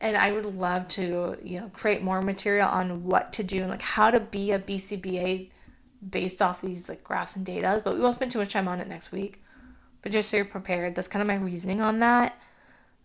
and 0.00 0.16
i 0.16 0.32
would 0.32 0.44
love 0.44 0.88
to 0.88 1.36
you 1.44 1.60
know 1.60 1.70
create 1.72 2.02
more 2.02 2.20
material 2.20 2.68
on 2.68 3.04
what 3.04 3.32
to 3.32 3.44
do 3.44 3.60
and 3.60 3.70
like 3.70 3.82
how 3.82 4.10
to 4.10 4.18
be 4.18 4.50
a 4.50 4.58
bcba 4.58 5.48
based 6.08 6.42
off 6.42 6.60
these 6.60 6.88
like 6.88 7.04
graphs 7.04 7.36
and 7.36 7.46
data, 7.46 7.80
but 7.84 7.94
we 7.94 8.00
won't 8.00 8.14
spend 8.14 8.30
too 8.30 8.38
much 8.38 8.52
time 8.52 8.68
on 8.68 8.80
it 8.80 8.88
next 8.88 9.12
week. 9.12 9.40
But 10.02 10.12
just 10.12 10.30
so 10.30 10.36
you're 10.36 10.46
prepared, 10.46 10.94
that's 10.94 11.08
kind 11.08 11.22
of 11.22 11.28
my 11.28 11.36
reasoning 11.36 11.80
on 11.80 12.00
that. 12.00 12.36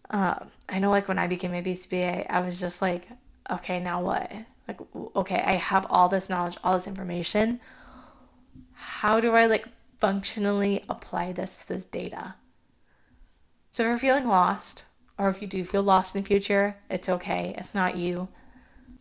Uh, 0.10 0.46
I 0.68 0.80
know 0.80 0.90
like 0.90 1.08
when 1.08 1.20
I 1.20 1.28
became 1.28 1.54
a 1.54 1.62
BCBA, 1.62 2.26
I 2.30 2.42
was 2.42 2.60
just 2.60 2.82
like, 2.82 3.08
okay, 3.50 3.80
now 3.80 4.02
what? 4.02 4.32
Like, 4.68 4.80
okay, 5.16 5.42
I 5.46 5.54
have 5.54 5.86
all 5.90 6.10
this 6.10 6.30
knowledge, 6.30 6.58
all 6.64 6.74
this 6.74 6.88
information. 6.88 7.60
How 8.74 9.20
do 9.20 9.34
I 9.34 9.46
like 9.46 9.68
functionally 10.00 10.84
apply 10.90 11.32
this 11.32 11.60
to 11.60 11.68
this 11.68 11.86
data? 11.86 12.36
So 13.72 13.84
if 13.84 13.88
you're 13.88 13.98
feeling 14.00 14.28
lost, 14.28 14.86
or 15.18 15.30
if 15.30 15.42
you 15.42 15.48
do 15.48 15.64
feel 15.64 15.84
lost 15.84 16.16
in 16.16 16.22
the 16.22 16.28
future, 16.28 16.78
it's 16.90 17.10
okay. 17.10 17.56
It's 17.58 17.74
not 17.74 17.98
you. 17.98 18.28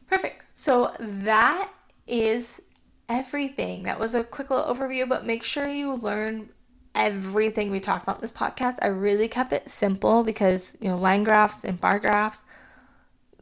Perfect. 0.06 0.44
So 0.54 0.92
that 0.98 1.70
is 2.06 2.62
everything. 3.08 3.82
That 3.82 3.98
was 3.98 4.14
a 4.14 4.24
quick 4.24 4.50
little 4.50 4.72
overview, 4.72 5.08
but 5.08 5.26
make 5.26 5.42
sure 5.42 5.68
you 5.68 5.92
learn 5.92 6.50
everything 6.96 7.70
we 7.70 7.78
talked 7.78 8.02
about 8.02 8.16
in 8.16 8.22
this 8.22 8.32
podcast. 8.32 8.78
I 8.82 8.88
really 8.88 9.28
kept 9.28 9.52
it 9.52 9.68
simple 9.68 10.24
because, 10.24 10.76
you 10.80 10.88
know, 10.88 10.96
line 10.96 11.22
graphs 11.22 11.64
and 11.64 11.80
bar 11.80 11.98
graphs, 11.98 12.40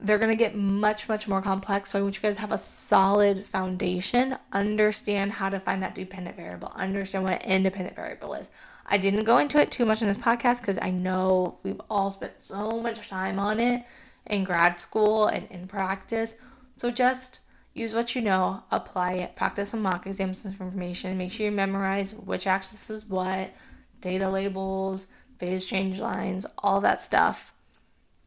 they're 0.01 0.19
going 0.19 0.31
to 0.31 0.37
get 0.37 0.55
much, 0.55 1.09
much 1.09 1.27
more 1.27 1.41
complex. 1.41 1.91
So 1.91 1.99
I 1.99 2.03
want 2.03 2.17
you 2.17 2.23
guys 2.23 2.35
to 2.35 2.41
have 2.43 2.53
a 2.53 2.59
solid 2.59 3.47
foundation, 3.47 4.37
understand 4.53 5.33
how 5.33 5.49
to 5.49 5.61
find 5.61 5.83
that 5.83 5.95
dependent 5.95 6.37
variable, 6.37 6.73
understand 6.75 7.25
what 7.25 7.43
an 7.43 7.51
independent 7.51 7.97
variable 7.97 8.35
is. 8.35 8.51
I 8.87 8.99
didn't 8.99 9.25
go 9.25 9.39
into 9.39 9.59
it 9.59 9.71
too 9.71 9.87
much 9.87 10.03
in 10.03 10.09
this 10.09 10.19
podcast 10.19 10.61
because 10.61 10.79
I 10.83 10.91
know 10.91 11.59
we've 11.63 11.81
all 11.89 12.11
spent 12.11 12.35
so 12.39 12.81
much 12.83 13.09
time 13.09 13.39
on 13.39 13.61
it 13.61 13.85
in 14.27 14.45
grad 14.45 14.79
school 14.81 15.27
and 15.27 15.51
in 15.51 15.67
practice. 15.67 16.37
So 16.77 16.91
just 16.91 17.41
Use 17.75 17.93
what 17.93 18.15
you 18.15 18.23
know, 18.23 18.63
apply 18.71 19.15
it, 19.15 19.35
practice 19.35 19.71
some 19.71 19.83
mock 19.83 20.07
exams 20.07 20.45
and 20.45 20.55
information. 20.55 21.19
Make 21.19 21.33
sure 21.33 21.47
you 21.47 21.53
memorize 21.53 22.15
which 22.15 22.47
axis 22.47 22.89
is 22.89 23.05
what, 23.05 23.53
data 24.01 24.31
labels, 24.31 25.09
phase 25.39 25.67
change 25.67 25.99
lines, 25.99 26.47
all 26.59 26.81
that 26.81 27.01
stuff. 27.01 27.53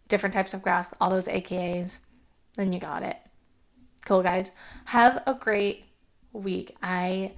Different 0.10 0.34
types 0.34 0.54
of 0.54 0.62
graphs, 0.62 0.94
all 1.00 1.10
those 1.10 1.30
AKAs. 1.30 2.00
Then 2.56 2.74
you 2.74 2.80
got 2.80 3.04
it. 3.04 3.18
Cool, 4.06 4.22
guys. 4.22 4.52
Have 4.86 5.24
a 5.26 5.34
great 5.34 5.86
week. 6.34 6.76
I 6.82 7.32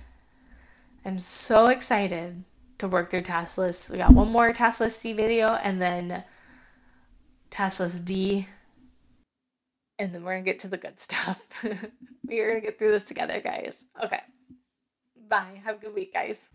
am 1.05 1.19
so 1.19 1.67
excited 1.67 2.43
to 2.79 2.87
work 2.87 3.11
through 3.11 3.21
task 3.21 3.57
lists. 3.57 3.89
We 3.89 3.97
got 3.97 4.13
one 4.13 4.31
more 4.31 4.51
task 4.53 4.79
list 4.79 5.01
C 5.01 5.13
video 5.13 5.49
and 5.49 5.81
then 5.81 6.23
task 7.51 7.79
list 7.79 8.05
D 8.05 8.47
and 9.99 10.15
then 10.15 10.23
we're 10.23 10.33
gonna 10.33 10.43
get 10.43 10.59
to 10.59 10.67
the 10.67 10.77
good 10.77 10.99
stuff. 10.99 11.45
we 12.27 12.39
are 12.39 12.49
gonna 12.49 12.61
get 12.61 12.79
through 12.79 12.91
this 12.91 13.03
together, 13.03 13.39
guys. 13.41 13.85
Okay. 14.03 14.21
Bye. 15.29 15.61
Have 15.63 15.75
a 15.75 15.79
good 15.79 15.93
week, 15.93 16.13
guys. 16.13 16.49